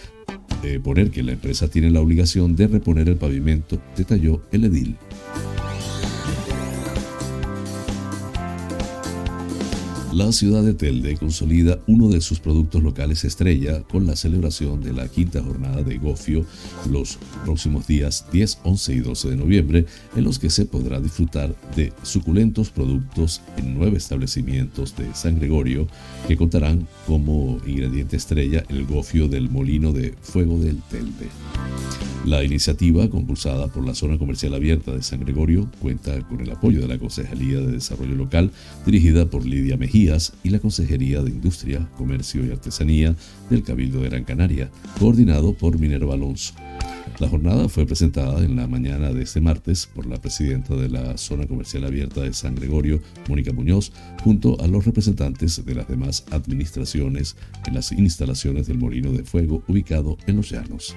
eh, 0.62 0.80
poner 0.82 1.10
que 1.10 1.22
la 1.22 1.32
empresa 1.32 1.68
tiene 1.68 1.90
la 1.90 2.00
obligación 2.00 2.56
de 2.56 2.66
reponer 2.66 3.08
el 3.08 3.16
pavimento, 3.16 3.78
detalló 3.96 4.42
el 4.52 4.64
edil. 4.64 4.96
La 10.12 10.32
ciudad 10.32 10.62
de 10.62 10.72
Telde 10.72 11.18
consolida 11.18 11.80
uno 11.86 12.08
de 12.08 12.22
sus 12.22 12.40
productos 12.40 12.82
locales 12.82 13.24
estrella 13.24 13.82
con 13.82 14.06
la 14.06 14.16
celebración 14.16 14.80
de 14.80 14.94
la 14.94 15.06
quinta 15.06 15.42
jornada 15.42 15.82
de 15.82 15.98
Gofio 15.98 16.46
los 16.90 17.18
próximos 17.44 17.86
días 17.86 18.24
10, 18.32 18.60
11 18.64 18.94
y 18.94 18.98
12 19.00 19.30
de 19.30 19.36
noviembre, 19.36 19.86
en 20.16 20.24
los 20.24 20.38
que 20.38 20.48
se 20.48 20.64
podrá 20.64 20.98
disfrutar 20.98 21.54
de 21.76 21.92
suculentos 22.02 22.70
productos 22.70 23.42
en 23.58 23.74
nueve 23.74 23.98
establecimientos 23.98 24.96
de 24.96 25.14
San 25.14 25.38
Gregorio 25.38 25.86
que 26.26 26.38
contarán 26.38 26.88
como 27.06 27.58
ingrediente 27.66 28.16
estrella 28.16 28.64
el 28.70 28.86
gofio 28.86 29.28
del 29.28 29.50
molino 29.50 29.92
de 29.92 30.14
fuego 30.22 30.58
del 30.58 30.80
Telde. 30.90 31.28
La 32.28 32.44
iniciativa, 32.44 33.08
compulsada 33.08 33.68
por 33.68 33.86
la 33.86 33.94
Zona 33.94 34.18
Comercial 34.18 34.52
Abierta 34.52 34.92
de 34.92 35.02
San 35.02 35.20
Gregorio, 35.20 35.70
cuenta 35.80 36.20
con 36.28 36.42
el 36.42 36.50
apoyo 36.50 36.82
de 36.82 36.86
la 36.86 36.98
Concejalía 36.98 37.58
de 37.58 37.72
Desarrollo 37.72 38.14
Local, 38.14 38.50
dirigida 38.84 39.24
por 39.24 39.46
Lidia 39.46 39.78
Mejías, 39.78 40.34
y 40.42 40.50
la 40.50 40.58
Consejería 40.58 41.22
de 41.22 41.30
Industria, 41.30 41.88
Comercio 41.96 42.44
y 42.44 42.50
Artesanía 42.50 43.16
del 43.48 43.62
Cabildo 43.62 44.02
de 44.02 44.10
Gran 44.10 44.24
Canaria, 44.24 44.70
coordinado 44.98 45.54
por 45.54 45.78
Minerva 45.78 46.12
Alonso. 46.12 46.52
La 47.18 47.30
jornada 47.30 47.66
fue 47.70 47.86
presentada 47.86 48.44
en 48.44 48.56
la 48.56 48.66
mañana 48.66 49.10
de 49.10 49.22
este 49.22 49.40
martes 49.40 49.86
por 49.86 50.04
la 50.04 50.20
presidenta 50.20 50.76
de 50.76 50.90
la 50.90 51.16
Zona 51.16 51.46
Comercial 51.46 51.86
Abierta 51.86 52.20
de 52.20 52.34
San 52.34 52.56
Gregorio, 52.56 53.00
Mónica 53.26 53.54
Muñoz, 53.54 53.90
junto 54.22 54.60
a 54.60 54.66
los 54.66 54.84
representantes 54.84 55.64
de 55.64 55.74
las 55.74 55.88
demás 55.88 56.26
administraciones 56.30 57.36
en 57.66 57.74
las 57.74 57.90
instalaciones 57.90 58.66
del 58.66 58.76
Molino 58.76 59.12
de 59.12 59.24
Fuego 59.24 59.64
ubicado 59.66 60.18
en 60.26 60.36
Los 60.36 60.50
Llanos. 60.50 60.94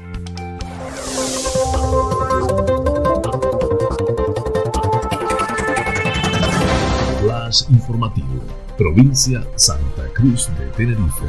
Informativo, 7.70 8.46
provincia 8.78 9.46
Santa 9.58 10.08
Cruz 10.14 10.50
de 10.58 10.68
Tenerife. 10.68 11.26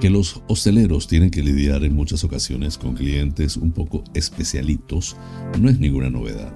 Que 0.00 0.08
los 0.08 0.42
hosteleros 0.48 1.08
tienen 1.08 1.30
que 1.30 1.42
lidiar 1.42 1.84
en 1.84 1.94
muchas 1.94 2.24
ocasiones 2.24 2.78
con 2.78 2.94
clientes 2.94 3.58
un 3.58 3.72
poco 3.72 4.02
especialitos 4.14 5.14
no 5.60 5.68
es 5.68 5.78
ninguna 5.78 6.08
novedad. 6.08 6.54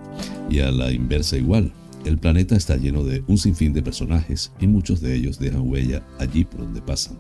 Y 0.48 0.60
a 0.60 0.70
la 0.70 0.92
inversa 0.92 1.36
igual, 1.36 1.72
el 2.06 2.18
planeta 2.18 2.54
está 2.54 2.76
lleno 2.76 3.02
de 3.02 3.24
un 3.26 3.36
sinfín 3.36 3.72
de 3.72 3.82
personajes 3.82 4.52
y 4.60 4.68
muchos 4.68 5.00
de 5.00 5.16
ellos 5.16 5.40
dejan 5.40 5.68
huella 5.68 6.06
allí 6.20 6.44
por 6.44 6.60
donde 6.60 6.80
pasan. 6.80 7.18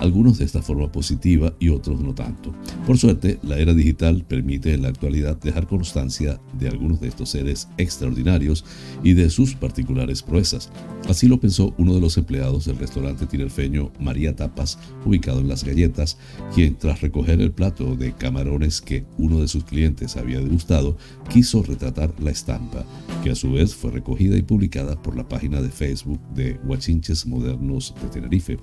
Algunos 0.00 0.38
de 0.38 0.44
esta 0.44 0.60
forma 0.60 0.90
positiva 0.90 1.54
y 1.60 1.68
otros 1.68 2.00
no 2.00 2.14
tanto. 2.14 2.52
Por 2.84 2.98
suerte, 2.98 3.38
la 3.44 3.58
era 3.58 3.72
digital 3.74 4.24
permite 4.26 4.74
en 4.74 4.82
la 4.82 4.88
actualidad 4.88 5.38
dejar 5.38 5.68
constancia 5.68 6.40
de 6.58 6.68
algunos 6.68 7.00
de 7.00 7.08
estos 7.08 7.30
seres 7.30 7.68
extraordinarios 7.78 8.64
y 9.04 9.12
de 9.12 9.30
sus 9.30 9.54
particulares 9.54 10.22
proezas. 10.22 10.70
Así 11.08 11.28
lo 11.28 11.38
pensó 11.38 11.72
uno 11.78 11.94
de 11.94 12.00
los 12.00 12.16
empleados 12.16 12.64
del 12.64 12.78
restaurante 12.78 13.26
tinerfeño 13.26 13.92
María 14.00 14.34
Tapas, 14.34 14.78
ubicado 15.04 15.40
en 15.40 15.48
Las 15.48 15.62
Galletas, 15.62 16.18
quien 16.54 16.76
tras 16.76 17.02
recoger 17.02 17.40
el 17.40 17.52
plato 17.52 17.94
de 17.94 18.14
camarones 18.14 18.80
que 18.80 19.04
uno 19.16 19.40
de 19.40 19.48
sus 19.48 19.64
clientes 19.64 20.16
había 20.16 20.40
degustado, 20.40 20.96
quiso 21.30 21.62
retratar 21.62 22.12
la 22.20 22.30
estampa, 22.30 22.84
que 23.22 23.30
a 23.30 23.34
su 23.34 23.52
vez 23.52 23.74
fue 23.74 23.92
recogida 23.92 24.23
y 24.32 24.42
publicada 24.42 25.00
por 25.00 25.16
la 25.16 25.28
página 25.28 25.60
de 25.60 25.68
Facebook 25.70 26.20
de 26.34 26.58
Huachinches 26.64 27.26
Modernos 27.26 27.94
de 28.02 28.08
Tenerife, 28.08 28.58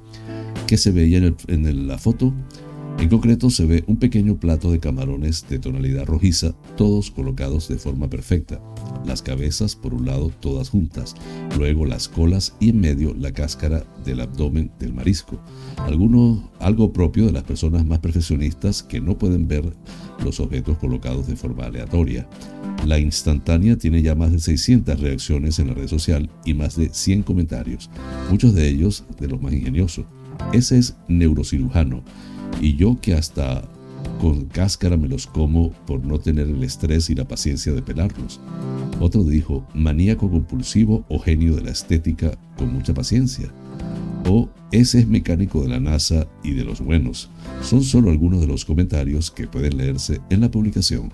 que 0.68 0.78
se 0.78 0.92
veía 0.92 1.18
en, 1.18 1.36
en 1.48 1.88
la 1.88 1.98
foto. 1.98 2.34
En 3.02 3.10
concreto 3.10 3.50
se 3.50 3.66
ve 3.66 3.84
un 3.88 3.98
pequeño 3.98 4.40
plato 4.40 4.72
de 4.72 4.80
camarones 4.80 5.48
de 5.50 5.58
tonalidad 5.58 6.06
rojiza, 6.06 6.54
todos 6.78 7.10
colocados 7.10 7.68
de 7.68 7.80
forma 7.80 8.08
perfecta. 8.12 8.62
Las 9.08 9.24
cabezas 9.24 9.76
por 9.76 9.96
un 9.96 10.06
lado 10.06 10.32
todas 10.40 10.70
juntas, 10.70 11.16
luego 11.58 11.88
las 11.88 12.08
colas 12.08 12.56
y 12.60 12.70
en 12.70 12.80
medio 12.80 13.16
la 13.16 13.32
cáscara 13.32 13.84
del 14.06 14.22
abdomen 14.22 14.72
del 14.80 14.94
marisco. 14.94 15.42
Algo 16.60 16.94
propio 16.94 17.26
de 17.26 17.32
las 17.32 17.42
personas 17.42 17.84
más 17.88 17.98
perfeccionistas 17.98 18.84
que 18.84 19.02
no 19.02 19.18
pueden 19.18 19.48
ver 19.48 19.74
los 20.24 20.40
objetos 20.40 20.78
colocados 20.78 21.26
de 21.26 21.36
forma 21.36 21.66
aleatoria. 21.66 22.30
La 22.86 23.00
instantánea 23.00 23.80
tiene 23.80 24.04
ya 24.04 24.14
más 24.14 24.32
de 24.32 24.38
600 24.38 25.00
reacciones 25.00 25.58
en 25.58 25.70
la 25.70 25.74
red 25.74 25.88
social 25.88 26.30
y 26.46 26.54
más 26.54 26.76
de 26.76 26.94
100 26.94 27.24
comentarios, 27.24 27.90
muchos 28.30 28.54
de 28.54 28.70
ellos 28.70 29.06
de 29.20 29.28
los 29.28 29.42
más 29.42 29.54
ingeniosos. 29.54 30.06
Ese 30.54 30.78
es 30.78 30.96
neurocirujano 31.08 32.04
y 32.60 32.76
yo 32.76 33.00
que 33.02 33.14
hasta 33.14 33.64
con 34.20 34.46
cáscara 34.46 34.98
me 34.98 35.08
los 35.08 35.26
como 35.26 35.72
por 35.72 36.06
no 36.06 36.20
tener 36.20 36.48
el 36.48 36.64
estrés 36.64 37.10
y 37.10 37.16
la 37.16 37.28
paciencia 37.28 37.74
de 37.74 37.82
pelarlos. 37.82 38.40
Otro 39.00 39.24
dijo, 39.24 39.66
maníaco 39.74 40.30
compulsivo 40.30 41.06
o 41.10 41.20
genio 41.20 41.56
de 41.56 41.64
la 41.64 41.72
estética 41.72 42.38
con 42.58 42.74
mucha 42.74 42.94
paciencia. 42.94 43.52
O 44.30 44.50
ese 44.72 45.00
es 45.00 45.08
mecánico 45.08 45.64
de 45.64 45.70
la 45.70 45.80
NASA 45.80 46.28
y 46.44 46.54
de 46.54 46.64
los 46.64 46.82
buenos. 46.82 47.30
Son 47.64 47.82
solo 47.84 48.12
algunos 48.12 48.42
de 48.42 48.48
los 48.48 48.64
comentarios 48.64 49.32
que 49.32 49.48
pueden 49.48 49.78
leerse 49.78 50.22
en 50.30 50.42
la 50.42 50.52
publicación. 50.52 51.12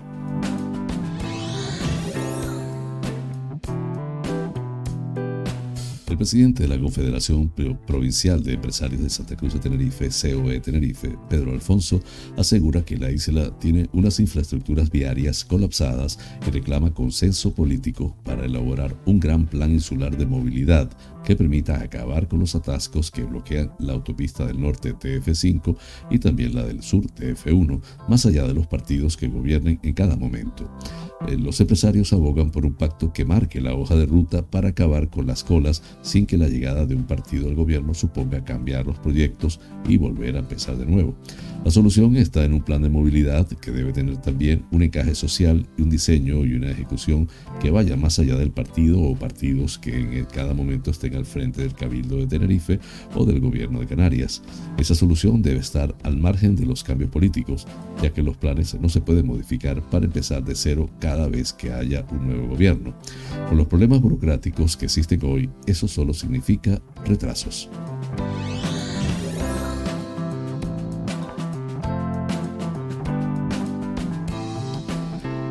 Presidente 6.18 6.64
de 6.64 6.68
la 6.68 6.80
Confederación 6.80 7.48
Provincial 7.86 8.42
de 8.42 8.54
Empresarios 8.54 9.00
de 9.00 9.08
Santa 9.08 9.36
Cruz 9.36 9.54
de 9.54 9.60
Tenerife, 9.60 10.08
COE 10.08 10.58
Tenerife, 10.58 11.16
Pedro 11.30 11.52
Alfonso, 11.52 12.02
asegura 12.36 12.84
que 12.84 12.96
la 12.96 13.12
isla 13.12 13.56
tiene 13.60 13.88
unas 13.92 14.18
infraestructuras 14.18 14.90
viarias 14.90 15.44
colapsadas 15.44 16.18
y 16.44 16.50
reclama 16.50 16.92
consenso 16.92 17.54
político 17.54 18.16
para 18.24 18.44
elaborar 18.44 18.96
un 19.06 19.20
gran 19.20 19.46
plan 19.46 19.70
insular 19.70 20.16
de 20.16 20.26
movilidad 20.26 20.90
que 21.28 21.36
permita 21.36 21.82
acabar 21.82 22.26
con 22.26 22.38
los 22.38 22.54
atascos 22.54 23.10
que 23.10 23.22
bloquean 23.22 23.70
la 23.80 23.92
autopista 23.92 24.46
del 24.46 24.62
norte 24.62 24.94
TF5 24.94 25.76
y 26.10 26.20
también 26.20 26.54
la 26.54 26.64
del 26.64 26.82
sur 26.82 27.04
TF1, 27.04 27.82
más 28.08 28.24
allá 28.24 28.46
de 28.46 28.54
los 28.54 28.66
partidos 28.66 29.18
que 29.18 29.28
gobiernen 29.28 29.78
en 29.82 29.92
cada 29.92 30.16
momento. 30.16 30.70
Eh, 31.26 31.36
los 31.36 31.60
empresarios 31.60 32.12
abogan 32.12 32.50
por 32.50 32.64
un 32.64 32.74
pacto 32.74 33.12
que 33.12 33.24
marque 33.24 33.60
la 33.60 33.74
hoja 33.74 33.96
de 33.96 34.06
ruta 34.06 34.46
para 34.46 34.68
acabar 34.68 35.10
con 35.10 35.26
las 35.26 35.42
colas 35.42 35.82
sin 36.00 36.26
que 36.26 36.38
la 36.38 36.48
llegada 36.48 36.86
de 36.86 36.94
un 36.94 37.04
partido 37.04 37.48
al 37.48 37.56
gobierno 37.56 37.92
suponga 37.92 38.44
cambiar 38.44 38.86
los 38.86 38.98
proyectos 39.00 39.60
y 39.86 39.96
volver 39.96 40.36
a 40.36 40.38
empezar 40.38 40.78
de 40.78 40.86
nuevo. 40.86 41.16
La 41.64 41.72
solución 41.72 42.16
está 42.16 42.44
en 42.44 42.54
un 42.54 42.62
plan 42.62 42.82
de 42.82 42.88
movilidad 42.88 43.48
que 43.48 43.72
debe 43.72 43.92
tener 43.92 44.16
también 44.18 44.64
un 44.70 44.82
encaje 44.82 45.14
social 45.16 45.66
y 45.76 45.82
un 45.82 45.90
diseño 45.90 46.46
y 46.46 46.54
una 46.54 46.70
ejecución 46.70 47.28
que 47.60 47.70
vaya 47.70 47.96
más 47.96 48.20
allá 48.20 48.36
del 48.36 48.52
partido 48.52 49.02
o 49.02 49.16
partidos 49.16 49.76
que 49.76 49.98
en 49.98 50.24
cada 50.26 50.54
momento 50.54 50.92
estén 50.92 51.16
al 51.18 51.26
frente 51.26 51.62
del 51.62 51.74
Cabildo 51.74 52.16
de 52.16 52.26
Tenerife 52.26 52.80
o 53.14 53.24
del 53.24 53.40
gobierno 53.40 53.80
de 53.80 53.86
Canarias. 53.86 54.42
Esa 54.78 54.94
solución 54.94 55.42
debe 55.42 55.60
estar 55.60 55.94
al 56.02 56.16
margen 56.16 56.56
de 56.56 56.66
los 56.66 56.82
cambios 56.82 57.10
políticos, 57.10 57.66
ya 58.02 58.10
que 58.10 58.22
los 58.22 58.36
planes 58.36 58.74
no 58.80 58.88
se 58.88 59.00
pueden 59.00 59.26
modificar 59.26 59.82
para 59.82 60.06
empezar 60.06 60.42
de 60.44 60.54
cero 60.54 60.88
cada 61.00 61.28
vez 61.28 61.52
que 61.52 61.72
haya 61.72 62.06
un 62.10 62.26
nuevo 62.26 62.48
gobierno. 62.48 62.94
Con 63.48 63.58
los 63.58 63.66
problemas 63.66 64.00
burocráticos 64.00 64.76
que 64.76 64.86
existen 64.86 65.20
hoy, 65.24 65.50
eso 65.66 65.88
solo 65.88 66.14
significa 66.14 66.80
retrasos. 67.04 67.68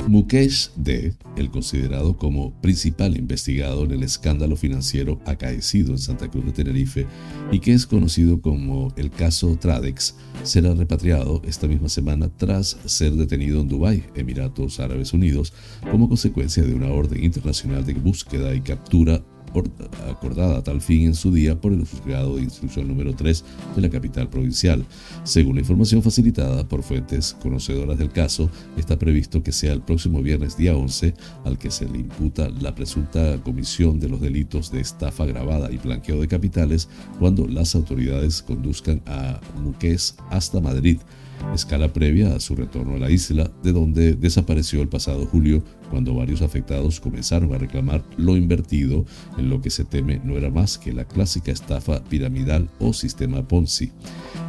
Mukesh 0.07 0.71
D., 0.75 1.13
el 1.35 1.49
considerado 1.51 2.17
como 2.17 2.53
principal 2.61 3.17
investigado 3.17 3.83
en 3.83 3.91
el 3.91 4.03
escándalo 4.03 4.55
financiero 4.55 5.19
acaecido 5.25 5.91
en 5.91 5.97
Santa 5.97 6.29
Cruz 6.29 6.45
de 6.45 6.51
Tenerife 6.53 7.05
y 7.51 7.59
que 7.59 7.73
es 7.73 7.85
conocido 7.85 8.41
como 8.41 8.93
el 8.95 9.11
caso 9.11 9.57
Tradex, 9.57 10.15
será 10.43 10.73
repatriado 10.73 11.41
esta 11.45 11.67
misma 11.67 11.89
semana 11.89 12.29
tras 12.35 12.77
ser 12.85 13.13
detenido 13.13 13.61
en 13.61 13.67
Dubái, 13.67 14.03
Emiratos 14.15 14.79
Árabes 14.79 15.13
Unidos, 15.13 15.53
como 15.91 16.07
consecuencia 16.07 16.63
de 16.63 16.73
una 16.73 16.87
orden 16.87 17.23
internacional 17.23 17.85
de 17.85 17.93
búsqueda 17.93 18.55
y 18.55 18.61
captura 18.61 19.23
acordada 20.07 20.57
a 20.57 20.63
tal 20.63 20.81
fin 20.81 21.07
en 21.07 21.15
su 21.15 21.31
día 21.31 21.59
por 21.59 21.73
el 21.73 21.85
juzgado 21.85 22.35
de 22.35 22.43
instrucción 22.43 22.87
número 22.87 23.15
3 23.15 23.43
de 23.75 23.81
la 23.81 23.89
capital 23.89 24.29
provincial. 24.29 24.85
Según 25.23 25.55
la 25.55 25.61
información 25.61 26.01
facilitada 26.03 26.67
por 26.67 26.83
fuentes 26.83 27.35
conocedoras 27.41 27.97
del 27.97 28.11
caso, 28.11 28.49
está 28.77 28.97
previsto 28.97 29.43
que 29.43 29.51
sea 29.51 29.73
el 29.73 29.81
próximo 29.81 30.21
viernes 30.21 30.57
día 30.57 30.75
11 30.75 31.13
al 31.45 31.57
que 31.57 31.71
se 31.71 31.87
le 31.87 31.99
imputa 31.99 32.49
la 32.49 32.75
presunta 32.75 33.41
comisión 33.43 33.99
de 33.99 34.09
los 34.09 34.21
delitos 34.21 34.71
de 34.71 34.81
estafa 34.81 35.25
grabada 35.25 35.71
y 35.71 35.77
blanqueo 35.77 36.21
de 36.21 36.27
capitales 36.27 36.89
cuando 37.19 37.47
las 37.47 37.75
autoridades 37.75 38.41
conduzcan 38.41 39.01
a 39.05 39.39
Muqués 39.61 40.15
hasta 40.29 40.59
Madrid 40.59 40.99
escala 41.53 41.93
previa 41.93 42.35
a 42.35 42.39
su 42.39 42.55
retorno 42.55 42.95
a 42.95 42.99
la 42.99 43.09
isla, 43.09 43.51
de 43.63 43.71
donde 43.71 44.15
desapareció 44.15 44.81
el 44.81 44.89
pasado 44.89 45.25
julio 45.25 45.63
cuando 45.89 46.13
varios 46.13 46.41
afectados 46.41 46.99
comenzaron 46.99 47.53
a 47.53 47.57
reclamar 47.57 48.03
lo 48.17 48.37
invertido 48.37 49.05
en 49.37 49.49
lo 49.49 49.61
que 49.61 49.69
se 49.69 49.85
teme 49.85 50.21
no 50.23 50.37
era 50.37 50.49
más 50.49 50.77
que 50.77 50.93
la 50.93 51.05
clásica 51.05 51.51
estafa 51.51 52.03
piramidal 52.03 52.69
o 52.79 52.93
sistema 52.93 53.47
Ponzi. 53.47 53.91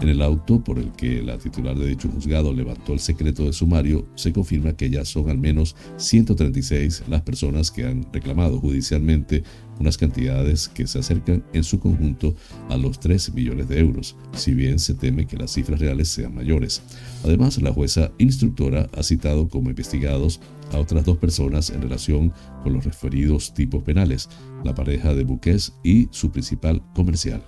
En 0.01 0.09
el 0.09 0.23
auto 0.23 0.63
por 0.63 0.79
el 0.79 0.93
que 0.93 1.23
la 1.23 1.39
titular 1.39 1.77
de 1.77 1.89
dicho 1.89 2.09
juzgado 2.09 2.53
levantó 2.53 2.93
el 2.93 3.01
secreto 3.01 3.45
de 3.45 3.53
sumario, 3.53 4.07
se 4.15 4.33
confirma 4.33 4.75
que 4.75 4.91
ya 4.91 5.05
son 5.05 5.29
al 5.29 5.39
menos 5.39 5.75
136 5.97 7.05
las 7.09 7.23
personas 7.23 7.71
que 7.71 7.85
han 7.85 8.07
reclamado 8.13 8.61
judicialmente 8.61 9.43
unas 9.81 9.97
cantidades 9.97 10.69
que 10.69 10.87
se 10.87 10.99
acercan 10.99 11.45
en 11.53 11.65
su 11.65 11.79
conjunto 11.79 12.35
a 12.69 12.77
los 12.77 13.01
3 13.01 13.33
millones 13.35 13.69
de 13.69 13.79
euros, 13.79 14.17
si 14.33 14.55
bien 14.55 14.79
se 14.79 14.95
teme 14.95 15.27
que 15.27 15.37
las 15.37 15.53
cifras 15.53 15.81
reales 15.81 16.09
sean 16.09 16.35
mayores. 16.35 16.83
Además, 17.25 17.61
la 17.63 17.73
jueza 17.73 18.11
instructora 18.19 18.89
ha 18.97 19.03
citado 19.03 19.49
como 19.49 19.71
investigados 19.71 20.41
a 20.73 20.79
otras 20.79 21.05
dos 21.05 21.19
personas 21.19 21.71
en 21.71 21.83
relación 21.83 22.33
con 22.63 22.73
los 22.73 22.85
referidos 22.85 23.55
tipos 23.55 23.83
penales, 23.83 24.29
la 24.65 24.75
pareja 24.75 25.15
de 25.15 25.25
Buques 25.25 25.75
y 25.83 26.09
su 26.11 26.31
principal 26.31 26.83
comercial. 26.95 27.43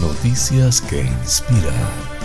Noticias 0.00 0.80
que 0.80 1.02
inspiran. 1.02 2.15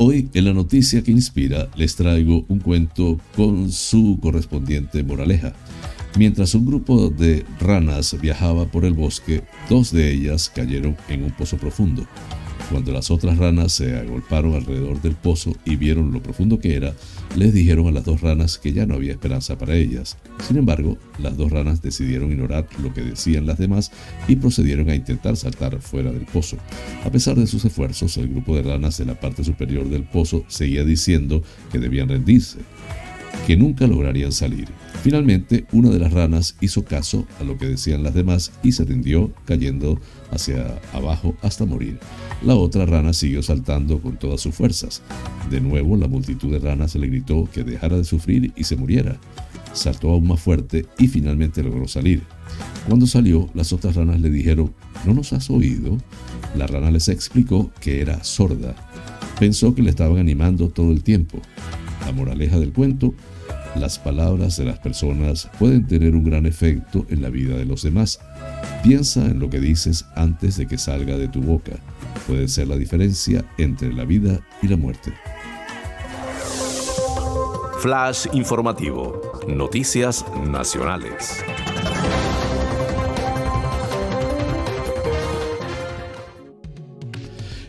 Hoy 0.00 0.28
en 0.32 0.44
la 0.44 0.54
noticia 0.54 1.02
que 1.02 1.10
inspira 1.10 1.68
les 1.74 1.96
traigo 1.96 2.44
un 2.46 2.60
cuento 2.60 3.18
con 3.34 3.72
su 3.72 4.16
correspondiente 4.22 5.02
moraleja. 5.02 5.54
Mientras 6.16 6.54
un 6.54 6.66
grupo 6.66 7.10
de 7.10 7.44
ranas 7.58 8.16
viajaba 8.20 8.66
por 8.66 8.84
el 8.84 8.92
bosque, 8.92 9.42
dos 9.68 9.90
de 9.90 10.12
ellas 10.12 10.52
cayeron 10.54 10.96
en 11.08 11.24
un 11.24 11.32
pozo 11.32 11.56
profundo. 11.56 12.06
Cuando 12.70 12.92
las 12.92 13.10
otras 13.10 13.38
ranas 13.38 13.72
se 13.72 13.96
agolparon 13.96 14.54
alrededor 14.54 15.02
del 15.02 15.16
pozo 15.16 15.56
y 15.64 15.74
vieron 15.74 16.12
lo 16.12 16.22
profundo 16.22 16.60
que 16.60 16.76
era, 16.76 16.94
les 17.36 17.52
dijeron 17.52 17.86
a 17.86 17.92
las 17.92 18.04
dos 18.04 18.20
ranas 18.20 18.58
que 18.58 18.72
ya 18.72 18.86
no 18.86 18.94
había 18.94 19.12
esperanza 19.12 19.58
para 19.58 19.74
ellas. 19.74 20.16
Sin 20.46 20.56
embargo, 20.56 20.98
las 21.18 21.36
dos 21.36 21.50
ranas 21.50 21.82
decidieron 21.82 22.32
ignorar 22.32 22.66
lo 22.82 22.92
que 22.92 23.02
decían 23.02 23.46
las 23.46 23.58
demás 23.58 23.90
y 24.26 24.36
procedieron 24.36 24.88
a 24.90 24.94
intentar 24.94 25.36
saltar 25.36 25.80
fuera 25.80 26.12
del 26.12 26.26
pozo. 26.26 26.56
A 27.04 27.10
pesar 27.10 27.36
de 27.36 27.46
sus 27.46 27.64
esfuerzos, 27.64 28.16
el 28.16 28.28
grupo 28.28 28.56
de 28.56 28.62
ranas 28.62 28.98
de 28.98 29.04
la 29.04 29.18
parte 29.18 29.44
superior 29.44 29.88
del 29.88 30.04
pozo 30.04 30.44
seguía 30.48 30.84
diciendo 30.84 31.42
que 31.70 31.78
debían 31.78 32.08
rendirse, 32.08 32.58
que 33.46 33.56
nunca 33.56 33.86
lograrían 33.86 34.32
salir. 34.32 34.68
Finalmente, 35.02 35.66
una 35.72 35.90
de 35.90 35.98
las 35.98 36.12
ranas 36.12 36.56
hizo 36.60 36.84
caso 36.84 37.26
a 37.40 37.44
lo 37.44 37.56
que 37.56 37.66
decían 37.66 38.02
las 38.02 38.14
demás 38.14 38.52
y 38.62 38.72
se 38.72 38.84
rindió, 38.84 39.32
cayendo 39.44 40.00
hacia 40.30 40.80
abajo 40.92 41.34
hasta 41.42 41.66
morir. 41.66 41.98
La 42.42 42.54
otra 42.54 42.86
rana 42.86 43.12
siguió 43.12 43.42
saltando 43.42 44.00
con 44.00 44.16
todas 44.16 44.40
sus 44.40 44.54
fuerzas. 44.54 45.02
De 45.50 45.60
nuevo, 45.60 45.96
la 45.96 46.08
multitud 46.08 46.52
de 46.52 46.58
ranas 46.58 46.94
le 46.94 47.06
gritó 47.06 47.48
que 47.52 47.64
dejara 47.64 47.96
de 47.96 48.04
sufrir 48.04 48.52
y 48.56 48.64
se 48.64 48.76
muriera. 48.76 49.16
Saltó 49.72 50.10
aún 50.10 50.26
más 50.28 50.40
fuerte 50.40 50.86
y 50.98 51.08
finalmente 51.08 51.62
logró 51.62 51.88
salir. 51.88 52.22
Cuando 52.86 53.06
salió, 53.06 53.48
las 53.54 53.72
otras 53.72 53.96
ranas 53.96 54.20
le 54.20 54.30
dijeron, 54.30 54.72
¿no 55.04 55.14
nos 55.14 55.32
has 55.32 55.50
oído? 55.50 55.98
La 56.56 56.66
rana 56.66 56.90
les 56.90 57.08
explicó 57.08 57.70
que 57.80 58.00
era 58.00 58.24
sorda. 58.24 58.74
Pensó 59.38 59.74
que 59.74 59.82
le 59.82 59.90
estaban 59.90 60.18
animando 60.18 60.68
todo 60.68 60.92
el 60.92 61.02
tiempo. 61.02 61.40
La 62.06 62.12
moraleja 62.12 62.58
del 62.58 62.72
cuento, 62.72 63.14
las 63.76 63.98
palabras 63.98 64.56
de 64.56 64.64
las 64.64 64.78
personas 64.78 65.48
pueden 65.58 65.86
tener 65.86 66.14
un 66.14 66.24
gran 66.24 66.46
efecto 66.46 67.06
en 67.10 67.22
la 67.22 67.28
vida 67.28 67.56
de 67.56 67.64
los 67.64 67.82
demás. 67.82 68.18
Piensa 68.82 69.24
en 69.24 69.38
lo 69.40 69.50
que 69.50 69.60
dices 69.60 70.06
antes 70.14 70.56
de 70.56 70.66
que 70.66 70.78
salga 70.78 71.16
de 71.16 71.28
tu 71.28 71.40
boca. 71.40 71.72
Puede 72.26 72.48
ser 72.48 72.68
la 72.68 72.76
diferencia 72.76 73.44
entre 73.58 73.92
la 73.92 74.04
vida 74.04 74.40
y 74.62 74.68
la 74.68 74.76
muerte. 74.76 75.12
Flash 77.80 78.26
informativo. 78.32 79.20
Noticias 79.46 80.24
nacionales. 80.44 81.44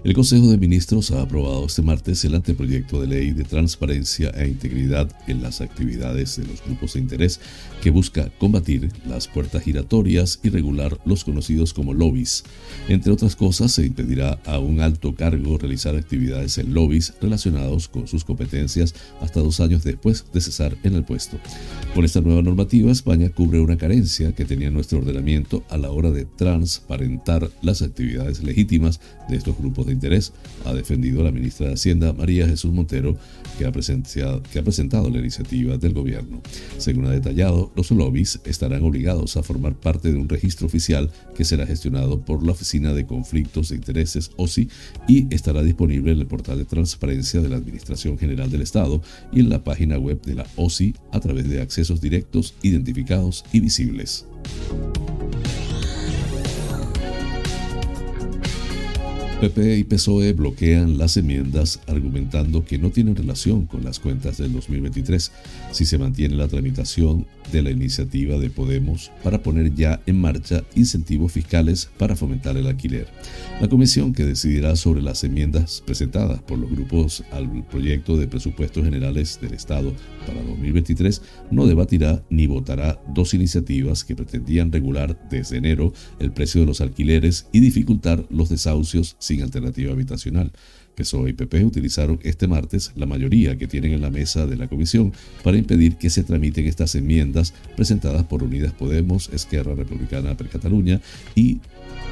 El 0.09 0.15
Consejo 0.15 0.47
de 0.47 0.57
Ministros 0.57 1.11
ha 1.11 1.21
aprobado 1.21 1.65
este 1.65 1.83
martes 1.83 2.25
el 2.25 2.33
anteproyecto 2.33 2.99
de 2.99 3.07
ley 3.07 3.31
de 3.31 3.43
transparencia 3.43 4.29
e 4.29 4.47
integridad 4.47 5.07
en 5.27 5.43
las 5.43 5.61
actividades 5.61 6.37
de 6.37 6.47
los 6.47 6.63
grupos 6.63 6.93
de 6.93 7.01
interés 7.01 7.39
que 7.81 7.89
busca 7.89 8.29
combatir 8.37 8.91
las 9.07 9.27
puertas 9.27 9.63
giratorias 9.63 10.39
y 10.43 10.49
regular 10.49 10.99
los 11.05 11.23
conocidos 11.23 11.73
como 11.73 11.93
lobbies. 11.93 12.43
Entre 12.87 13.11
otras 13.11 13.35
cosas, 13.35 13.71
se 13.71 13.85
impedirá 13.85 14.39
a 14.45 14.59
un 14.59 14.81
alto 14.81 15.15
cargo 15.15 15.57
realizar 15.57 15.95
actividades 15.95 16.57
en 16.57 16.73
lobbies 16.73 17.13
relacionados 17.21 17.87
con 17.87 18.07
sus 18.07 18.23
competencias 18.23 18.95
hasta 19.21 19.39
dos 19.39 19.59
años 19.59 19.83
después 19.83 20.25
de 20.33 20.41
cesar 20.41 20.77
en 20.83 20.95
el 20.95 21.03
puesto. 21.03 21.37
Con 21.95 22.05
esta 22.05 22.21
nueva 22.21 22.41
normativa, 22.41 22.91
España 22.91 23.29
cubre 23.29 23.59
una 23.59 23.77
carencia 23.77 24.33
que 24.33 24.45
tenía 24.45 24.69
nuestro 24.71 24.99
ordenamiento 24.99 25.63
a 25.69 25.77
la 25.77 25.91
hora 25.91 26.11
de 26.11 26.25
transparentar 26.25 27.49
las 27.61 27.81
actividades 27.81 28.43
legítimas 28.43 28.99
de 29.29 29.37
estos 29.37 29.57
grupos 29.57 29.85
de 29.85 29.93
interés, 29.93 30.33
ha 30.65 30.73
defendido 30.73 31.23
la 31.23 31.31
ministra 31.31 31.67
de 31.67 31.73
Hacienda, 31.73 32.13
María 32.13 32.47
Jesús 32.47 32.71
Montero, 32.71 33.17
que 33.57 33.65
ha, 33.65 33.71
que 33.71 34.59
ha 34.59 34.63
presentado 34.63 35.09
la 35.09 35.19
iniciativa 35.19 35.77
del 35.77 35.93
gobierno. 35.93 36.41
Según 36.77 37.05
ha 37.05 37.11
detallado, 37.11 37.68
los 37.75 37.91
lobbies 37.91 38.39
estarán 38.45 38.83
obligados 38.83 39.37
a 39.37 39.43
formar 39.43 39.75
parte 39.75 40.11
de 40.11 40.17
un 40.17 40.29
registro 40.29 40.67
oficial 40.67 41.11
que 41.35 41.45
será 41.45 41.65
gestionado 41.65 42.21
por 42.21 42.45
la 42.45 42.51
Oficina 42.51 42.93
de 42.93 43.05
Conflictos 43.05 43.69
de 43.69 43.75
Intereses, 43.75 44.31
OSI, 44.37 44.69
y 45.07 45.33
estará 45.33 45.63
disponible 45.63 46.11
en 46.11 46.19
el 46.19 46.27
portal 46.27 46.57
de 46.57 46.65
transparencia 46.65 47.41
de 47.41 47.49
la 47.49 47.57
Administración 47.57 48.17
General 48.17 48.49
del 48.49 48.61
Estado 48.61 49.01
y 49.31 49.39
en 49.39 49.49
la 49.49 49.63
página 49.63 49.97
web 49.97 50.21
de 50.21 50.35
la 50.35 50.47
OSI 50.55 50.95
a 51.11 51.19
través 51.19 51.49
de 51.49 51.61
accesos 51.61 52.01
directos, 52.01 52.55
identificados 52.61 53.45
y 53.51 53.59
visibles. 53.59 54.25
PP 59.39 59.77
y 59.77 59.83
PSOE 59.85 60.33
bloquean 60.33 60.97
las 60.97 61.15
enmiendas 61.15 61.79
argumentando 61.87 62.65
que 62.65 62.77
no 62.77 62.89
tienen 62.89 63.15
relación 63.15 63.67
con 63.67 63.85
las 63.85 63.97
cuentas 63.97 64.37
del 64.37 64.51
2023 64.51 65.31
si 65.71 65.85
se 65.85 65.97
mantiene 65.97 66.35
la 66.35 66.49
tramitación 66.49 67.25
de 67.51 67.61
la 67.61 67.71
iniciativa 67.71 68.37
de 68.37 68.49
Podemos 68.49 69.11
para 69.23 69.41
poner 69.41 69.73
ya 69.73 70.01
en 70.05 70.19
marcha 70.19 70.63
incentivos 70.75 71.31
fiscales 71.31 71.89
para 71.97 72.15
fomentar 72.15 72.57
el 72.57 72.67
alquiler. 72.67 73.07
La 73.61 73.67
comisión 73.67 74.13
que 74.13 74.25
decidirá 74.25 74.75
sobre 74.75 75.01
las 75.01 75.23
enmiendas 75.23 75.83
presentadas 75.85 76.41
por 76.41 76.57
los 76.57 76.69
grupos 76.69 77.23
al 77.31 77.65
proyecto 77.67 78.17
de 78.17 78.27
presupuestos 78.27 78.83
generales 78.83 79.39
del 79.41 79.53
Estado 79.53 79.93
para 80.25 80.41
2023 80.43 81.21
no 81.51 81.65
debatirá 81.65 82.23
ni 82.29 82.47
votará 82.47 83.01
dos 83.13 83.33
iniciativas 83.33 84.03
que 84.03 84.15
pretendían 84.15 84.71
regular 84.71 85.19
desde 85.29 85.57
enero 85.57 85.93
el 86.19 86.31
precio 86.31 86.61
de 86.61 86.67
los 86.67 86.81
alquileres 86.81 87.47
y 87.51 87.59
dificultar 87.59 88.25
los 88.29 88.49
desahucios 88.49 89.15
sin 89.19 89.41
alternativa 89.41 89.91
habitacional. 89.91 90.51
PSOE 90.99 91.29
y 91.29 91.33
PP 91.33 91.63
utilizaron 91.63 92.19
este 92.23 92.47
martes 92.47 92.91
la 92.95 93.05
mayoría 93.05 93.57
que 93.57 93.67
tienen 93.67 93.93
en 93.93 94.01
la 94.01 94.09
mesa 94.09 94.45
de 94.45 94.57
la 94.57 94.67
comisión 94.67 95.13
para 95.43 95.57
impedir 95.57 95.95
que 95.95 96.09
se 96.09 96.23
tramiten 96.23 96.67
estas 96.67 96.93
enmiendas 96.95 97.53
presentadas 97.75 98.25
por 98.25 98.43
Unidas 98.43 98.73
Podemos, 98.73 99.29
Esquerra 99.33 99.75
Republicana 99.75 100.35
per 100.35 100.49
Cataluña 100.49 100.99
y 101.35 101.59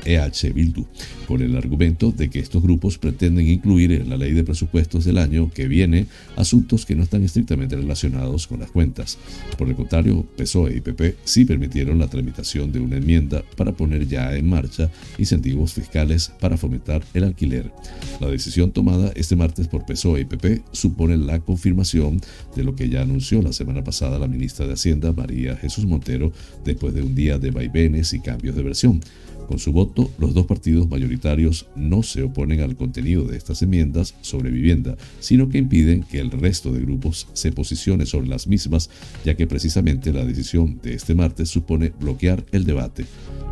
EH 0.07 0.53
Bildu, 0.53 0.85
con 1.27 1.41
el 1.41 1.55
argumento 1.55 2.11
de 2.11 2.29
que 2.29 2.39
estos 2.39 2.63
grupos 2.63 2.97
pretenden 2.97 3.47
incluir 3.47 3.91
en 3.91 4.09
la 4.09 4.17
ley 4.17 4.33
de 4.33 4.43
presupuestos 4.43 5.05
del 5.05 5.17
año 5.17 5.51
que 5.53 5.67
viene 5.67 6.07
asuntos 6.35 6.85
que 6.85 6.95
no 6.95 7.03
están 7.03 7.23
estrictamente 7.23 7.75
relacionados 7.75 8.47
con 8.47 8.59
las 8.59 8.71
cuentas. 8.71 9.17
Por 9.57 9.67
el 9.67 9.75
contrario, 9.75 10.25
PSOE 10.37 10.77
y 10.77 10.81
PP 10.81 11.17
sí 11.23 11.45
permitieron 11.45 11.99
la 11.99 12.07
tramitación 12.07 12.71
de 12.71 12.79
una 12.79 12.97
enmienda 12.97 13.43
para 13.55 13.73
poner 13.73 14.07
ya 14.07 14.35
en 14.35 14.49
marcha 14.49 14.89
incentivos 15.17 15.73
fiscales 15.73 16.31
para 16.39 16.57
fomentar 16.57 17.03
el 17.13 17.25
alquiler. 17.25 17.71
La 18.19 18.27
decisión 18.27 18.71
tomada 18.71 19.11
este 19.15 19.35
martes 19.35 19.67
por 19.67 19.85
PSOE 19.85 20.21
y 20.21 20.25
PP 20.25 20.63
supone 20.71 21.17
la 21.17 21.39
confirmación 21.39 22.21
de 22.55 22.63
lo 22.63 22.75
que 22.75 22.89
ya 22.89 23.01
anunció 23.01 23.41
la 23.41 23.53
semana 23.53 23.83
pasada 23.83 24.19
la 24.19 24.27
ministra 24.27 24.65
de 24.65 24.73
Hacienda, 24.73 25.11
María 25.11 25.55
Jesús 25.55 25.85
Montero, 25.85 26.31
después 26.63 26.93
de 26.93 27.01
un 27.01 27.15
día 27.15 27.37
de 27.37 27.51
vaivenes 27.51 28.13
y 28.13 28.19
cambios 28.19 28.55
de 28.55 28.63
versión. 28.63 29.01
Con 29.47 29.59
su 29.59 29.71
voto, 29.71 30.11
los 30.19 30.33
dos 30.33 30.45
partidos 30.45 30.89
mayoritarios 30.89 31.67
no 31.75 32.03
se 32.03 32.21
oponen 32.21 32.59
al 32.59 32.75
contenido 32.75 33.23
de 33.23 33.37
estas 33.37 33.61
enmiendas 33.61 34.13
sobre 34.21 34.51
vivienda, 34.51 34.97
sino 35.21 35.47
que 35.47 35.57
impiden 35.57 36.03
que 36.03 36.19
el 36.19 36.31
resto 36.31 36.73
de 36.73 36.81
grupos 36.81 37.27
se 37.31 37.53
posicione 37.53 38.05
sobre 38.05 38.27
las 38.27 38.47
mismas, 38.47 38.89
ya 39.23 39.35
que 39.35 39.47
precisamente 39.47 40.11
la 40.11 40.25
decisión 40.25 40.79
de 40.83 40.95
este 40.95 41.15
martes 41.15 41.49
supone 41.49 41.93
bloquear 41.97 42.43
el 42.51 42.65
debate. 42.65 43.05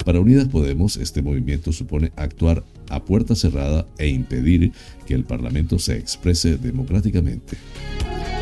Para 0.04 0.20
Unidas 0.20 0.50
Podemos, 0.50 0.98
este 0.98 1.22
movimiento 1.22 1.72
supone 1.72 2.12
actuar 2.18 2.64
a 2.90 3.04
puerta 3.04 3.34
cerrada 3.34 3.88
e 3.98 4.10
impedir 4.10 4.74
que 5.08 5.14
el 5.14 5.24
Parlamento 5.24 5.80
se 5.80 5.98
exprese 5.98 6.58
democráticamente. 6.58 7.58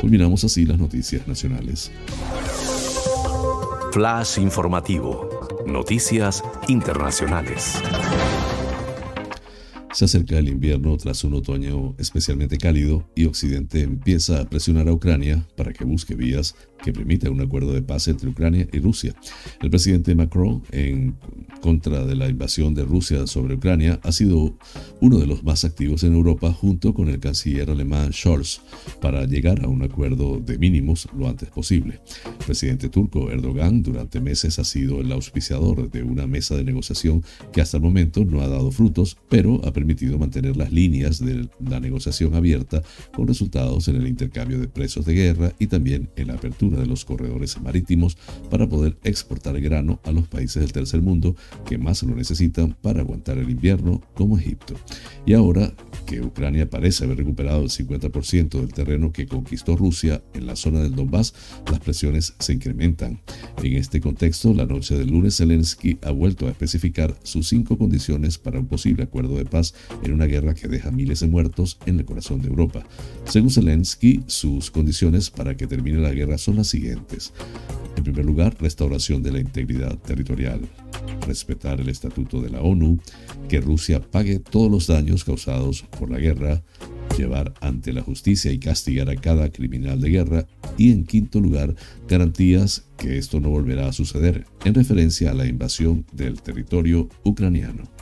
Culminamos 0.01 0.43
así 0.43 0.65
las 0.65 0.79
noticias 0.79 1.27
nacionales. 1.27 1.91
Flash 3.93 4.39
informativo. 4.39 5.32
Noticias 5.65 6.43
internacionales. 6.67 7.81
Se 9.93 10.05
acerca 10.05 10.37
el 10.37 10.49
invierno 10.49 10.97
tras 10.97 11.23
un 11.23 11.35
otoño 11.35 11.95
especialmente 11.97 12.57
cálido 12.57 13.07
y 13.15 13.25
Occidente 13.25 13.81
empieza 13.81 14.41
a 14.41 14.49
presionar 14.49 14.87
a 14.87 14.93
Ucrania 14.93 15.47
para 15.55 15.71
que 15.71 15.85
busque 15.85 16.15
vías 16.15 16.55
que 16.83 16.93
permita 16.93 17.29
un 17.29 17.41
acuerdo 17.41 17.73
de 17.73 17.81
paz 17.81 18.07
entre 18.07 18.29
Ucrania 18.29 18.67
y 18.71 18.79
Rusia. 18.79 19.15
El 19.61 19.69
presidente 19.69 20.13
Macron, 20.15 20.63
en 20.71 21.15
contra 21.61 22.05
de 22.05 22.15
la 22.15 22.29
invasión 22.29 22.73
de 22.73 22.83
Rusia 22.83 23.25
sobre 23.25 23.55
Ucrania, 23.55 23.99
ha 24.03 24.11
sido 24.11 24.53
uno 24.99 25.17
de 25.17 25.27
los 25.27 25.43
más 25.43 25.63
activos 25.63 26.03
en 26.03 26.13
Europa 26.13 26.51
junto 26.51 26.93
con 26.93 27.07
el 27.07 27.19
canciller 27.19 27.69
alemán 27.69 28.11
Scholz 28.11 28.61
para 29.01 29.25
llegar 29.25 29.63
a 29.63 29.69
un 29.69 29.81
acuerdo 29.81 30.39
de 30.39 30.57
mínimos 30.57 31.07
lo 31.17 31.29
antes 31.29 31.49
posible. 31.49 32.01
El 32.25 32.45
presidente 32.45 32.89
turco 32.89 33.31
Erdogan 33.31 33.81
durante 33.81 34.19
meses 34.19 34.59
ha 34.59 34.63
sido 34.65 34.99
el 34.99 35.11
auspiciador 35.11 35.89
de 35.89 36.03
una 36.03 36.27
mesa 36.27 36.55
de 36.55 36.63
negociación 36.65 37.23
que 37.53 37.61
hasta 37.61 37.77
el 37.77 37.83
momento 37.83 38.25
no 38.25 38.41
ha 38.41 38.47
dado 38.47 38.71
frutos, 38.71 39.17
pero 39.29 39.61
ha 39.65 39.71
permitido 39.71 40.17
mantener 40.17 40.57
las 40.57 40.71
líneas 40.71 41.19
de 41.19 41.47
la 41.65 41.79
negociación 41.79 42.35
abierta 42.35 42.81
con 43.15 43.27
resultados 43.27 43.87
en 43.87 43.95
el 43.95 44.07
intercambio 44.07 44.59
de 44.59 44.67
presos 44.67 45.05
de 45.05 45.13
guerra 45.13 45.53
y 45.59 45.67
también 45.67 46.09
en 46.15 46.27
la 46.27 46.33
apertura 46.33 46.72
de 46.77 46.85
los 46.85 47.05
corredores 47.05 47.59
marítimos 47.61 48.17
para 48.49 48.67
poder 48.67 48.97
exportar 49.03 49.59
grano 49.61 49.99
a 50.03 50.11
los 50.11 50.27
países 50.27 50.61
del 50.61 50.71
tercer 50.71 51.01
mundo 51.01 51.35
que 51.65 51.77
más 51.77 52.03
lo 52.03 52.15
necesitan 52.15 52.75
para 52.81 53.01
aguantar 53.01 53.37
el 53.37 53.49
invierno, 53.49 54.01
como 54.13 54.37
Egipto. 54.37 54.75
Y 55.25 55.33
ahora 55.33 55.73
que 56.05 56.21
Ucrania 56.21 56.69
parece 56.69 57.05
haber 57.05 57.17
recuperado 57.17 57.61
el 57.61 57.69
50% 57.69 58.59
del 58.59 58.73
terreno 58.73 59.11
que 59.11 59.25
conquistó 59.25 59.75
Rusia 59.75 60.21
en 60.33 60.45
la 60.45 60.55
zona 60.55 60.81
del 60.81 60.95
Donbass, 60.95 61.33
las 61.69 61.79
presiones 61.79 62.33
se 62.39 62.53
incrementan. 62.53 63.21
En 63.61 63.73
este 63.73 64.01
contexto, 64.01 64.53
la 64.53 64.65
noche 64.65 64.97
del 64.97 65.09
lunes 65.09 65.37
Zelensky 65.37 65.97
ha 66.01 66.11
vuelto 66.11 66.47
a 66.47 66.51
especificar 66.51 67.15
sus 67.23 67.47
cinco 67.47 67.77
condiciones 67.77 68.37
para 68.37 68.59
un 68.59 68.67
posible 68.67 69.03
acuerdo 69.03 69.37
de 69.37 69.45
paz 69.45 69.73
en 70.03 70.13
una 70.13 70.25
guerra 70.25 70.53
que 70.53 70.67
deja 70.67 70.91
miles 70.91 71.21
de 71.21 71.27
muertos 71.27 71.77
en 71.85 71.99
el 71.99 72.05
corazón 72.05 72.41
de 72.41 72.49
Europa. 72.49 72.83
Según 73.25 73.49
Zelensky, 73.49 74.23
sus 74.27 74.71
condiciones 74.71 75.29
para 75.29 75.55
que 75.55 75.67
termine 75.67 75.99
la 75.99 76.11
guerra 76.11 76.37
son 76.37 76.57
las 76.57 76.62
siguientes. 76.67 77.33
En 77.95 78.03
primer 78.03 78.25
lugar, 78.25 78.55
restauración 78.59 79.21
de 79.23 79.31
la 79.31 79.39
integridad 79.39 79.97
territorial, 79.99 80.61
respetar 81.27 81.79
el 81.79 81.89
estatuto 81.89 82.41
de 82.41 82.49
la 82.49 82.61
ONU, 82.61 82.99
que 83.47 83.61
Rusia 83.61 84.01
pague 84.01 84.39
todos 84.39 84.71
los 84.71 84.87
daños 84.87 85.23
causados 85.23 85.83
por 85.97 86.09
la 86.09 86.19
guerra, 86.19 86.63
llevar 87.17 87.53
ante 87.61 87.93
la 87.93 88.01
justicia 88.01 88.51
y 88.51 88.59
castigar 88.59 89.09
a 89.09 89.15
cada 89.15 89.51
criminal 89.51 90.01
de 90.01 90.09
guerra 90.09 90.47
y 90.77 90.91
en 90.91 91.05
quinto 91.05 91.39
lugar, 91.39 91.75
garantías 92.07 92.85
que 92.97 93.17
esto 93.17 93.39
no 93.39 93.49
volverá 93.49 93.87
a 93.87 93.93
suceder 93.93 94.45
en 94.65 94.73
referencia 94.73 95.31
a 95.31 95.33
la 95.33 95.45
invasión 95.45 96.05
del 96.11 96.41
territorio 96.41 97.09
ucraniano. 97.23 97.92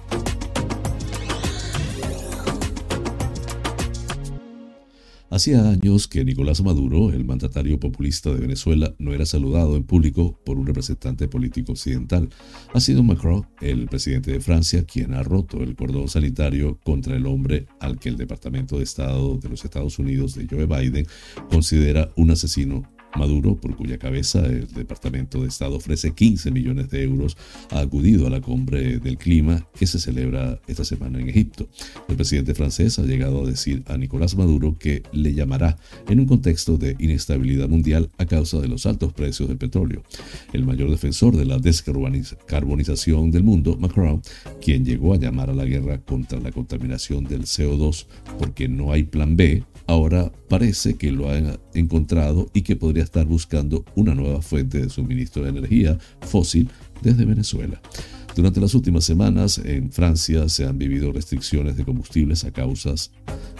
Hacía 5.41 5.67
años 5.67 6.07
que 6.07 6.23
Nicolás 6.23 6.61
Maduro, 6.61 7.09
el 7.09 7.25
mandatario 7.25 7.79
populista 7.79 8.31
de 8.31 8.41
Venezuela, 8.41 8.93
no 8.99 9.11
era 9.11 9.25
saludado 9.25 9.75
en 9.75 9.83
público 9.83 10.39
por 10.45 10.59
un 10.59 10.67
representante 10.67 11.27
político 11.27 11.71
occidental. 11.71 12.29
Ha 12.75 12.79
sido 12.79 13.01
Macron, 13.01 13.47
el 13.59 13.87
presidente 13.87 14.31
de 14.31 14.39
Francia, 14.39 14.85
quien 14.85 15.15
ha 15.15 15.23
roto 15.23 15.63
el 15.63 15.75
cordón 15.75 16.09
sanitario 16.09 16.77
contra 16.83 17.15
el 17.15 17.25
hombre 17.25 17.65
al 17.79 17.97
que 17.97 18.09
el 18.09 18.17
Departamento 18.17 18.77
de 18.77 18.83
Estado 18.83 19.39
de 19.39 19.49
los 19.49 19.65
Estados 19.65 19.97
Unidos 19.97 20.35
de 20.35 20.45
Joe 20.47 20.67
Biden 20.67 21.07
considera 21.49 22.11
un 22.15 22.29
asesino 22.29 22.83
Maduro, 23.15 23.55
por 23.55 23.75
cuya 23.75 23.97
cabeza 23.97 24.45
el 24.45 24.67
Departamento 24.67 25.41
de 25.41 25.47
Estado 25.47 25.75
ofrece 25.75 26.11
15 26.11 26.51
millones 26.51 26.89
de 26.89 27.03
euros, 27.03 27.37
ha 27.69 27.79
acudido 27.79 28.27
a 28.27 28.29
la 28.29 28.41
cumbre 28.41 28.99
del 28.99 29.17
clima 29.17 29.67
que 29.77 29.87
se 29.87 29.99
celebra 29.99 30.59
esta 30.67 30.85
semana 30.85 31.19
en 31.19 31.29
Egipto. 31.29 31.67
El 32.07 32.15
presidente 32.15 32.53
francés 32.53 32.99
ha 32.99 33.03
llegado 33.03 33.43
a 33.43 33.47
decir 33.47 33.83
a 33.87 33.97
Nicolás 33.97 34.35
Maduro 34.35 34.75
que 34.77 35.03
le 35.11 35.33
llamará 35.33 35.77
en 36.07 36.19
un 36.19 36.25
contexto 36.25 36.77
de 36.77 36.95
inestabilidad 36.99 37.67
mundial 37.69 38.09
a 38.17 38.25
causa 38.25 38.59
de 38.59 38.67
los 38.67 38.85
altos 38.85 39.13
precios 39.13 39.49
del 39.49 39.57
petróleo. 39.57 40.03
El 40.53 40.65
mayor 40.65 40.89
defensor 40.89 41.35
de 41.35 41.45
la 41.45 41.57
descarbonización 41.57 43.31
del 43.31 43.43
mundo, 43.43 43.77
Macron, 43.79 44.21
quien 44.61 44.85
llegó 44.85 45.13
a 45.13 45.17
llamar 45.17 45.49
a 45.49 45.53
la 45.53 45.65
guerra 45.65 45.99
contra 45.99 46.39
la 46.39 46.51
contaminación 46.51 47.23
del 47.23 47.43
CO2 47.43 48.05
porque 48.39 48.67
no 48.67 48.91
hay 48.91 49.03
plan 49.03 49.35
B, 49.35 49.63
ahora 49.91 50.31
parece 50.47 50.95
que 50.95 51.11
lo 51.11 51.29
han 51.29 51.59
encontrado 51.73 52.49
y 52.53 52.61
que 52.61 52.77
podría 52.77 53.03
estar 53.03 53.25
buscando 53.25 53.83
una 53.95 54.15
nueva 54.15 54.41
fuente 54.41 54.79
de 54.79 54.89
suministro 54.89 55.43
de 55.43 55.49
energía 55.49 55.99
fósil 56.21 56.69
desde 57.01 57.25
Venezuela. 57.25 57.81
Durante 58.33 58.61
las 58.61 58.73
últimas 58.73 59.03
semanas 59.03 59.57
en 59.57 59.91
Francia 59.91 60.47
se 60.47 60.65
han 60.65 60.77
vivido 60.77 61.11
restricciones 61.11 61.75
de 61.75 61.83
combustibles 61.83 62.45
a 62.45 62.51
causa 62.51 62.93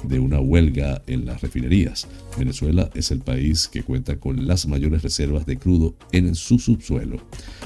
de 0.07 0.19
una 0.19 0.39
huelga 0.39 1.01
en 1.05 1.25
las 1.25 1.41
refinerías. 1.41 2.07
Venezuela 2.37 2.89
es 2.93 3.11
el 3.11 3.19
país 3.19 3.67
que 3.67 3.83
cuenta 3.83 4.17
con 4.17 4.47
las 4.47 4.65
mayores 4.67 5.03
reservas 5.03 5.45
de 5.45 5.57
crudo 5.57 5.95
en 6.13 6.33
su 6.35 6.59
subsuelo. 6.59 7.17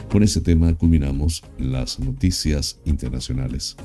Con 0.10 0.24
ese 0.24 0.42
tema 0.42 0.74
culminamos 0.74 1.44
las 1.60 2.00
noticias 2.00 2.80
internacionales. 2.86 3.76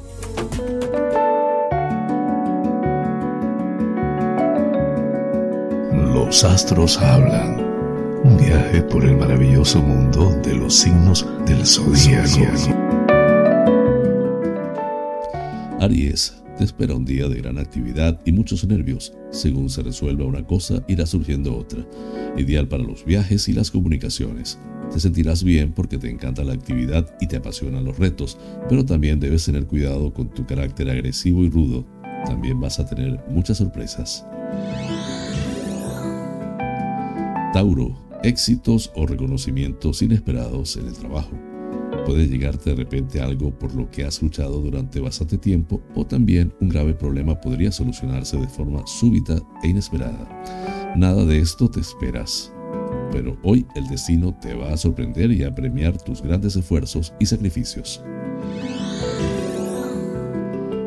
Los 6.31 6.45
astros 6.45 6.97
hablan. 6.99 7.61
Un 8.23 8.37
viaje 8.37 8.83
por 8.83 9.05
el 9.05 9.17
maravilloso 9.17 9.83
mundo 9.83 10.31
de 10.45 10.55
los 10.55 10.77
signos 10.77 11.27
del 11.45 11.67
zodíaco. 11.67 12.73
Aries, 15.81 16.41
te 16.57 16.63
espera 16.63 16.95
un 16.95 17.05
día 17.05 17.27
de 17.27 17.39
gran 17.39 17.59
actividad 17.59 18.21
y 18.25 18.31
muchos 18.31 18.65
nervios. 18.65 19.13
Según 19.33 19.71
se 19.71 19.83
resuelva 19.83 20.25
una 20.25 20.47
cosa, 20.47 20.85
irá 20.87 21.05
surgiendo 21.05 21.53
otra. 21.57 21.85
Ideal 22.37 22.69
para 22.69 22.85
los 22.85 23.05
viajes 23.05 23.49
y 23.49 23.53
las 23.53 23.73
comunicaciones. 23.73 24.57
Te 24.93 25.01
sentirás 25.01 25.43
bien 25.43 25.73
porque 25.73 25.99
te 25.99 26.11
encanta 26.11 26.45
la 26.45 26.53
actividad 26.53 27.13
y 27.21 27.27
te 27.27 27.39
apasionan 27.39 27.85
los 27.85 27.99
retos, 27.99 28.39
pero 28.69 28.85
también 28.85 29.19
debes 29.19 29.47
tener 29.47 29.67
cuidado 29.67 30.15
con 30.15 30.31
tu 30.31 30.47
carácter 30.47 30.91
agresivo 30.91 31.43
y 31.43 31.51
rudo 31.51 31.85
también 32.25 32.61
vas 32.61 32.79
a 32.79 32.87
tener 32.87 33.21
muchas 33.29 33.59
sorpresas. 33.59 34.25
Tauro, 37.61 37.95
éxitos 38.23 38.91
o 38.95 39.05
reconocimientos 39.05 40.01
inesperados 40.01 40.79
en 40.79 40.87
el 40.87 40.95
trabajo. 40.95 41.39
Puede 42.07 42.27
llegarte 42.27 42.71
de 42.71 42.77
repente 42.77 43.21
algo 43.21 43.51
por 43.51 43.75
lo 43.75 43.91
que 43.91 44.03
has 44.03 44.23
luchado 44.23 44.63
durante 44.63 44.99
bastante 44.99 45.37
tiempo 45.37 45.83
o 45.95 46.07
también 46.07 46.55
un 46.63 46.71
grave 46.71 46.95
problema 46.95 47.39
podría 47.39 47.71
solucionarse 47.71 48.39
de 48.39 48.49
forma 48.49 48.87
súbita 48.87 49.39
e 49.63 49.69
inesperada. 49.69 50.27
Nada 50.97 51.27
de 51.27 51.39
esto 51.39 51.69
te 51.69 51.81
esperas, 51.81 52.51
pero 53.13 53.37
hoy 53.43 53.67
el 53.75 53.87
destino 53.89 54.35
te 54.41 54.55
va 54.55 54.73
a 54.73 54.79
sorprender 54.79 55.31
y 55.31 55.45
a 55.45 55.55
premiar 55.55 56.03
tus 56.03 56.23
grandes 56.23 56.57
esfuerzos 56.57 57.13
y 57.21 57.27
sacrificios. 57.27 58.03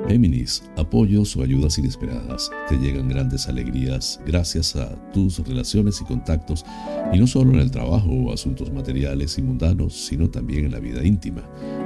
Géminis, 0.08 0.64
apoyos 0.76 1.36
o 1.38 1.44
ayudas 1.44 1.78
inesperadas. 1.78 2.52
Te 2.68 2.78
llegan 2.78 3.08
grandes 3.10 3.48
alegrías 3.48 4.20
gracias 4.26 4.76
a 4.76 4.96
tus 5.14 5.40
relaciones 5.40 6.02
y 6.02 6.06
contactos, 6.06 6.66
y 7.14 7.20
no 7.20 7.28
solo 7.28 7.54
en 7.54 7.60
el 7.60 7.72
trabajo 7.72 8.10
o 8.10 8.34
asuntos 8.34 8.72
materiales 8.72 9.38
y 9.38 9.42
mundanos, 9.42 9.94
sino 9.94 10.30
también 10.30 10.66
en 10.66 10.72
la 10.72 10.80
vida 10.80 11.04
íntima. 11.04 11.42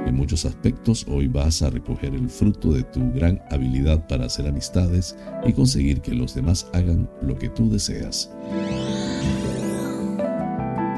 En 0.06 0.14
muchos 0.14 0.44
aspectos 0.44 1.06
hoy 1.08 1.28
vas 1.28 1.62
a 1.62 1.70
recoger 1.70 2.14
el 2.14 2.28
fruto 2.28 2.72
de 2.72 2.82
tu 2.82 3.12
gran 3.12 3.40
habilidad 3.50 4.06
para 4.08 4.26
hacer 4.26 4.48
amistades 4.48 5.16
y 5.46 5.52
conseguir 5.52 6.00
que 6.00 6.14
los 6.14 6.34
demás 6.34 6.66
hagan 6.72 7.08
lo 7.22 7.38
que 7.38 7.48
tú 7.48 7.70
deseas. 7.70 8.30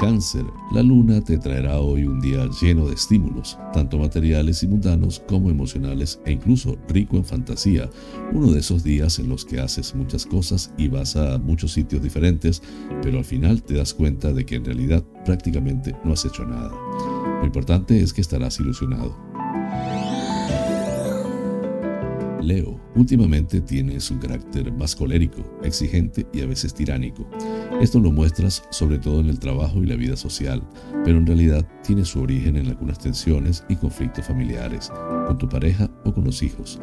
Cáncer, 0.01 0.47
la 0.73 0.83
luna 0.83 1.21
te 1.21 1.37
traerá 1.37 1.79
hoy 1.79 2.05
un 2.05 2.21
día 2.21 2.49
lleno 2.63 2.87
de 2.87 2.95
estímulos, 2.95 3.59
tanto 3.75 3.99
materiales 3.99 4.63
y 4.63 4.67
mundanos 4.67 5.23
como 5.29 5.51
emocionales 5.51 6.19
e 6.25 6.33
incluso 6.33 6.79
rico 6.89 7.19
en 7.19 7.25
fantasía. 7.27 7.91
Uno 8.33 8.51
de 8.51 8.61
esos 8.61 8.83
días 8.83 9.19
en 9.19 9.29
los 9.29 9.45
que 9.45 9.61
haces 9.61 9.95
muchas 9.95 10.25
cosas 10.25 10.73
y 10.79 10.89
vas 10.89 11.17
a 11.17 11.37
muchos 11.37 11.73
sitios 11.73 12.03
diferentes, 12.03 12.63
pero 13.03 13.19
al 13.19 13.27
final 13.27 13.63
te 13.63 13.75
das 13.75 13.93
cuenta 13.93 14.33
de 14.33 14.47
que 14.47 14.55
en 14.55 14.65
realidad 14.65 15.05
prácticamente 15.27 15.95
no 16.03 16.15
has 16.15 16.25
hecho 16.25 16.47
nada. 16.47 16.71
Lo 17.41 17.45
importante 17.45 18.01
es 18.01 18.15
que 18.15 18.23
estarás 18.23 18.59
ilusionado. 18.59 19.30
Leo, 22.43 22.80
últimamente 22.95 23.61
tienes 23.61 24.11
un 24.11 24.18
carácter 24.18 24.72
más 24.72 24.97
colérico, 24.97 25.43
exigente 25.62 26.26
y 26.32 26.41
a 26.41 26.47
veces 26.47 26.74
tiránico. 26.74 27.28
Esto 27.80 28.01
lo 28.01 28.11
muestras 28.11 28.62
sobre 28.70 28.99
todo 28.99 29.20
en 29.20 29.28
el 29.28 29.38
trabajo 29.38 29.82
y 29.82 29.86
la 29.86 29.97
vida 29.97 30.16
social, 30.16 30.62
pero 31.05 31.18
en 31.18 31.26
realidad 31.26 31.66
tiene 31.84 32.05
su 32.05 32.20
origen 32.20 32.57
en 32.57 32.68
algunas 32.68 32.99
tensiones 32.99 33.64
y 33.68 33.76
conflictos 33.76 34.26
familiares, 34.26 34.91
con 35.26 35.38
tu 35.38 35.49
pareja 35.49 35.91
o 36.05 36.12
con 36.12 36.24
los 36.24 36.43
hijos. 36.43 36.80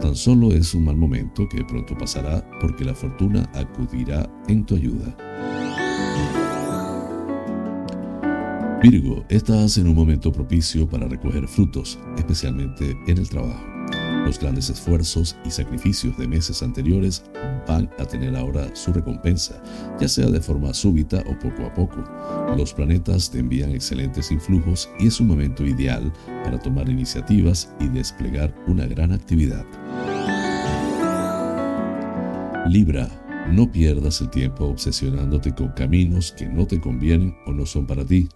Tan 0.00 0.14
solo 0.14 0.52
es 0.52 0.74
un 0.74 0.84
mal 0.84 0.96
momento 0.96 1.48
que 1.48 1.64
pronto 1.64 1.96
pasará 1.98 2.48
porque 2.60 2.84
la 2.84 2.94
fortuna 2.94 3.50
acudirá 3.54 4.30
en 4.48 4.64
tu 4.64 4.76
ayuda. 4.76 5.16
Virgo, 8.80 9.24
estás 9.28 9.76
en 9.78 9.88
un 9.88 9.96
momento 9.96 10.30
propicio 10.30 10.88
para 10.88 11.08
recoger 11.08 11.48
frutos, 11.48 11.98
especialmente 12.16 12.96
en 13.08 13.18
el 13.18 13.28
trabajo. 13.28 13.77
Los 14.24 14.38
grandes 14.38 14.70
esfuerzos 14.70 15.36
y 15.44 15.50
sacrificios 15.50 16.16
de 16.18 16.28
meses 16.28 16.62
anteriores 16.62 17.22
van 17.66 17.90
a 17.98 18.04
tener 18.04 18.36
ahora 18.36 18.74
su 18.74 18.92
recompensa, 18.92 19.62
ya 20.00 20.08
sea 20.08 20.26
de 20.26 20.40
forma 20.40 20.72
súbita 20.74 21.22
o 21.26 21.38
poco 21.38 21.66
a 21.66 21.74
poco. 21.74 22.04
Los 22.56 22.72
planetas 22.72 23.30
te 23.30 23.38
envían 23.38 23.70
excelentes 23.70 24.30
influjos 24.30 24.88
y 24.98 25.06
es 25.06 25.20
un 25.20 25.28
momento 25.28 25.64
ideal 25.64 26.12
para 26.44 26.58
tomar 26.58 26.88
iniciativas 26.88 27.70
y 27.80 27.88
desplegar 27.88 28.54
una 28.66 28.86
gran 28.86 29.12
actividad. 29.12 29.64
Libra, 32.68 33.08
no 33.50 33.70
pierdas 33.72 34.20
el 34.20 34.28
tiempo 34.28 34.66
obsesionándote 34.66 35.54
con 35.54 35.68
caminos 35.68 36.32
que 36.32 36.46
no 36.46 36.66
te 36.66 36.80
convienen 36.80 37.34
o 37.46 37.52
no 37.52 37.64
son 37.64 37.86
para 37.86 38.04
ti. 38.04 38.28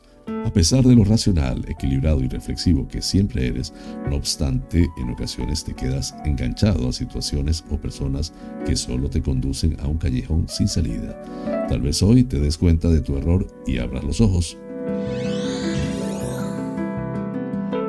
A 0.45 0.53
pesar 0.53 0.85
de 0.85 0.95
lo 0.95 1.05
racional, 1.05 1.65
equilibrado 1.69 2.21
y 2.21 2.29
reflexivo 2.29 2.87
que 2.89 3.01
siempre 3.01 3.47
eres, 3.47 3.73
no 4.09 4.17
obstante, 4.17 4.89
en 4.99 5.11
ocasiones 5.11 5.65
te 5.65 5.75
quedas 5.75 6.15
enganchado 6.25 6.89
a 6.89 6.93
situaciones 6.93 7.65
o 7.71 7.77
personas 7.77 8.33
que 8.67 8.77
solo 8.77 9.09
te 9.09 9.23
conducen 9.23 9.77
a 9.81 9.87
un 9.87 9.99
callejón 9.99 10.49
sin 10.49 10.69
salida. 10.69 11.67
Tal 11.69 11.81
vez 11.81 12.03
hoy 12.03 12.25
te 12.25 12.41
des 12.41 12.59
cuenta 12.59 12.89
de 12.89 13.01
tu 13.01 13.17
error 13.17 13.47
y 13.67 13.79
abras 13.79 14.05
los 14.05 14.21
ojos. 14.21 14.59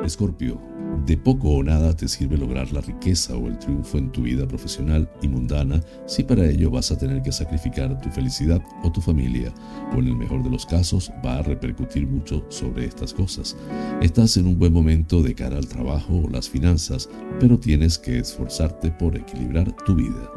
Escorpio, 0.04 0.60
de 1.06 1.16
poco 1.16 1.50
o 1.50 1.62
nada 1.62 1.94
te 1.94 2.08
sirve 2.08 2.38
lograr 2.38 2.72
la 2.72 2.80
riqueza 2.80 3.36
o 3.36 3.48
el 3.48 3.58
triunfo 3.58 3.98
en 3.98 4.10
tu 4.10 4.22
vida 4.22 4.48
profesional 4.48 5.10
y 5.20 5.28
mundana 5.28 5.80
si 6.06 6.22
para 6.22 6.46
ello 6.46 6.70
vas 6.70 6.90
a 6.90 6.98
tener 6.98 7.22
que 7.22 7.32
sacrificar 7.32 8.00
tu 8.00 8.10
felicidad 8.10 8.62
o 8.82 8.90
tu 8.90 9.00
familia, 9.00 9.52
o 9.94 9.98
en 9.98 10.08
el 10.08 10.16
mejor 10.16 10.42
de 10.42 10.50
los 10.50 10.64
casos 10.64 11.12
va 11.24 11.38
a 11.38 11.42
repercutir 11.42 12.06
mucho 12.06 12.44
sobre 12.48 12.86
estas 12.86 13.12
cosas. 13.12 13.56
Estás 14.00 14.36
en 14.36 14.46
un 14.46 14.58
buen 14.58 14.72
momento 14.72 15.22
de 15.22 15.34
cara 15.34 15.58
al 15.58 15.68
trabajo 15.68 16.22
o 16.24 16.30
las 16.30 16.48
finanzas, 16.48 17.08
pero 17.38 17.58
tienes 17.58 17.98
que 17.98 18.18
esforzarte 18.18 18.90
por 18.90 19.16
equilibrar 19.16 19.70
tu 19.84 19.94
vida. 19.94 20.30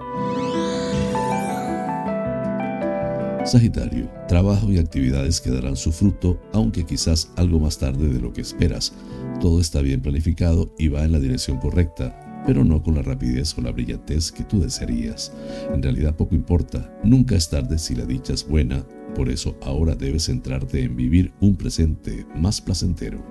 Sagitario, 3.47 4.09
trabajo 4.27 4.69
y 4.69 4.77
actividades 4.77 5.39
que 5.39 5.51
darán 5.51 5.77
su 5.77 5.93
fruto, 5.93 6.37
aunque 6.51 6.85
quizás 6.85 7.31
algo 7.37 7.61
más 7.61 7.77
tarde 7.77 8.09
de 8.09 8.19
lo 8.19 8.33
que 8.33 8.41
esperas. 8.41 8.91
Todo 9.39 9.61
está 9.61 9.81
bien 9.81 10.01
planificado 10.01 10.73
y 10.79 10.87
va 10.87 11.03
en 11.03 11.11
la 11.11 11.19
dirección 11.19 11.59
correcta, 11.59 12.43
pero 12.47 12.63
no 12.63 12.81
con 12.81 12.95
la 12.95 13.03
rapidez 13.03 13.55
o 13.57 13.61
la 13.61 13.71
brillantez 13.71 14.31
que 14.31 14.43
tú 14.43 14.59
desearías. 14.59 15.31
En 15.71 15.83
realidad 15.83 16.15
poco 16.15 16.33
importa, 16.33 16.91
nunca 17.03 17.35
es 17.35 17.47
tarde 17.49 17.77
si 17.77 17.93
la 17.93 18.05
dicha 18.05 18.33
es 18.33 18.47
buena, 18.47 18.83
por 19.15 19.29
eso 19.29 19.55
ahora 19.61 19.95
debes 19.95 20.25
centrarte 20.25 20.81
en 20.81 20.95
vivir 20.95 21.33
un 21.39 21.55
presente 21.55 22.25
más 22.35 22.59
placentero. 22.61 23.23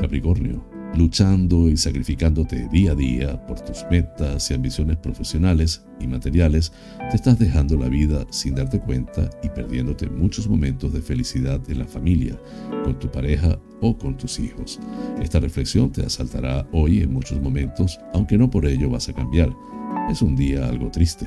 Capricornio, 0.00 0.64
luchando 0.96 1.68
y 1.68 1.76
sacrificándote 1.76 2.68
día 2.68 2.92
a 2.92 2.94
día 2.94 3.46
por 3.46 3.60
tus 3.60 3.84
metas 3.90 4.50
y 4.50 4.54
ambiciones 4.54 4.96
profesionales 4.96 5.84
y 6.00 6.06
materiales, 6.06 6.72
te 7.10 7.16
estás 7.16 7.38
dejando 7.38 7.76
la 7.76 7.88
vida 7.88 8.26
sin 8.30 8.54
darte 8.54 8.80
cuenta 8.80 9.28
y 9.42 9.48
perdiéndote 9.48 10.08
muchos 10.08 10.48
momentos 10.48 10.92
de 10.92 11.02
felicidad 11.02 11.60
en 11.68 11.78
la 11.78 11.86
familia, 11.86 12.38
con 12.84 12.98
tu 12.98 13.10
pareja 13.10 13.58
o 13.80 13.96
con 13.96 14.16
tus 14.16 14.38
hijos. 14.38 14.78
Esta 15.20 15.40
reflexión 15.40 15.90
te 15.90 16.04
asaltará 16.04 16.66
hoy 16.72 17.00
en 17.00 17.12
muchos 17.12 17.40
momentos, 17.40 17.98
aunque 18.12 18.38
no 18.38 18.50
por 18.50 18.66
ello 18.66 18.90
vas 18.90 19.08
a 19.08 19.12
cambiar. 19.12 19.50
Es 20.10 20.22
un 20.22 20.36
día 20.36 20.68
algo 20.68 20.90
triste. 20.90 21.26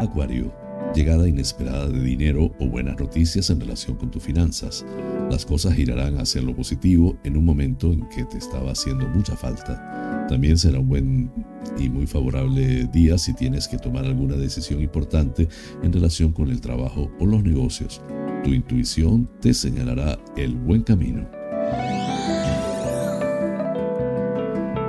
Acuario 0.00 0.64
llegada 0.94 1.28
inesperada 1.28 1.88
de 1.88 2.00
dinero 2.00 2.52
o 2.60 2.68
buenas 2.68 2.98
noticias 2.98 3.50
en 3.50 3.60
relación 3.60 3.96
con 3.96 4.10
tus 4.10 4.22
finanzas. 4.22 4.84
Las 5.30 5.46
cosas 5.46 5.74
girarán 5.74 6.18
hacia 6.18 6.42
lo 6.42 6.54
positivo 6.54 7.16
en 7.24 7.36
un 7.36 7.44
momento 7.44 7.92
en 7.92 8.08
que 8.08 8.24
te 8.24 8.38
estaba 8.38 8.72
haciendo 8.72 9.08
mucha 9.08 9.36
falta. 9.36 10.26
También 10.28 10.56
será 10.56 10.78
un 10.78 10.88
buen 10.88 11.32
y 11.78 11.88
muy 11.88 12.06
favorable 12.06 12.86
día 12.92 13.18
si 13.18 13.34
tienes 13.34 13.66
que 13.66 13.78
tomar 13.78 14.04
alguna 14.04 14.36
decisión 14.36 14.80
importante 14.80 15.48
en 15.82 15.92
relación 15.92 16.32
con 16.32 16.50
el 16.50 16.60
trabajo 16.60 17.10
o 17.18 17.26
los 17.26 17.42
negocios. 17.42 18.00
Tu 18.44 18.50
intuición 18.52 19.28
te 19.40 19.54
señalará 19.54 20.18
el 20.36 20.54
buen 20.54 20.82
camino. 20.82 21.26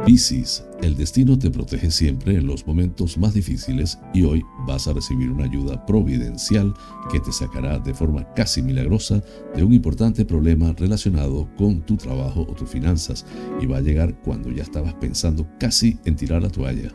Piscis, 0.05 0.63
el 0.83 0.95
destino 0.95 1.39
te 1.39 1.49
protege 1.49 1.89
siempre 1.89 2.35
en 2.35 2.45
los 2.45 2.67
momentos 2.67 3.17
más 3.17 3.33
difíciles 3.33 3.97
y 4.13 4.21
hoy 4.21 4.43
vas 4.67 4.87
a 4.87 4.93
recibir 4.93 5.31
una 5.31 5.45
ayuda 5.45 5.83
providencial 5.87 6.75
que 7.11 7.19
te 7.19 7.31
sacará 7.31 7.79
de 7.79 7.91
forma 7.91 8.31
casi 8.35 8.61
milagrosa 8.61 9.23
de 9.55 9.63
un 9.63 9.73
importante 9.73 10.23
problema 10.23 10.73
relacionado 10.73 11.49
con 11.57 11.81
tu 11.81 11.97
trabajo 11.97 12.45
o 12.47 12.53
tus 12.53 12.69
finanzas 12.69 13.25
y 13.59 13.65
va 13.65 13.77
a 13.77 13.81
llegar 13.81 14.21
cuando 14.21 14.51
ya 14.51 14.61
estabas 14.61 14.93
pensando 14.93 15.47
casi 15.59 15.97
en 16.05 16.15
tirar 16.15 16.43
la 16.43 16.49
toalla. 16.49 16.91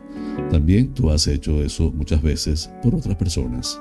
También 0.49 0.93
tú 0.93 1.09
has 1.09 1.27
hecho 1.27 1.61
eso 1.61 1.91
muchas 1.91 2.21
veces 2.21 2.71
por 2.81 2.95
otras 2.95 3.17
personas. 3.17 3.77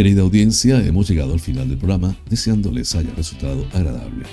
Querida 0.00 0.22
audiencia, 0.22 0.82
hemos 0.82 1.10
llegado 1.10 1.34
al 1.34 1.40
final 1.40 1.68
del 1.68 1.76
programa 1.76 2.16
deseándoles 2.30 2.94
haya 2.94 3.12
resultado 3.18 3.66
agradable. 3.74 4.24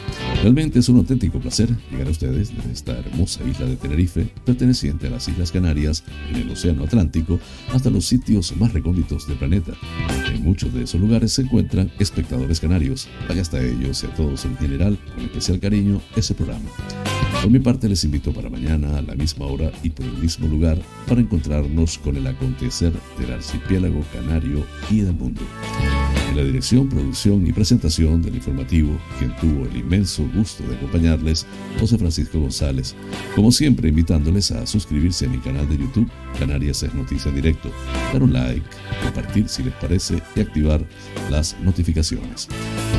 Realmente 0.42 0.80
es 0.80 0.88
un 0.88 0.96
auténtico 0.96 1.42
placer 1.42 1.68
llegar 1.92 2.08
a 2.08 2.12
ustedes 2.12 2.56
desde 2.56 2.72
esta 2.72 2.98
hermosa 2.98 3.44
isla 3.44 3.66
de 3.66 3.76
Tenerife, 3.76 4.30
perteneciente 4.46 5.08
a 5.08 5.10
las 5.10 5.28
Islas 5.28 5.52
Canarias, 5.52 6.06
en 6.30 6.38
el 6.38 6.52
Océano 6.52 6.86
Atlántico, 6.86 7.38
hasta 7.74 7.90
los 7.90 8.06
sitios 8.06 8.56
más 8.56 8.72
recónditos 8.72 9.28
del 9.28 9.40
planeta. 9.40 9.74
En 10.34 10.42
muchos 10.42 10.74
de 10.74 10.84
esos 10.84 11.02
lugares 11.02 11.34
se 11.34 11.42
encuentran 11.42 11.92
espectadores 12.00 12.62
canarios. 12.62 13.10
Vaya 13.28 13.42
hasta 13.42 13.62
ellos 13.62 14.02
y 14.04 14.06
a 14.06 14.16
todos 14.16 14.46
en 14.46 14.56
general, 14.56 14.98
con 15.16 15.26
especial 15.26 15.60
cariño, 15.60 16.02
ese 16.16 16.34
programa. 16.34 16.70
Por 17.42 17.52
mi 17.52 17.60
parte 17.60 17.90
les 17.90 18.04
invito 18.06 18.34
para 18.34 18.50
mañana 18.50 18.98
a 18.98 19.02
la 19.02 19.16
misma 19.16 19.46
hora 19.46 19.72
y 19.84 19.90
por 19.90 20.06
el 20.06 20.18
mismo 20.18 20.48
lugar 20.48 20.80
para 21.08 21.22
encontrarnos 21.22 21.98
con 21.98 22.16
el 22.16 22.26
acontecer 22.26 22.94
del 23.20 23.34
archipiélago 23.34 24.02
canario 24.14 24.66
y 24.90 25.02
del 25.02 25.14
mundo. 25.14 25.42
En 26.30 26.36
la 26.36 26.44
dirección, 26.44 26.88
producción 26.90 27.48
y 27.48 27.52
presentación 27.52 28.22
del 28.22 28.36
informativo, 28.36 28.98
quien 29.18 29.36
tuvo 29.38 29.66
el 29.66 29.78
inmenso 29.78 30.28
gusto 30.36 30.64
de 30.68 30.76
acompañarles, 30.76 31.46
José 31.80 31.98
Francisco 31.98 32.40
González. 32.40 32.96
Como 33.36 33.52
siempre, 33.52 33.90
invitándoles 33.90 34.52
a 34.52 34.68
suscribirse 34.68 35.26
a 35.26 35.30
mi 35.30 35.40
canal 35.40 35.68
de 35.70 35.78
YouTube, 35.78 36.10
Canarias 36.38 36.84
es 36.84 36.94
Noticia 36.94 37.32
Directo, 37.32 37.72
dar 38.14 38.24
un 38.24 38.34
like, 38.34 38.66
compartir 39.04 39.48
si 39.48 39.64
les 39.64 39.74
parece 39.76 40.22
y 40.36 40.40
activar 40.40 40.84
las 41.30 41.56
notificaciones. 41.62 42.48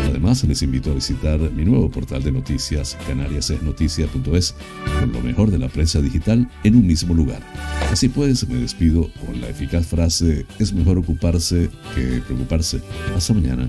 Además, 0.08 0.44
les 0.44 0.62
invito 0.62 0.90
a 0.90 0.94
visitar 0.94 1.38
mi 1.38 1.64
nuevo 1.64 1.90
portal 1.90 2.22
de 2.22 2.32
noticias, 2.32 2.96
canariasesnoticia.es, 3.06 4.54
con 5.00 5.12
lo 5.12 5.20
mejor 5.20 5.50
de 5.50 5.58
la 5.58 5.68
prensa 5.68 6.00
digital 6.00 6.50
en 6.64 6.76
un 6.76 6.86
mismo 6.86 7.14
lugar. 7.14 7.42
Así 7.90 8.08
pues, 8.08 8.48
me 8.48 8.56
despido 8.56 9.10
con 9.24 9.40
la 9.40 9.48
eficaz 9.48 9.86
frase, 9.86 10.46
es 10.58 10.72
mejor 10.72 10.98
ocuparse 10.98 11.70
que 11.94 12.22
preocuparse. 12.26 12.80
Hasta 13.14 13.34
mañana. 13.34 13.68